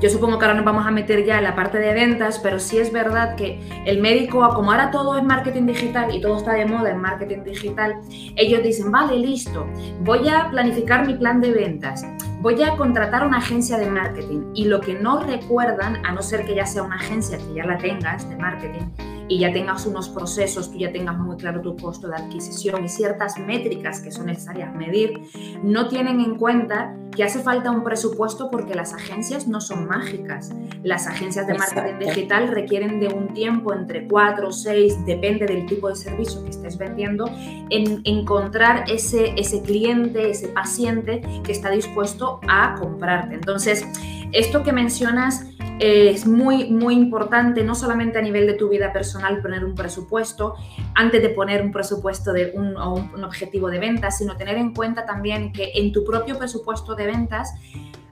Yo 0.00 0.08
supongo 0.08 0.38
que 0.38 0.46
ahora 0.46 0.56
nos 0.56 0.64
vamos 0.64 0.86
a 0.86 0.90
meter 0.90 1.26
ya 1.26 1.36
en 1.36 1.44
la 1.44 1.54
parte 1.54 1.76
de 1.76 1.92
ventas, 1.92 2.38
pero 2.38 2.58
sí 2.58 2.78
es 2.78 2.90
verdad 2.90 3.36
que 3.36 3.60
el 3.84 4.00
médico, 4.00 4.48
como 4.54 4.70
ahora 4.70 4.90
todo 4.90 5.18
es 5.18 5.22
marketing 5.22 5.66
digital 5.66 6.14
y 6.14 6.22
todo 6.22 6.38
está 6.38 6.54
de 6.54 6.64
moda 6.64 6.90
en 6.90 7.02
marketing 7.02 7.44
digital, 7.44 7.96
ellos 8.36 8.62
dicen, 8.62 8.90
vale, 8.90 9.18
listo, 9.18 9.66
voy 10.00 10.26
a 10.30 10.48
planificar 10.50 11.06
mi 11.06 11.12
plan 11.14 11.42
de 11.42 11.52
ventas, 11.52 12.02
voy 12.40 12.62
a 12.62 12.76
contratar 12.78 13.26
una 13.26 13.36
agencia 13.38 13.76
de 13.76 13.90
marketing 13.90 14.44
y 14.54 14.64
lo 14.64 14.80
que 14.80 14.94
no 14.94 15.20
recuerdan, 15.20 16.04
a 16.06 16.12
no 16.12 16.22
ser 16.22 16.46
que 16.46 16.54
ya 16.54 16.64
sea 16.64 16.82
una 16.82 16.96
agencia 16.96 17.36
que 17.36 17.52
ya 17.52 17.66
la 17.66 17.76
tengas 17.76 18.26
de 18.26 18.36
marketing, 18.36 18.86
y 19.30 19.38
ya 19.38 19.52
tengas 19.52 19.86
unos 19.86 20.08
procesos, 20.08 20.72
tú 20.72 20.78
ya 20.78 20.90
tengas 20.90 21.16
muy 21.16 21.36
claro 21.36 21.62
tu 21.62 21.76
costo 21.76 22.08
de 22.08 22.16
adquisición 22.16 22.84
y 22.84 22.88
ciertas 22.88 23.38
métricas 23.38 24.00
que 24.00 24.10
son 24.10 24.26
necesarias 24.26 24.74
medir, 24.74 25.20
no 25.62 25.86
tienen 25.86 26.20
en 26.20 26.36
cuenta 26.36 26.96
que 27.14 27.22
hace 27.22 27.38
falta 27.38 27.70
un 27.70 27.84
presupuesto 27.84 28.50
porque 28.50 28.74
las 28.74 28.92
agencias 28.92 29.46
no 29.46 29.60
son 29.60 29.86
mágicas. 29.86 30.50
Las 30.82 31.06
agencias 31.06 31.46
de 31.46 31.54
marketing 31.54 31.98
digital 32.00 32.48
requieren 32.48 32.98
de 32.98 33.06
un 33.06 33.32
tiempo 33.32 33.72
entre 33.72 34.08
cuatro 34.08 34.48
o 34.48 34.52
seis, 34.52 34.96
depende 35.06 35.46
del 35.46 35.64
tipo 35.66 35.88
de 35.88 35.94
servicio 35.94 36.42
que 36.42 36.50
estés 36.50 36.76
vendiendo, 36.76 37.26
en 37.70 38.00
encontrar 38.04 38.84
ese, 38.90 39.34
ese 39.36 39.62
cliente, 39.62 40.30
ese 40.30 40.48
paciente 40.48 41.22
que 41.44 41.52
está 41.52 41.70
dispuesto 41.70 42.40
a 42.48 42.74
comprarte. 42.80 43.36
Entonces, 43.36 43.86
esto 44.32 44.64
que 44.64 44.72
mencionas 44.72 45.46
es 45.80 46.26
muy, 46.26 46.70
muy 46.70 46.94
importante, 46.94 47.64
no 47.64 47.74
solamente 47.74 48.18
a 48.18 48.22
nivel 48.22 48.46
de 48.46 48.52
tu 48.52 48.68
vida 48.68 48.92
personal, 48.92 49.40
poner 49.40 49.64
un 49.64 49.74
presupuesto, 49.74 50.54
antes 50.94 51.22
de 51.22 51.30
poner 51.30 51.62
un 51.62 51.72
presupuesto 51.72 52.32
de 52.32 52.52
un, 52.54 52.76
o 52.76 52.94
un, 52.94 53.24
objetivo 53.24 53.70
de 53.70 53.78
ventas, 53.78 54.18
sino 54.18 54.36
tener 54.36 54.58
en 54.58 54.74
cuenta 54.74 55.06
también 55.06 55.52
que 55.52 55.72
en 55.74 55.92
tu 55.92 56.04
propio 56.04 56.38
presupuesto 56.38 56.94
de 56.94 57.06
ventas 57.06 57.54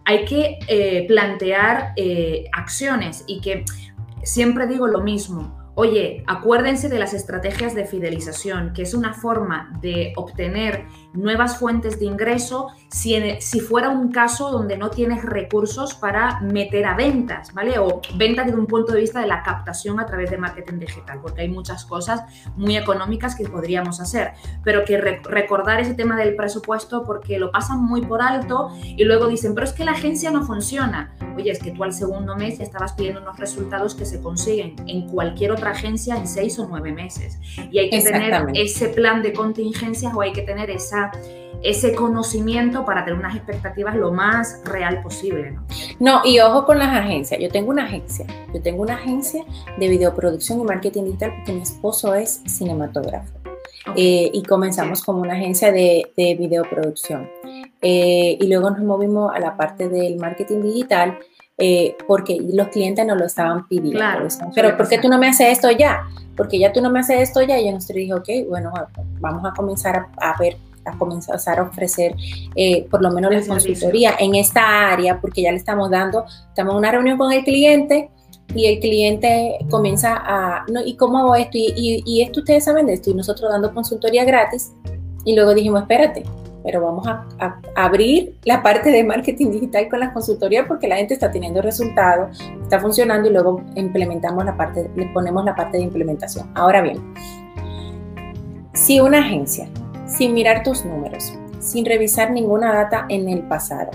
hay 0.06 0.24
que 0.24 0.58
eh, 0.68 1.06
plantear 1.06 1.92
eh, 1.96 2.46
acciones 2.52 3.24
y 3.26 3.42
que 3.42 3.64
siempre 4.22 4.66
digo 4.66 4.86
lo 4.86 5.00
mismo. 5.02 5.58
Oye, 5.74 6.24
acuérdense 6.26 6.88
de 6.88 6.98
las 6.98 7.12
estrategias 7.14 7.74
de 7.74 7.84
fidelización, 7.84 8.72
que 8.72 8.82
es 8.82 8.94
una 8.94 9.12
forma 9.12 9.70
de 9.80 10.12
obtener 10.16 10.86
nuevas 11.12 11.58
fuentes 11.58 11.98
de 11.98 12.06
ingreso 12.06 12.68
si, 12.90 13.18
si 13.40 13.60
fuera 13.60 13.90
un 13.90 14.10
caso 14.10 14.50
donde 14.50 14.76
no 14.76 14.90
tienes 14.90 15.24
recursos 15.24 15.94
para 15.94 16.40
meter 16.40 16.86
a 16.86 16.94
ventas, 16.94 17.52
¿vale? 17.52 17.78
O 17.78 18.00
ventas 18.16 18.46
desde 18.46 18.58
un 18.58 18.66
punto 18.66 18.92
de 18.92 19.00
vista 19.00 19.20
de 19.20 19.26
la 19.26 19.42
captación 19.42 20.00
a 20.00 20.06
través 20.06 20.30
de 20.30 20.38
marketing 20.38 20.78
digital, 20.78 21.20
porque 21.20 21.42
hay 21.42 21.48
muchas 21.48 21.84
cosas 21.84 22.22
muy 22.56 22.76
económicas 22.76 23.34
que 23.34 23.44
podríamos 23.44 24.00
hacer, 24.00 24.32
pero 24.64 24.84
que 24.84 24.98
recordar 24.98 25.80
ese 25.80 25.94
tema 25.94 26.16
del 26.16 26.34
presupuesto 26.36 27.04
porque 27.04 27.38
lo 27.38 27.50
pasan 27.50 27.82
muy 27.82 28.02
por 28.02 28.22
alto 28.22 28.70
y 28.82 29.04
luego 29.04 29.28
dicen, 29.28 29.54
pero 29.54 29.66
es 29.66 29.72
que 29.72 29.84
la 29.84 29.92
agencia 29.92 30.30
no 30.30 30.44
funciona. 30.44 31.14
Oye, 31.36 31.50
es 31.50 31.60
que 31.60 31.70
tú 31.70 31.84
al 31.84 31.92
segundo 31.92 32.36
mes 32.36 32.58
ya 32.58 32.64
estabas 32.64 32.92
pidiendo 32.92 33.20
unos 33.20 33.38
resultados 33.38 33.94
que 33.94 34.04
se 34.04 34.20
consiguen 34.20 34.74
en 34.86 35.08
cualquier 35.08 35.52
otra 35.52 35.70
agencia 35.70 36.16
en 36.16 36.26
seis 36.26 36.58
o 36.58 36.66
nueve 36.68 36.92
meses. 36.92 37.38
Y 37.70 37.78
hay 37.78 37.90
que 37.90 38.00
tener 38.00 38.46
ese 38.54 38.88
plan 38.88 39.22
de 39.22 39.32
contingencias 39.32 40.12
o 40.14 40.20
hay 40.20 40.32
que 40.32 40.42
tener 40.42 40.70
esa 40.70 40.97
ese 41.62 41.94
conocimiento 41.94 42.84
para 42.84 43.04
tener 43.04 43.18
unas 43.18 43.34
expectativas 43.34 43.96
lo 43.96 44.12
más 44.12 44.60
real 44.64 45.02
posible. 45.02 45.52
¿no? 45.52 45.64
no, 45.98 46.20
y 46.24 46.38
ojo 46.38 46.64
con 46.64 46.78
las 46.78 46.96
agencias. 46.96 47.40
Yo 47.40 47.48
tengo 47.48 47.70
una 47.70 47.84
agencia. 47.84 48.26
Yo 48.54 48.62
tengo 48.62 48.82
una 48.82 48.94
agencia 48.94 49.44
de 49.76 49.88
videoproducción 49.88 50.60
y 50.60 50.64
marketing 50.64 51.04
digital 51.04 51.32
porque 51.36 51.52
mi 51.52 51.62
esposo 51.62 52.14
es 52.14 52.42
cinematógrafo. 52.46 53.32
Eh, 53.96 54.30
y 54.32 54.42
comenzamos 54.42 55.02
como 55.02 55.22
una 55.22 55.34
agencia 55.34 55.72
de, 55.72 56.12
de 56.16 56.34
videoproducción. 56.36 57.28
Eh, 57.80 58.36
y 58.40 58.46
luego 58.46 58.70
nos 58.70 58.80
movimos 58.80 59.34
a 59.34 59.38
la 59.38 59.56
parte 59.56 59.88
del 59.88 60.16
marketing 60.16 60.62
digital 60.62 61.18
eh, 61.56 61.96
porque 62.06 62.38
los 62.52 62.68
clientes 62.68 63.04
nos 63.04 63.18
lo 63.18 63.26
estaban 63.26 63.66
pidiendo. 63.66 63.98
Claro, 63.98 64.28
Pero 64.54 64.76
¿por 64.76 64.88
qué 64.88 64.98
tú 64.98 65.08
no 65.08 65.18
me 65.18 65.28
haces 65.28 65.48
esto 65.48 65.70
ya? 65.72 66.04
Porque 66.36 66.58
ya 66.58 66.72
tú 66.72 66.80
no 66.80 66.90
me 66.90 67.00
haces 67.00 67.20
esto 67.20 67.42
ya. 67.42 67.58
Y 67.58 67.66
yo 67.66 67.72
nos 67.72 67.88
dije, 67.88 68.14
ok, 68.14 68.28
bueno, 68.48 68.72
vamos 69.20 69.44
a 69.44 69.52
comenzar 69.54 70.06
a 70.18 70.38
ver 70.38 70.56
a 70.88 70.98
comenzar 70.98 71.58
a 71.58 71.62
ofrecer 71.62 72.14
eh, 72.54 72.86
por 72.90 73.02
lo 73.02 73.10
menos 73.10 73.32
la 73.32 73.46
consultoría 73.46 74.14
en 74.18 74.34
esta 74.34 74.90
área, 74.90 75.20
porque 75.20 75.42
ya 75.42 75.50
le 75.50 75.58
estamos 75.58 75.90
dando, 75.90 76.24
estamos 76.48 76.72
en 76.72 76.78
una 76.78 76.90
reunión 76.90 77.18
con 77.18 77.32
el 77.32 77.44
cliente 77.44 78.10
y 78.54 78.66
el 78.66 78.80
cliente 78.80 79.58
comienza 79.70 80.16
a, 80.16 80.64
no, 80.70 80.80
¿y 80.84 80.96
cómo 80.96 81.18
hago 81.18 81.34
esto? 81.34 81.58
Y, 81.58 82.02
y, 82.04 82.22
esto 82.22 82.40
ustedes 82.40 82.64
saben 82.64 82.86
de 82.86 82.94
esto, 82.94 83.10
y 83.10 83.14
nosotros 83.14 83.50
dando 83.50 83.74
consultoría 83.74 84.24
gratis, 84.24 84.72
y 85.24 85.34
luego 85.34 85.54
dijimos, 85.54 85.82
espérate, 85.82 86.24
pero 86.64 86.82
vamos 86.82 87.06
a, 87.06 87.26
a, 87.38 87.60
abrir 87.76 88.36
la 88.44 88.62
parte 88.62 88.90
de 88.90 89.04
marketing 89.04 89.50
digital 89.50 89.88
con 89.88 90.00
las 90.00 90.12
consultorías 90.12 90.66
porque 90.66 90.88
la 90.88 90.96
gente 90.96 91.14
está 91.14 91.30
teniendo 91.30 91.62
resultados, 91.62 92.38
está 92.62 92.80
funcionando 92.80 93.28
y 93.28 93.32
luego 93.32 93.62
implementamos 93.74 94.44
la 94.44 94.56
parte, 94.56 94.90
le 94.96 95.06
ponemos 95.06 95.44
la 95.44 95.54
parte 95.54 95.78
de 95.78 95.84
implementación. 95.84 96.50
Ahora 96.54 96.82
bien, 96.82 97.14
si 98.74 99.00
una 99.00 99.18
agencia 99.18 99.68
sin 100.08 100.34
mirar 100.34 100.62
tus 100.62 100.84
números, 100.84 101.32
sin 101.60 101.84
revisar 101.84 102.30
ninguna 102.30 102.72
data 102.72 103.06
en 103.08 103.28
el 103.28 103.42
pasado. 103.42 103.90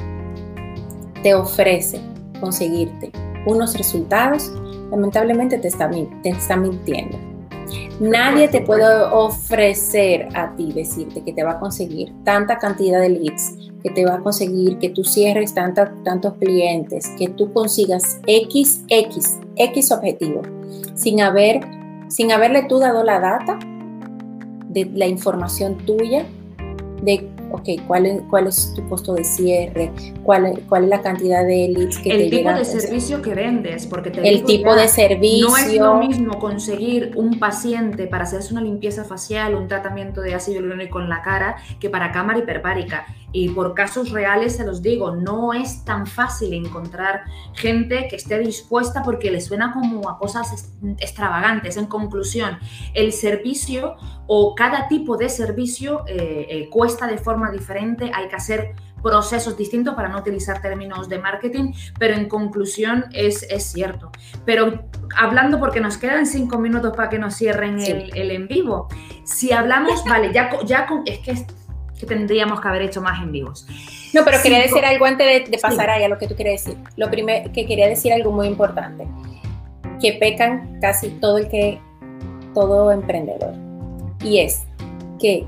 Te 1.21 1.33
ofrece 1.33 1.99
conseguirte 2.39 3.11
unos 3.45 3.75
resultados, 3.77 4.51
lamentablemente 4.91 5.57
te 5.57 5.67
está, 5.67 5.89
te 5.89 6.29
está 6.29 6.55
mintiendo. 6.55 7.17
Nadie 7.99 8.47
te 8.47 8.61
puede 8.61 8.85
ofrecer 9.11 10.27
a 10.33 10.55
ti 10.55 10.71
decirte 10.73 11.23
que 11.23 11.33
te 11.33 11.43
va 11.43 11.53
a 11.53 11.59
conseguir 11.59 12.13
tanta 12.23 12.57
cantidad 12.57 12.99
de 12.99 13.09
leads, 13.09 13.55
que 13.81 13.89
te 13.89 14.05
va 14.05 14.15
a 14.15 14.19
conseguir 14.19 14.77
que 14.79 14.89
tú 14.89 15.03
cierres 15.03 15.53
tantos 15.53 16.33
clientes, 16.39 17.09
que 17.17 17.29
tú 17.29 17.53
consigas 17.53 18.19
X, 18.27 18.83
X, 18.89 19.39
X 19.55 19.91
objetivo, 19.91 20.41
sin, 20.95 21.21
haber, 21.21 21.61
sin 22.09 22.31
haberle 22.31 22.63
tú 22.63 22.79
dado 22.79 23.03
la 23.03 23.19
data 23.19 23.59
de 24.73 24.85
la 24.93 25.07
información 25.07 25.77
tuya, 25.85 26.25
de, 27.01 27.29
ok, 27.53 27.85
¿cuál 27.87 28.05
es, 28.07 28.21
cuál 28.29 28.47
es 28.47 28.73
tu 28.73 28.87
costo 28.89 29.13
de 29.13 29.23
cierre? 29.23 29.91
¿Cuál, 30.23 30.63
cuál 30.67 30.85
es 30.85 30.89
la 30.89 31.01
cantidad 31.01 31.45
de 31.45 31.69
leads 31.69 31.99
que 31.99 32.09
el 32.09 32.17
te 32.17 32.29
llegan? 32.29 32.57
El 32.57 32.63
tipo 32.63 32.73
de 32.73 32.81
servicio 32.81 33.21
que 33.21 33.35
vendes, 33.35 33.85
porque 33.85 34.09
te 34.09 34.27
El 34.27 34.43
tipo 34.43 34.75
de 34.75 34.87
servicio. 34.87 35.47
No 35.49 35.57
es 35.57 35.75
lo 35.75 35.95
mismo 35.95 36.39
conseguir 36.39 37.11
un 37.15 37.39
paciente 37.39 38.07
para 38.07 38.23
hacerse 38.23 38.53
una 38.53 38.61
limpieza 38.61 39.03
facial, 39.03 39.53
un 39.53 39.67
tratamiento 39.67 40.21
de 40.21 40.33
ácido 40.33 40.57
hialurónico 40.57 40.99
en 40.99 41.09
la 41.09 41.21
cara, 41.21 41.57
que 41.79 41.89
para 41.89 42.11
cámara 42.11 42.39
hiperbárica. 42.39 43.05
Y 43.31 43.49
por 43.49 43.73
casos 43.73 44.11
reales 44.11 44.55
se 44.57 44.65
los 44.65 44.81
digo, 44.81 45.15
no 45.15 45.53
es 45.53 45.83
tan 45.85 46.05
fácil 46.05 46.53
encontrar 46.53 47.23
gente 47.53 48.07
que 48.07 48.15
esté 48.15 48.37
dispuesta 48.39 49.01
porque 49.03 49.31
le 49.31 49.41
suena 49.41 49.73
como 49.73 50.07
a 50.07 50.19
cosas 50.19 50.71
extravagantes. 50.99 51.77
En 51.77 51.87
conclusión, 51.87 52.59
el 52.93 53.11
servicio 53.11 53.95
o 54.27 54.55
cada 54.55 54.87
tipo 54.87 55.17
de 55.17 55.29
servicio 55.29 56.03
eh, 56.07 56.45
eh, 56.49 56.69
cuesta 56.69 57.07
de 57.07 57.17
forma 57.17 57.42
diferente, 57.51 58.11
hay 58.13 58.27
que 58.27 58.35
hacer 58.35 58.73
procesos 59.01 59.57
distintos 59.57 59.95
para 59.95 60.07
no 60.07 60.19
utilizar 60.19 60.61
términos 60.61 61.09
de 61.09 61.19
marketing, 61.19 61.73
pero 61.99 62.13
en 62.13 62.29
conclusión 62.29 63.05
es, 63.11 63.43
es 63.49 63.63
cierto. 63.63 64.11
Pero 64.45 64.85
hablando, 65.17 65.59
porque 65.59 65.81
nos 65.81 65.97
quedan 65.97 66.25
cinco 66.25 66.57
minutos 66.57 66.95
para 66.95 67.09
que 67.09 67.19
nos 67.19 67.35
cierren 67.35 67.79
el, 67.79 68.15
el, 68.15 68.31
en 68.31 68.47
vivo, 68.47 68.87
si 69.25 69.51
hablamos, 69.51 70.03
vale, 70.09 70.31
ya, 70.33 70.49
ya 70.65 70.87
con, 70.87 71.03
es 71.05 71.19
que 71.19 71.45
que 71.99 72.05
tendríamos 72.05 72.59
que 72.59 72.67
haber 72.67 72.81
hecho 72.83 73.01
más 73.01 73.21
en 73.21 73.31
vivos. 73.31 73.67
No, 74.13 74.23
pero 74.25 74.41
quería 74.41 74.59
decir 74.59 74.83
algo 74.85 75.05
antes 75.05 75.49
de, 75.49 75.57
pasar 75.57 75.89
ahí 75.89 76.03
a 76.03 76.09
lo 76.09 76.17
que 76.17 76.27
tú 76.27 76.35
quieres 76.35 76.63
decir. 76.63 76.79
Lo 76.97 77.09
primero 77.09 77.51
que 77.51 77.65
quería 77.65 77.87
decir 77.87 78.13
algo 78.13 78.31
muy 78.31 78.47
importante, 78.47 79.07
que 80.01 80.13
pecan 80.13 80.79
casi 80.81 81.09
todo 81.09 81.37
el 81.37 81.47
que, 81.49 81.79
todo 82.53 82.91
emprendedor. 82.91 83.53
Y 84.23 84.39
es 84.39 84.63
que 85.19 85.47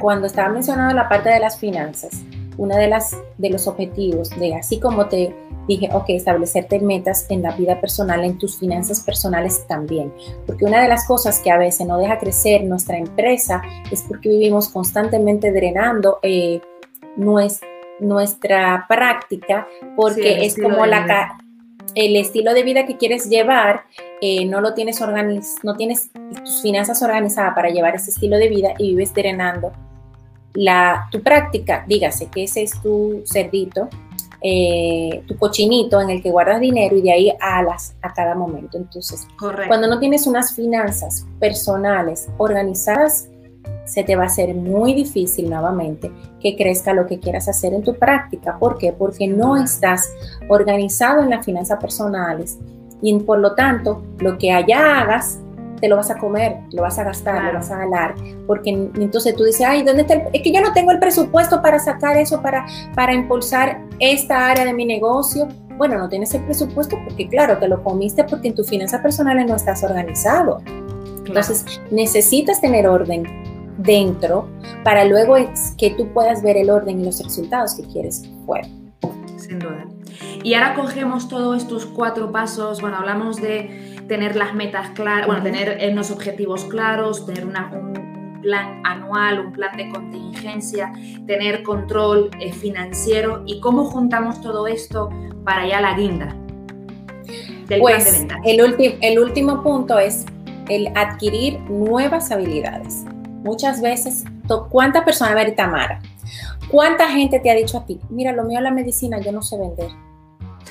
cuando 0.00 0.26
estaba 0.26 0.48
mencionando 0.48 0.94
la 0.94 1.08
parte 1.08 1.28
de 1.30 1.40
las 1.40 1.58
finanzas, 1.58 2.22
una 2.56 2.76
de 2.76 2.88
las 2.88 3.16
de 3.38 3.50
los 3.50 3.66
objetivos 3.66 4.30
de 4.30 4.54
así 4.54 4.80
como 4.80 5.06
te 5.06 5.34
dije, 5.68 5.90
ok, 5.92 6.06
establecerte 6.08 6.80
metas 6.80 7.26
en 7.28 7.42
la 7.42 7.52
vida 7.52 7.80
personal, 7.80 8.24
en 8.24 8.38
tus 8.38 8.58
finanzas 8.58 9.00
personales 9.00 9.66
también. 9.68 10.12
Porque 10.46 10.64
una 10.64 10.82
de 10.82 10.88
las 10.88 11.06
cosas 11.06 11.40
que 11.40 11.50
a 11.50 11.58
veces 11.58 11.86
no 11.86 11.98
deja 11.98 12.18
crecer 12.18 12.64
nuestra 12.64 12.96
empresa 12.96 13.62
es 13.92 14.02
porque 14.02 14.30
vivimos 14.30 14.68
constantemente 14.68 15.52
drenando 15.52 16.18
eh, 16.22 16.62
nuestra 18.00 18.86
práctica, 18.88 19.68
porque 19.94 20.46
es 20.46 20.56
como 20.56 20.86
la, 20.86 21.38
el 21.94 22.16
estilo 22.16 22.54
de 22.54 22.62
vida 22.62 22.86
que 22.86 22.96
quieres 22.96 23.28
llevar, 23.28 23.82
eh, 24.20 24.44
no 24.46 24.60
lo 24.60 24.74
tienes 24.74 25.00
organiz 25.00 25.56
no 25.62 25.76
tienes 25.76 26.10
tus 26.44 26.62
finanzas 26.62 27.02
organizadas 27.02 27.54
para 27.54 27.70
llevar 27.70 27.94
ese 27.94 28.10
estilo 28.10 28.36
de 28.36 28.48
vida 28.48 28.74
y 28.78 28.90
vives 28.90 29.14
drenando 29.14 29.72
la, 30.54 31.08
tu 31.10 31.22
práctica, 31.22 31.84
dígase 31.86 32.26
que 32.26 32.44
ese 32.44 32.62
es 32.62 32.80
tu 32.82 33.22
cerdito, 33.24 33.88
eh, 34.42 35.22
tu 35.26 35.36
cochinito 35.36 36.00
en 36.00 36.10
el 36.10 36.22
que 36.22 36.30
guardas 36.30 36.60
dinero 36.60 36.96
y 36.96 37.02
de 37.02 37.12
ahí 37.12 37.32
alas 37.40 37.94
a 38.02 38.12
cada 38.12 38.34
momento. 38.34 38.76
Entonces, 38.76 39.26
cuando 39.38 39.86
no 39.86 39.98
tienes 39.98 40.26
unas 40.26 40.54
finanzas 40.54 41.26
personales 41.38 42.28
organizadas, 42.38 43.28
se 43.84 44.02
te 44.02 44.16
va 44.16 44.24
a 44.24 44.26
hacer 44.26 44.54
muy 44.54 44.94
difícil 44.94 45.48
nuevamente 45.48 46.12
que 46.40 46.56
crezca 46.56 46.92
lo 46.92 47.06
que 47.06 47.20
quieras 47.20 47.48
hacer 47.48 47.72
en 47.72 47.82
tu 47.82 47.94
práctica. 47.94 48.58
¿Por 48.58 48.78
qué? 48.78 48.92
Porque 48.92 49.26
no 49.26 49.56
estás 49.56 50.10
organizado 50.48 51.22
en 51.22 51.30
las 51.30 51.44
finanzas 51.44 51.80
personales 51.80 52.58
y 53.02 53.18
por 53.20 53.38
lo 53.38 53.54
tanto 53.54 54.02
lo 54.18 54.38
que 54.38 54.52
allá 54.52 55.00
hagas 55.00 55.40
te 55.80 55.88
lo 55.88 55.96
vas 55.96 56.10
a 56.10 56.18
comer, 56.18 56.56
lo 56.72 56.82
vas 56.82 56.98
a 56.98 57.04
gastar, 57.04 57.52
lo 57.52 57.54
vas 57.54 57.70
a 57.70 57.78
ganar, 57.78 58.14
porque 58.46 58.70
entonces 58.70 59.34
tú 59.36 59.44
dices, 59.44 59.66
ay, 59.66 59.82
¿dónde 59.82 60.02
está 60.02 60.14
el, 60.14 60.22
Es 60.32 60.42
que 60.42 60.52
yo 60.52 60.60
no 60.60 60.72
tengo 60.72 60.90
el 60.90 60.98
presupuesto 60.98 61.62
para 61.62 61.78
sacar 61.78 62.16
eso, 62.16 62.42
para, 62.42 62.66
para 62.94 63.14
impulsar 63.14 63.80
esta 63.98 64.50
área 64.50 64.64
de 64.64 64.72
mi 64.72 64.84
negocio. 64.84 65.48
Bueno, 65.76 65.96
no 65.96 66.08
tienes 66.08 66.34
el 66.34 66.42
presupuesto 66.42 66.98
porque, 67.04 67.28
claro, 67.28 67.58
te 67.58 67.68
lo 67.68 67.82
comiste 67.84 68.24
porque 68.24 68.48
en 68.48 68.54
tus 68.54 68.68
finanzas 68.68 69.00
personales 69.00 69.46
no 69.46 69.54
estás 69.54 69.84
organizado. 69.84 70.60
Entonces, 71.24 71.80
necesitas 71.90 72.60
tener 72.60 72.88
orden 72.88 73.24
dentro 73.78 74.48
para 74.82 75.04
luego 75.04 75.36
que 75.76 75.90
tú 75.90 76.08
puedas 76.08 76.42
ver 76.42 76.56
el 76.56 76.70
orden 76.70 77.00
y 77.00 77.04
los 77.04 77.22
resultados 77.22 77.74
que 77.74 77.82
quieres 77.84 78.28
fuera. 78.44 78.66
Sin 79.36 79.60
duda. 79.60 79.86
Y 80.42 80.54
ahora 80.54 80.74
cogemos 80.74 81.28
todos 81.28 81.62
estos 81.62 81.86
cuatro 81.86 82.32
pasos, 82.32 82.80
bueno, 82.80 82.96
hablamos 82.96 83.40
de 83.40 83.96
tener 84.08 84.36
las 84.36 84.54
metas 84.54 84.90
claras, 84.90 85.26
bueno, 85.26 85.42
tener 85.42 85.78
unos 85.92 86.10
objetivos 86.10 86.64
claros, 86.64 87.26
tener 87.26 87.44
un 87.44 87.52
plan 88.42 88.80
anual, 88.84 89.40
un 89.40 89.52
plan 89.52 89.76
de 89.76 89.88
contingencia, 89.90 90.92
tener 91.26 91.62
control 91.62 92.30
eh, 92.40 92.52
financiero 92.52 93.42
y 93.46 93.60
cómo 93.60 93.84
juntamos 93.84 94.40
todo 94.40 94.66
esto 94.66 95.10
para 95.44 95.66
ya 95.66 95.80
la 95.80 95.96
guinda 95.96 96.34
del 97.66 97.80
pues, 97.80 98.02
plan 98.02 98.04
de 98.04 98.18
ventas. 98.18 98.38
El, 98.44 98.98
el 99.02 99.18
último 99.18 99.62
punto 99.62 99.98
es 99.98 100.24
el 100.68 100.88
adquirir 100.96 101.60
nuevas 101.62 102.30
habilidades. 102.30 103.04
Muchas 103.42 103.80
veces, 103.80 104.24
¿cuántas 104.70 105.04
personas, 105.04 105.32
a 105.32 105.36
ver, 105.36 105.54
Tamara? 105.54 106.00
¿Cuánta 106.70 107.08
gente 107.08 107.40
te 107.40 107.50
ha 107.50 107.54
dicho 107.54 107.78
a 107.78 107.86
ti, 107.86 108.00
mira, 108.10 108.32
lo 108.32 108.44
mío 108.44 108.58
es 108.58 108.64
la 108.64 108.70
medicina, 108.70 109.18
yo 109.20 109.32
no 109.32 109.42
sé 109.42 109.56
vender? 109.56 109.90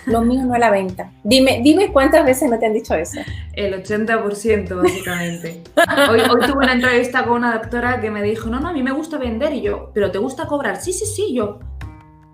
Lo 0.05 0.21
mío 0.21 0.43
no 0.43 0.53
es 0.53 0.59
la 0.59 0.69
venta. 0.69 1.11
Dime, 1.23 1.61
dime 1.63 1.91
cuántas 1.91 2.25
veces 2.25 2.49
no 2.49 2.59
te 2.59 2.65
han 2.65 2.73
dicho 2.73 2.95
eso. 2.95 3.19
El 3.53 3.83
80%, 3.83 4.81
básicamente. 4.81 5.63
Hoy, 6.09 6.19
hoy 6.21 6.41
tuve 6.47 6.63
una 6.63 6.73
entrevista 6.73 7.23
con 7.25 7.37
una 7.37 7.53
doctora 7.57 7.99
que 7.99 8.09
me 8.09 8.21
dijo, 8.21 8.49
no, 8.49 8.59
no, 8.59 8.69
a 8.69 8.73
mí 8.73 8.83
me 8.83 8.91
gusta 8.91 9.17
vender. 9.17 9.53
Y 9.53 9.61
yo, 9.61 9.91
¿pero 9.93 10.11
te 10.11 10.17
gusta 10.17 10.45
cobrar? 10.45 10.77
Sí, 10.81 10.93
sí, 10.93 11.05
sí. 11.05 11.33
Yo, 11.33 11.59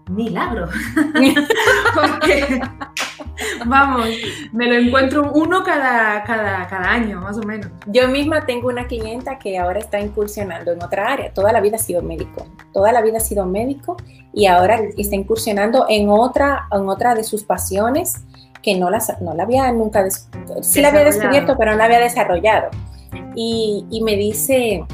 milagro. 0.09 0.67
Porque, 1.93 2.61
vamos, 3.65 4.07
me 4.51 4.67
lo 4.67 4.75
encuentro 4.75 5.31
uno 5.33 5.63
cada, 5.63 6.23
cada, 6.23 6.67
cada 6.67 6.91
año, 6.91 7.21
más 7.21 7.37
o 7.37 7.43
menos. 7.43 7.67
Yo 7.87 8.07
misma 8.07 8.45
tengo 8.45 8.67
una 8.67 8.87
clienta 8.87 9.39
que 9.39 9.57
ahora 9.57 9.79
está 9.79 9.99
incursionando 9.99 10.71
en 10.71 10.83
otra 10.83 11.13
área. 11.13 11.33
Toda 11.33 11.51
la 11.51 11.61
vida 11.61 11.77
ha 11.77 11.79
sido 11.79 12.01
médico. 12.01 12.45
Toda 12.73 12.91
la 12.91 13.01
vida 13.01 13.17
ha 13.17 13.21
sido 13.21 13.45
médico 13.45 13.97
y 14.33 14.47
ahora 14.47 14.79
está 14.97 15.15
incursionando 15.15 15.85
en 15.89 16.09
otra, 16.09 16.67
en 16.71 16.89
otra 16.89 17.15
de 17.15 17.23
sus 17.23 17.43
pasiones 17.43 18.23
que 18.61 18.75
no, 18.77 18.89
las, 18.89 19.21
no 19.21 19.33
la 19.33 19.43
había 19.43 19.71
nunca, 19.71 20.07
sí 20.61 20.81
la 20.81 20.87
había 20.87 21.03
descubierto, 21.03 21.57
pero 21.57 21.71
no 21.71 21.77
la 21.77 21.85
había 21.85 21.99
desarrollado. 21.99 22.69
Y, 23.35 23.85
y 23.89 24.01
me 24.03 24.15
dice, 24.15 24.85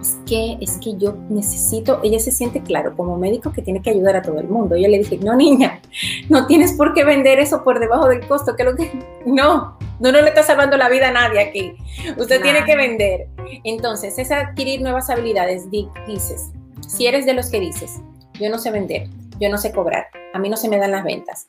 es 0.00 0.18
que, 0.26 0.56
es 0.60 0.78
que 0.78 0.96
yo 0.96 1.14
necesito, 1.28 2.00
ella 2.02 2.18
se 2.18 2.30
siente 2.30 2.62
claro 2.62 2.96
como 2.96 3.16
médico 3.16 3.52
que 3.52 3.62
tiene 3.62 3.82
que 3.82 3.90
ayudar 3.90 4.16
a 4.16 4.22
todo 4.22 4.38
el 4.38 4.48
mundo. 4.48 4.76
Yo 4.76 4.88
le 4.88 4.98
dije, 4.98 5.18
no 5.18 5.36
niña, 5.36 5.80
no 6.28 6.46
tienes 6.46 6.72
por 6.72 6.94
qué 6.94 7.04
vender 7.04 7.38
eso 7.38 7.62
por 7.62 7.80
debajo 7.80 8.08
del 8.08 8.26
costo, 8.26 8.56
que 8.56 8.64
lo 8.64 8.74
que, 8.74 8.90
no, 9.26 9.78
no, 10.00 10.12
no 10.12 10.22
le 10.22 10.28
está 10.28 10.42
salvando 10.42 10.76
la 10.76 10.88
vida 10.88 11.08
a 11.08 11.12
nadie 11.12 11.40
aquí. 11.40 11.74
Usted 12.16 12.40
tiene 12.40 12.64
que 12.64 12.76
vender. 12.76 13.28
Entonces, 13.64 14.18
es 14.18 14.30
adquirir 14.30 14.80
nuevas 14.80 15.10
habilidades. 15.10 15.70
Dices, 15.70 16.50
si 16.88 17.06
eres 17.06 17.26
de 17.26 17.34
los 17.34 17.50
que 17.50 17.60
dices, 17.60 18.00
yo 18.34 18.48
no 18.48 18.58
sé 18.58 18.70
vender, 18.70 19.08
yo 19.38 19.50
no 19.50 19.58
sé 19.58 19.72
cobrar, 19.72 20.06
a 20.32 20.38
mí 20.38 20.48
no 20.48 20.56
se 20.56 20.68
me 20.68 20.78
dan 20.78 20.92
las 20.92 21.04
ventas. 21.04 21.48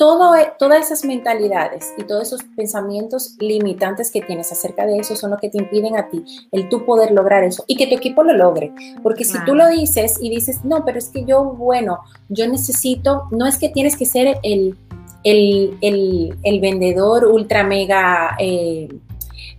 E, 0.00 0.52
todas 0.58 0.86
esas 0.86 1.04
mentalidades 1.04 1.92
y 1.98 2.04
todos 2.04 2.22
esos 2.22 2.42
pensamientos 2.56 3.36
limitantes 3.38 4.10
que 4.10 4.22
tienes 4.22 4.50
acerca 4.50 4.86
de 4.86 4.96
eso 4.96 5.14
son 5.14 5.30
lo 5.30 5.36
que 5.36 5.50
te 5.50 5.58
impiden 5.58 5.94
a 5.98 6.08
ti 6.08 6.24
el 6.52 6.70
tú 6.70 6.86
poder 6.86 7.10
lograr 7.10 7.44
eso 7.44 7.64
y 7.66 7.76
que 7.76 7.86
tu 7.86 7.96
equipo 7.96 8.22
lo 8.22 8.32
logre. 8.32 8.72
Porque 9.02 9.24
si 9.24 9.38
tú 9.44 9.54
lo 9.54 9.68
dices 9.68 10.16
y 10.18 10.30
dices, 10.30 10.64
no, 10.64 10.86
pero 10.86 10.98
es 10.98 11.10
que 11.10 11.26
yo, 11.26 11.44
bueno, 11.44 11.98
yo 12.30 12.48
necesito, 12.48 13.24
no 13.30 13.46
es 13.46 13.58
que 13.58 13.68
tienes 13.68 13.94
que 13.94 14.06
ser 14.06 14.38
el, 14.42 14.78
el, 15.22 16.60
vendedor 16.62 17.26
ultra 17.26 17.62
mega 17.62 18.36
eh, 18.38 18.88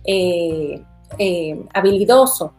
eh, 0.04 0.82
eh, 1.18 1.62
habilidoso, 1.72 2.54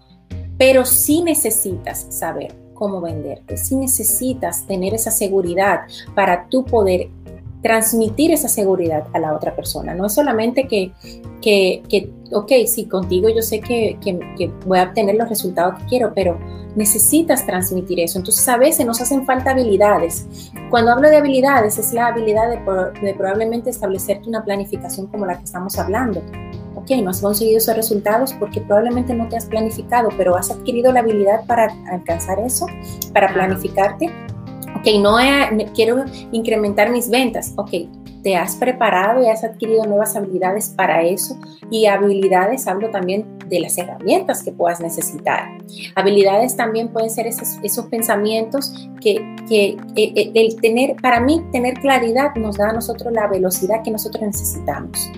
pero 0.58 0.86
sí 0.86 1.22
necesitas 1.22 2.08
saber 2.10 2.56
cómo 2.74 3.02
venderte, 3.02 3.58
sí 3.58 3.76
necesitas 3.76 4.66
tener 4.66 4.94
esa 4.94 5.12
seguridad 5.12 5.82
para 6.16 6.48
tú 6.48 6.64
poder 6.64 7.10
transmitir 7.64 8.32
esa 8.32 8.50
seguridad 8.50 9.06
a 9.14 9.20
la 9.20 9.34
otra 9.34 9.56
persona. 9.56 9.96
No 9.96 10.06
es 10.06 10.14
solamente 10.14 10.68
que, 10.68 10.92
que, 11.42 11.82
que 11.90 12.12
ok, 12.32 12.52
sí, 12.68 12.86
contigo 12.86 13.30
yo 13.30 13.42
sé 13.42 13.62
que, 13.62 13.98
que, 14.04 14.52
voy 14.66 14.80
a 14.80 14.84
obtener 14.84 15.16
los 15.16 15.30
resultados 15.30 15.80
que 15.80 15.86
quiero, 15.86 16.14
pero 16.14 16.38
necesitas 16.76 17.46
transmitir 17.46 18.02
eso. 18.02 18.20
Entonces 18.20 18.48
a 18.50 18.58
veces 18.58 18.86
nos 18.86 19.00
hacen 19.02 19.26
falta 19.26 19.52
habilidades. 19.52 20.52
Cuando 20.70 20.92
hablo 20.92 21.10
de 21.10 21.18
habilidades 21.18 21.80
es 21.80 21.94
la 21.94 22.08
habilidad 22.08 22.50
de, 22.50 23.02
de 23.02 23.14
probablemente 23.16 23.70
establecerte 23.70 24.28
una 24.28 24.44
planificación 24.44 25.08
como 25.08 25.26
la 25.26 25.38
que 25.38 25.46
estamos 25.46 25.80
hablando. 25.80 26.22
Ok, 26.76 26.92
no 27.02 27.12
has 27.12 27.22
conseguido 27.22 27.60
esos 27.60 27.78
resultados 27.78 28.34
porque 28.34 28.60
probablemente 28.60 29.14
no 29.14 29.30
te 29.30 29.38
has 29.38 29.46
planificado, 29.46 30.10
pero 30.18 30.36
has 30.36 30.52
adquirido 30.52 30.92
la 30.92 31.00
habilidad 31.00 31.46
para 31.46 31.74
alcanzar 31.90 32.40
eso, 32.40 32.66
para 33.14 33.34
planificarte 33.34 34.12
ok, 34.76 34.88
no 35.00 35.18
quiero 35.74 36.06
incrementar 36.32 36.92
mis 36.92 37.10
ventas, 37.10 37.54
ok, 37.56 37.72
te 38.24 38.36
has 38.38 38.56
preparado 38.56 39.22
y 39.22 39.28
has 39.28 39.44
adquirido 39.44 39.86
nuevas 39.86 40.16
habilidades 40.16 40.70
para 40.70 41.04
eso 41.04 41.38
y 41.70 41.86
habilidades, 41.86 42.68
hablo 42.68 42.90
también 42.90 43.38
de 43.50 43.60
las 43.60 43.78
herramientas 43.78 44.42
que 44.44 44.52
puedas 44.52 44.80
necesitar. 44.80 45.58
Habilidades 45.96 46.56
también 46.56 46.88
pueden 46.88 47.10
ser 47.10 47.28
esos, 47.28 47.60
esos 47.62 47.86
pensamientos 47.88 48.90
que, 49.02 49.36
que 49.48 49.78
eh, 49.96 50.14
eh, 50.16 50.32
el 50.34 50.56
tener, 50.62 50.96
para 51.02 51.20
mí, 51.20 51.44
tener 51.52 51.76
claridad 51.76 52.34
nos 52.36 52.58
da 52.58 52.70
a 52.70 52.74
nosotros 52.74 53.12
la 53.14 53.28
velocidad 53.28 53.84
que 53.84 53.92
nosotros 53.92 54.24
necesitamos 54.24 55.12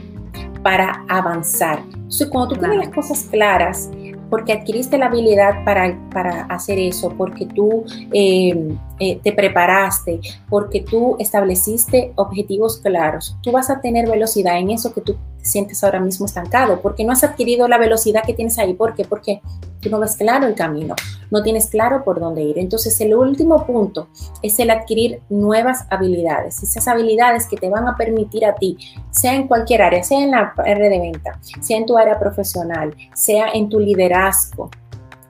para 0.64 1.06
avanzar. 1.08 1.84
Entonces, 1.94 2.28
cuando 2.28 2.56
tú 2.56 2.60
tienes 2.60 2.80
las 2.80 2.90
cosas 2.90 3.28
claras, 3.30 3.92
porque 4.36 4.52
adquiriste 4.52 4.98
la 4.98 5.06
habilidad 5.06 5.64
para, 5.64 5.98
para 6.12 6.42
hacer 6.48 6.78
eso, 6.78 7.10
porque 7.18 7.46
tú 7.46 7.86
em, 8.12 8.78
eh, 9.00 9.18
te 9.24 9.32
preparaste, 9.32 10.20
porque 10.50 10.82
tú 10.82 11.16
estableciste 11.20 12.12
objetivos 12.16 12.82
claros, 12.82 13.38
tú 13.42 13.54
vas 13.54 13.70
a 13.70 13.80
tener 13.80 14.10
velocidad 14.10 14.60
en 14.60 14.72
eso 14.72 14.94
que 14.94 15.00
tú 15.00 15.16
sientes 15.46 15.84
ahora 15.84 16.00
mismo 16.00 16.26
estancado, 16.26 16.82
porque 16.82 17.04
no 17.04 17.12
has 17.12 17.24
adquirido 17.24 17.68
la 17.68 17.78
velocidad 17.78 18.24
que 18.26 18.34
tienes 18.34 18.58
ahí. 18.60 18.74
¿Por 18.74 18.96
qué? 18.96 19.06
Porque 19.06 19.42
tú 19.80 19.90
no 19.90 20.00
ves 20.00 20.16
claro 20.16 20.48
el 20.48 20.56
camino, 20.56 20.96
no 21.30 21.44
tienes 21.44 21.68
claro 21.68 22.04
por 22.04 22.20
dónde 22.20 22.42
ir. 22.42 22.58
Entonces, 22.58 23.00
el 23.02 23.14
último 23.14 23.66
punto 23.66 24.08
es 24.42 24.60
el 24.60 24.72
adquirir 24.72 25.22
nuevas 25.30 25.86
habilidades, 25.90 26.64
esas 26.64 26.88
habilidades 26.88 27.48
que 27.48 27.58
te 27.58 27.70
van 27.70 27.88
a 27.88 27.96
permitir 27.96 28.46
a 28.46 28.56
ti, 28.56 28.78
sea 29.12 29.36
en 29.36 29.48
cualquier 29.48 29.84
área, 29.84 30.04
sea 30.04 30.22
en 30.22 30.32
la 30.32 30.54
área 30.58 30.90
de 30.90 31.00
venta, 31.00 31.40
sea 31.62 31.78
en 31.78 31.86
tu 31.86 31.98
área 31.98 32.20
profesional, 32.20 32.96
sea 33.14 33.50
en 33.54 33.70
tu 33.70 33.80
liderazgo, 33.80 34.70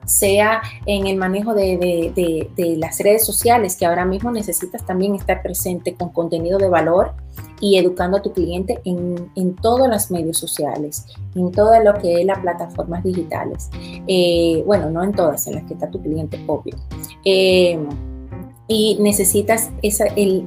sea 0.06 0.62
en 0.86 1.06
el 1.06 1.16
manejo 1.16 1.54
de, 1.54 2.12
de, 2.56 2.76
las 2.76 2.98
redes 3.00 3.24
sociales, 3.24 3.76
que 3.76 3.86
ahora 3.86 4.04
mismo 4.04 4.30
necesitas 4.30 4.84
también 4.86 5.14
estar 5.14 5.42
presente 5.42 5.94
con 5.94 6.10
contenido 6.10 6.58
de 6.58 6.68
valor 6.68 7.12
y 7.60 7.78
educando 7.78 8.18
a 8.18 8.22
tu 8.22 8.32
cliente 8.32 8.80
en, 8.84 9.30
en 9.34 9.56
todos 9.56 9.88
los 9.88 10.10
medios 10.10 10.38
sociales, 10.38 11.06
en 11.34 11.50
todo 11.52 11.78
lo 11.82 11.94
que 11.94 12.20
es 12.20 12.26
las 12.26 12.38
plataformas 12.38 13.02
digitales. 13.02 13.70
Eh, 14.06 14.62
bueno, 14.66 14.90
no 14.90 15.02
en 15.02 15.12
todas, 15.12 15.46
en 15.46 15.54
las 15.56 15.64
que 15.64 15.74
está 15.74 15.90
tu 15.90 16.00
cliente, 16.00 16.42
obvio. 16.46 16.76
Y 18.68 18.98
necesitas 19.00 19.70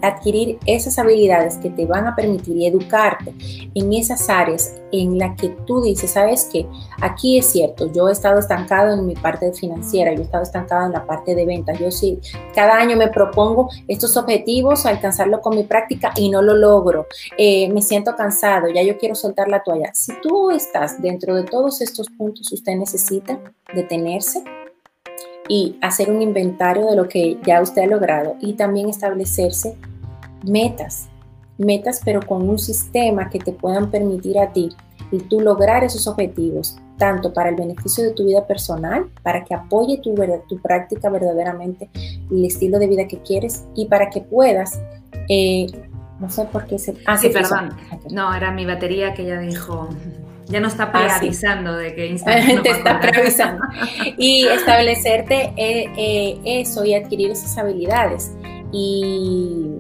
adquirir 0.01 0.59
esas 0.65 0.99
habilidades 0.99 1.57
que 1.57 1.69
te 1.69 1.85
van 1.85 2.07
a 2.07 2.15
permitir 2.15 2.65
educarte 2.65 3.33
en 3.73 3.93
esas 3.93 4.29
áreas 4.29 4.75
en 4.91 5.17
las 5.17 5.39
que 5.39 5.49
tú 5.67 5.81
dices, 5.81 6.11
sabes 6.11 6.49
que 6.51 6.65
aquí 7.01 7.37
es 7.37 7.45
cierto, 7.45 7.91
yo 7.93 8.09
he 8.09 8.11
estado 8.11 8.39
estancado 8.39 8.93
en 8.93 9.05
mi 9.05 9.13
parte 9.15 9.53
financiera, 9.53 10.13
yo 10.13 10.21
he 10.21 10.23
estado 10.23 10.43
estancado 10.43 10.87
en 10.87 10.93
la 10.93 11.05
parte 11.05 11.35
de 11.35 11.45
ventas, 11.45 11.79
yo 11.79 11.91
sí, 11.91 12.19
cada 12.55 12.75
año 12.75 12.97
me 12.97 13.07
propongo 13.07 13.69
estos 13.87 14.17
objetivos, 14.17 14.85
alcanzarlo 14.85 15.41
con 15.41 15.55
mi 15.55 15.63
práctica 15.63 16.11
y 16.15 16.29
no 16.29 16.41
lo 16.41 16.55
logro, 16.55 17.07
eh, 17.37 17.69
me 17.69 17.81
siento 17.81 18.15
cansado, 18.15 18.67
ya 18.69 18.81
yo 18.81 18.97
quiero 18.97 19.15
soltar 19.15 19.47
la 19.47 19.63
toalla. 19.63 19.91
Si 19.93 20.11
tú 20.21 20.51
estás 20.51 21.01
dentro 21.01 21.35
de 21.35 21.43
todos 21.43 21.81
estos 21.81 22.09
puntos, 22.09 22.51
usted 22.51 22.75
necesita 22.75 23.39
detenerse 23.73 24.43
y 25.49 25.77
hacer 25.81 26.09
un 26.09 26.21
inventario 26.21 26.85
de 26.85 26.95
lo 26.95 27.09
que 27.09 27.37
ya 27.45 27.61
usted 27.61 27.81
ha 27.81 27.87
logrado 27.87 28.35
y 28.39 28.53
también 28.53 28.87
establecerse 28.87 29.75
metas, 30.45 31.09
metas 31.57 32.01
pero 32.05 32.21
con 32.21 32.47
un 32.47 32.59
sistema 32.59 33.29
que 33.29 33.39
te 33.39 33.51
puedan 33.51 33.91
permitir 33.91 34.39
a 34.39 34.53
ti 34.53 34.69
y 35.11 35.17
tú 35.17 35.41
lograr 35.41 35.83
esos 35.83 36.07
objetivos, 36.07 36.77
tanto 36.97 37.33
para 37.33 37.49
el 37.49 37.55
beneficio 37.55 38.03
de 38.03 38.11
tu 38.11 38.25
vida 38.25 38.45
personal, 38.45 39.09
para 39.23 39.43
que 39.43 39.55
apoye 39.55 39.97
tu, 39.97 40.15
tu 40.47 40.61
práctica 40.61 41.09
verdaderamente, 41.09 41.89
el 42.31 42.45
estilo 42.45 42.77
de 42.77 42.87
vida 42.87 43.07
que 43.07 43.21
quieres 43.23 43.65
y 43.75 43.87
para 43.87 44.09
que 44.09 44.21
puedas 44.21 44.79
eh, 45.27 45.67
no 46.19 46.29
sé 46.29 46.45
por 46.45 46.65
qué 46.65 46.77
se... 46.77 46.95
Ah, 47.05 47.17
sí, 47.17 47.29
perdón. 47.29 47.69
No, 48.11 48.33
era 48.33 48.51
mi 48.51 48.65
batería 48.65 49.13
que 49.13 49.25
ya 49.25 49.39
dijo... 49.39 49.89
Ya 50.49 50.59
no 50.59 50.67
está 50.67 50.83
ah, 50.83 50.91
preavisando 50.91 51.77
de 51.77 51.93
que 51.93 52.07
Instagram 52.07 52.63
Te 52.63 52.71
está 52.71 52.99
preavisando. 52.99 53.63
y 54.17 54.47
establecerte 54.47 55.53
eh, 55.55 55.91
eh, 55.95 56.39
eso 56.43 56.83
y 56.83 56.95
adquirir 56.95 57.31
esas 57.31 57.57
habilidades. 57.57 58.31
Y, 58.71 59.77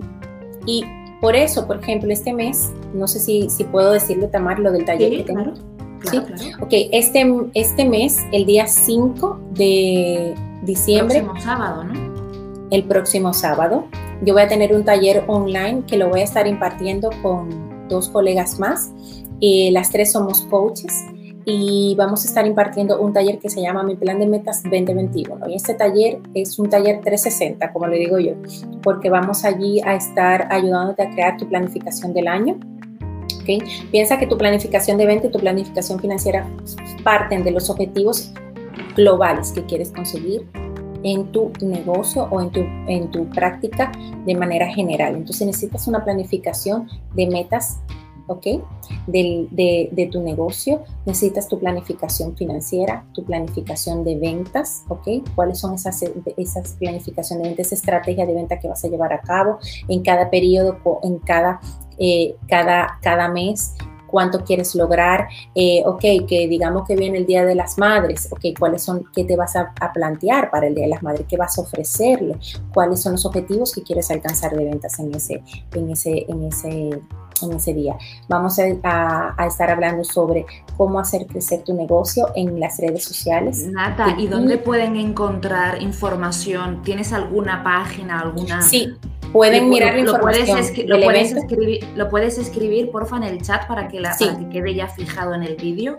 y 0.65 0.85
por 1.21 1.35
eso, 1.35 1.67
por 1.67 1.77
ejemplo, 1.81 2.11
este 2.11 2.33
mes, 2.33 2.71
no 2.93 3.07
sé 3.07 3.19
si, 3.19 3.49
si 3.49 3.63
puedo 3.63 3.91
decirlo, 3.91 4.29
Tamar, 4.29 4.59
lo 4.59 4.71
del 4.71 4.85
taller 4.85 5.11
que 5.17 5.23
tengo. 5.23 5.53
sí, 6.09 6.17
ok, 6.61 6.71
este, 6.91 7.25
este 7.55 7.85
mes, 7.85 8.19
el 8.31 8.45
día 8.45 8.67
5 8.67 9.39
de 9.51 10.35
diciembre. 10.63 11.17
El 11.17 11.25
próximo 11.25 11.43
sábado, 11.43 11.83
¿no? 11.83 12.69
El 12.71 12.83
próximo 12.83 13.33
sábado, 13.33 13.87
yo 14.21 14.33
voy 14.33 14.43
a 14.43 14.47
tener 14.47 14.73
un 14.73 14.85
taller 14.85 15.23
online 15.27 15.83
que 15.87 15.97
lo 15.97 16.09
voy 16.09 16.21
a 16.21 16.23
estar 16.23 16.47
impartiendo 16.47 17.09
con 17.21 17.87
dos 17.89 18.07
colegas 18.09 18.59
más. 18.59 18.91
Eh, 19.41 19.69
las 19.71 19.89
tres 19.91 20.11
somos 20.11 20.41
coaches 20.43 20.93
y 21.45 21.95
vamos 21.97 22.25
a 22.25 22.27
estar 22.27 22.45
impartiendo 22.45 22.99
un 23.01 23.13
taller 23.13 23.39
que 23.39 23.49
se 23.49 23.61
llama 23.61 23.83
Mi 23.83 23.95
Plan 23.95 24.19
de 24.19 24.27
Metas 24.27 24.61
2021. 24.63 25.49
Y 25.49 25.55
este 25.55 25.73
taller 25.73 26.19
es 26.33 26.59
un 26.59 26.69
taller 26.69 27.01
360, 27.01 27.71
como 27.71 27.87
le 27.87 27.97
digo 27.97 28.19
yo, 28.19 28.33
porque 28.83 29.09
vamos 29.09 29.45
allí 29.45 29.81
a 29.81 29.95
estar 29.95 30.47
ayudándote 30.51 31.03
a 31.03 31.09
crear 31.09 31.37
tu 31.37 31.47
planificación 31.47 32.13
del 32.13 32.27
año. 32.27 32.59
Piensa 33.91 34.19
que 34.19 34.27
tu 34.27 34.37
planificación 34.37 34.97
de 34.97 35.07
venta 35.07 35.27
y 35.27 35.31
tu 35.31 35.39
planificación 35.39 35.99
financiera 35.99 36.47
parten 37.03 37.43
de 37.43 37.49
los 37.49 37.69
objetivos 37.71 38.31
globales 38.95 39.51
que 39.51 39.65
quieres 39.65 39.91
conseguir 39.91 40.45
en 41.03 41.31
tu 41.31 41.51
negocio 41.61 42.27
o 42.29 42.41
en 42.41 42.51
tu, 42.51 42.59
en 42.87 43.09
tu 43.09 43.27
práctica 43.29 43.91
de 44.25 44.35
manera 44.35 44.67
general. 44.67 45.15
Entonces 45.15 45.47
necesitas 45.47 45.87
una 45.87 46.03
planificación 46.03 46.87
de 47.15 47.27
metas, 47.27 47.79
¿ok? 48.29 48.45
De, 49.07 49.89
de, 49.91 50.09
tu 50.11 50.21
negocio, 50.21 50.83
necesitas 51.05 51.47
tu 51.47 51.59
planificación 51.59 52.35
financiera, 52.35 53.05
tu 53.13 53.23
planificación 53.25 54.03
de 54.03 54.17
ventas, 54.17 54.83
¿ok? 54.87 55.07
¿Cuáles 55.35 55.59
son 55.59 55.73
esas, 55.73 56.03
esas 56.37 56.73
planificaciones 56.73 57.43
de 57.43 57.49
ventas, 57.49 57.67
esa 57.67 57.75
estrategia 57.75 58.25
de 58.25 58.33
venta 58.33 58.59
que 58.59 58.67
vas 58.67 58.83
a 58.83 58.87
llevar 58.87 59.13
a 59.13 59.21
cabo 59.21 59.59
en 59.87 60.01
cada 60.01 60.29
periodo, 60.29 60.77
en 61.03 61.19
cada, 61.19 61.59
eh, 61.97 62.35
cada, 62.47 62.99
cada 63.01 63.27
mes? 63.29 63.75
cuánto 64.09 64.43
quieres 64.43 64.75
lograr, 64.75 65.27
eh, 65.55 65.83
ok, 65.85 66.01
que 66.27 66.47
digamos 66.49 66.87
que 66.87 66.95
viene 66.95 67.19
el 67.19 67.25
Día 67.25 67.45
de 67.45 67.55
las 67.55 67.77
Madres, 67.77 68.27
ok, 68.31 68.57
cuáles 68.57 68.83
son, 68.83 69.05
qué 69.13 69.23
te 69.23 69.35
vas 69.35 69.55
a, 69.55 69.73
plantear 69.93 70.49
para 70.51 70.67
el 70.67 70.75
Día 70.75 70.85
de 70.85 70.91
las 70.91 71.03
Madres, 71.03 71.25
qué 71.27 71.37
vas 71.37 71.57
a 71.57 71.61
ofrecerle, 71.61 72.37
cuáles 72.73 73.01
son 73.01 73.13
los 73.13 73.25
objetivos 73.25 73.73
que 73.73 73.81
quieres 73.81 74.11
alcanzar 74.11 74.55
de 74.55 74.65
ventas 74.65 74.99
en 74.99 75.13
ese, 75.13 75.43
en 75.73 75.89
ese, 75.89 76.25
en 76.27 76.43
ese, 76.43 77.01
en 77.43 77.53
ese 77.53 77.73
día. 77.73 77.95
Vamos 78.27 78.59
a, 78.59 79.45
estar 79.45 79.69
hablando 79.69 80.03
sobre 80.03 80.45
cómo 80.77 80.99
hacer 80.99 81.27
crecer 81.27 81.63
tu 81.63 81.73
negocio 81.73 82.27
en 82.35 82.59
las 82.59 82.77
redes 82.79 83.03
sociales. 83.03 83.67
Nata, 83.67 84.15
¿y 84.17 84.27
dónde 84.27 84.57
pueden 84.57 84.95
encontrar 84.95 85.81
información? 85.81 86.81
¿Tienes 86.83 87.13
alguna 87.13 87.63
página, 87.63 88.19
alguna? 88.19 88.61
Sí, 88.61 88.95
Pueden 89.31 89.69
mirar 89.69 89.93
la 89.93 89.99
información. 90.01 90.57
lo, 90.87 91.01
puedes 91.01 91.31
escribir, 91.31 91.87
lo 91.95 92.09
puedes 92.09 92.37
escribir, 92.37 92.89
porfa, 92.91 93.17
en 93.17 93.23
el 93.23 93.41
chat 93.41 93.67
para 93.67 93.87
que, 93.87 93.99
la, 93.99 94.15
que 94.17 94.49
quede 94.49 94.73
ya 94.73 94.87
fijado 94.87 95.35
en 95.35 95.43
el 95.43 95.55
vídeo. 95.55 95.95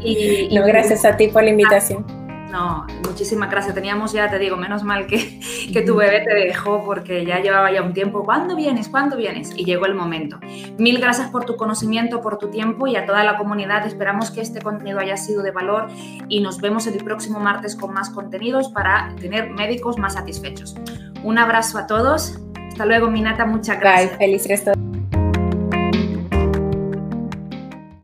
Y, 0.00 0.54
no, 0.54 0.64
gracias 0.66 1.04
a 1.04 1.16
ti 1.16 1.28
por 1.28 1.42
la 1.42 1.50
invitación. 1.50 2.04
No, 2.50 2.86
muchísimas 3.06 3.50
gracias. 3.50 3.74
Teníamos 3.74 4.12
ya, 4.12 4.30
te 4.30 4.38
digo, 4.38 4.56
menos 4.56 4.82
mal 4.82 5.06
que, 5.06 5.40
que 5.72 5.82
tu 5.82 5.96
bebé 5.96 6.20
te 6.20 6.34
dejó 6.34 6.84
porque 6.84 7.24
ya 7.24 7.40
llevaba 7.40 7.70
ya 7.72 7.82
un 7.82 7.92
tiempo. 7.92 8.24
¿Cuándo 8.24 8.56
vienes? 8.56 8.88
¿Cuándo 8.88 9.16
vienes? 9.16 9.52
Y 9.56 9.64
llegó 9.64 9.86
el 9.86 9.94
momento. 9.94 10.38
Mil 10.78 10.98
gracias 10.98 11.30
por 11.30 11.44
tu 11.44 11.56
conocimiento, 11.56 12.20
por 12.20 12.38
tu 12.38 12.48
tiempo 12.48 12.86
y 12.86 12.96
a 12.96 13.06
toda 13.06 13.24
la 13.24 13.36
comunidad. 13.36 13.86
Esperamos 13.86 14.30
que 14.30 14.40
este 14.40 14.60
contenido 14.60 14.98
haya 14.98 15.16
sido 15.16 15.42
de 15.42 15.50
valor 15.50 15.88
y 16.28 16.40
nos 16.40 16.60
vemos 16.60 16.86
el 16.86 17.02
próximo 17.04 17.38
martes 17.40 17.76
con 17.76 17.92
más 17.92 18.10
contenidos 18.10 18.70
para 18.70 19.14
tener 19.20 19.50
médicos 19.50 19.98
más 19.98 20.14
satisfechos. 20.14 20.76
Un 21.22 21.38
abrazo 21.38 21.78
a 21.78 21.86
todos. 21.86 22.38
Hasta 22.68 22.86
luego, 22.86 23.10
Minata. 23.10 23.44
Muchas 23.44 23.78
gracias. 23.80 24.10
Bye. 24.10 24.18
Feliz 24.18 24.48
resto. 24.48 24.77